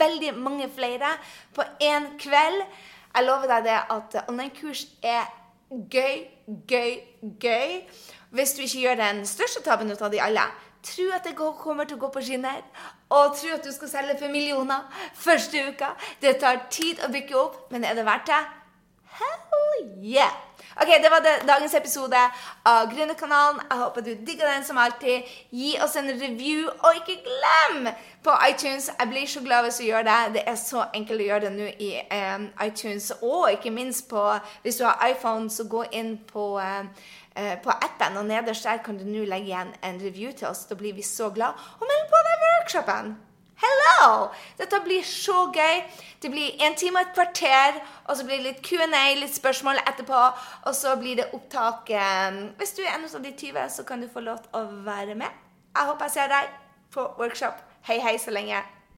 veldig 0.02 0.34
mange 0.40 0.72
flere 0.74 1.14
på 1.54 1.66
én 1.84 2.14
kveld. 2.22 2.66
Jeg 3.14 3.28
lover 3.28 3.52
deg 3.52 3.68
det 3.70 3.80
at 3.94 4.20
online-kurs 4.26 4.88
er 5.06 5.30
gøy, 5.70 6.26
gøy, 6.70 6.98
gøy. 7.42 7.80
Hvis 8.34 8.56
du 8.58 8.64
ikke 8.66 8.80
gjør 8.88 9.02
den 9.02 9.26
største 9.30 9.62
tabben 9.62 9.92
ut 9.94 10.02
av 10.02 10.12
de 10.12 10.22
alle, 10.22 10.46
tro 10.84 11.06
at 11.16 11.28
det 11.28 11.36
kommer 11.38 11.86
til 11.86 12.00
å 12.00 12.02
gå 12.02 12.10
på 12.16 12.24
skinner. 12.26 12.64
Og 13.14 13.36
tro 13.38 13.54
at 13.54 13.66
du 13.66 13.72
skal 13.72 13.92
selge 13.92 14.18
for 14.20 14.34
millioner 14.34 14.88
første 15.14 15.68
uka. 15.70 15.94
Det 16.22 16.40
tar 16.42 16.66
tid 16.74 17.04
å 17.06 17.12
bygge 17.14 17.38
opp, 17.38 17.62
men 17.72 17.86
er 17.86 17.94
det 17.98 18.08
verdt 18.10 18.32
det? 18.32 18.42
Hell 19.20 19.94
yeah! 20.02 20.34
Ok, 20.82 20.88
Det 21.04 21.12
var 21.12 21.20
det, 21.20 21.48
dagens 21.48 21.74
episode 21.74 22.18
av 22.66 22.90
Gründerkanalen. 22.94 23.60
Jeg 23.70 23.78
håper 23.78 24.02
du 24.02 24.14
digger 24.26 24.48
den 24.50 24.64
som 24.66 24.78
alltid. 24.78 25.22
Gi 25.52 25.76
oss 25.84 25.96
en 25.96 26.10
review, 26.10 26.66
og 26.80 26.96
ikke 26.96 27.22
glem 27.28 27.88
på 28.24 28.32
iTunes. 28.50 28.90
Jeg 29.00 29.10
blir 29.10 29.28
så 29.28 29.42
glad 29.42 29.64
hvis 29.64 29.76
du 29.76 29.84
gjør 29.84 30.02
det. 30.02 30.34
Det 30.34 30.44
er 30.48 30.56
så 30.56 30.86
enkelt 30.94 31.22
å 31.22 31.28
gjøre 31.28 31.46
det 31.46 31.52
nå 31.54 31.70
i 31.78 31.92
um, 32.10 32.48
iTunes. 32.66 33.12
Og 33.22 33.52
ikke 33.52 33.72
minst 33.72 34.10
på 34.10 34.24
Hvis 34.64 34.76
du 34.76 34.86
har 34.86 35.08
iPhone, 35.12 35.50
så 35.50 35.68
gå 35.70 35.84
inn 35.92 36.18
på 36.34 36.58
uh, 36.58 36.90
på 37.34 37.74
appen, 37.74 38.18
og 38.22 38.28
nederst 38.30 38.68
der 38.68 38.82
kan 38.86 38.98
du 39.00 39.06
nå 39.10 39.26
legge 39.26 39.50
igjen 39.50 39.74
en 39.82 40.02
review 40.02 40.32
til 40.38 40.52
oss. 40.52 40.66
Da 40.70 40.78
blir 40.78 40.94
vi 40.94 41.06
så 41.06 41.32
glad. 41.34 41.58
Og 41.80 41.88
meld 41.90 42.10
på 42.12 42.26
deg 42.30 42.44
workshopen! 42.48 43.16
Hello! 43.64 44.32
Dette 44.58 44.80
blir 44.84 45.04
så 45.08 45.46
gøy. 45.54 45.84
Det 46.22 46.32
blir 46.32 46.58
en 46.66 46.76
time 46.76 47.00
og 47.00 47.08
et 47.08 47.14
kvarter, 47.16 47.80
og 48.10 48.18
så 48.18 48.26
blir 48.28 48.42
det 48.42 48.48
litt 48.50 48.62
Q&A, 48.66 49.04
litt 49.16 49.36
spørsmål 49.36 49.80
etterpå. 49.86 50.22
Og 50.68 50.76
så 50.76 50.96
blir 51.00 51.22
det 51.22 51.30
opptak 51.38 51.94
eh, 51.94 52.42
Hvis 52.60 52.76
du 52.76 52.84
er 52.84 52.96
en 52.98 53.08
av 53.08 53.24
de 53.24 53.32
20, 53.32 53.70
så 53.78 53.88
kan 53.88 54.02
du 54.02 54.10
få 54.12 54.26
lov 54.26 54.44
til 54.44 54.60
å 54.60 54.66
være 54.84 55.16
med. 55.16 55.42
Jeg 55.74 55.90
håper 55.90 56.10
jeg 56.10 56.18
ser 56.18 56.34
deg 56.34 56.56
på 56.94 57.08
workshop. 57.20 57.62
Hei, 57.88 58.02
hei 58.04 58.18
så 58.20 58.36
lenge. 58.36 58.60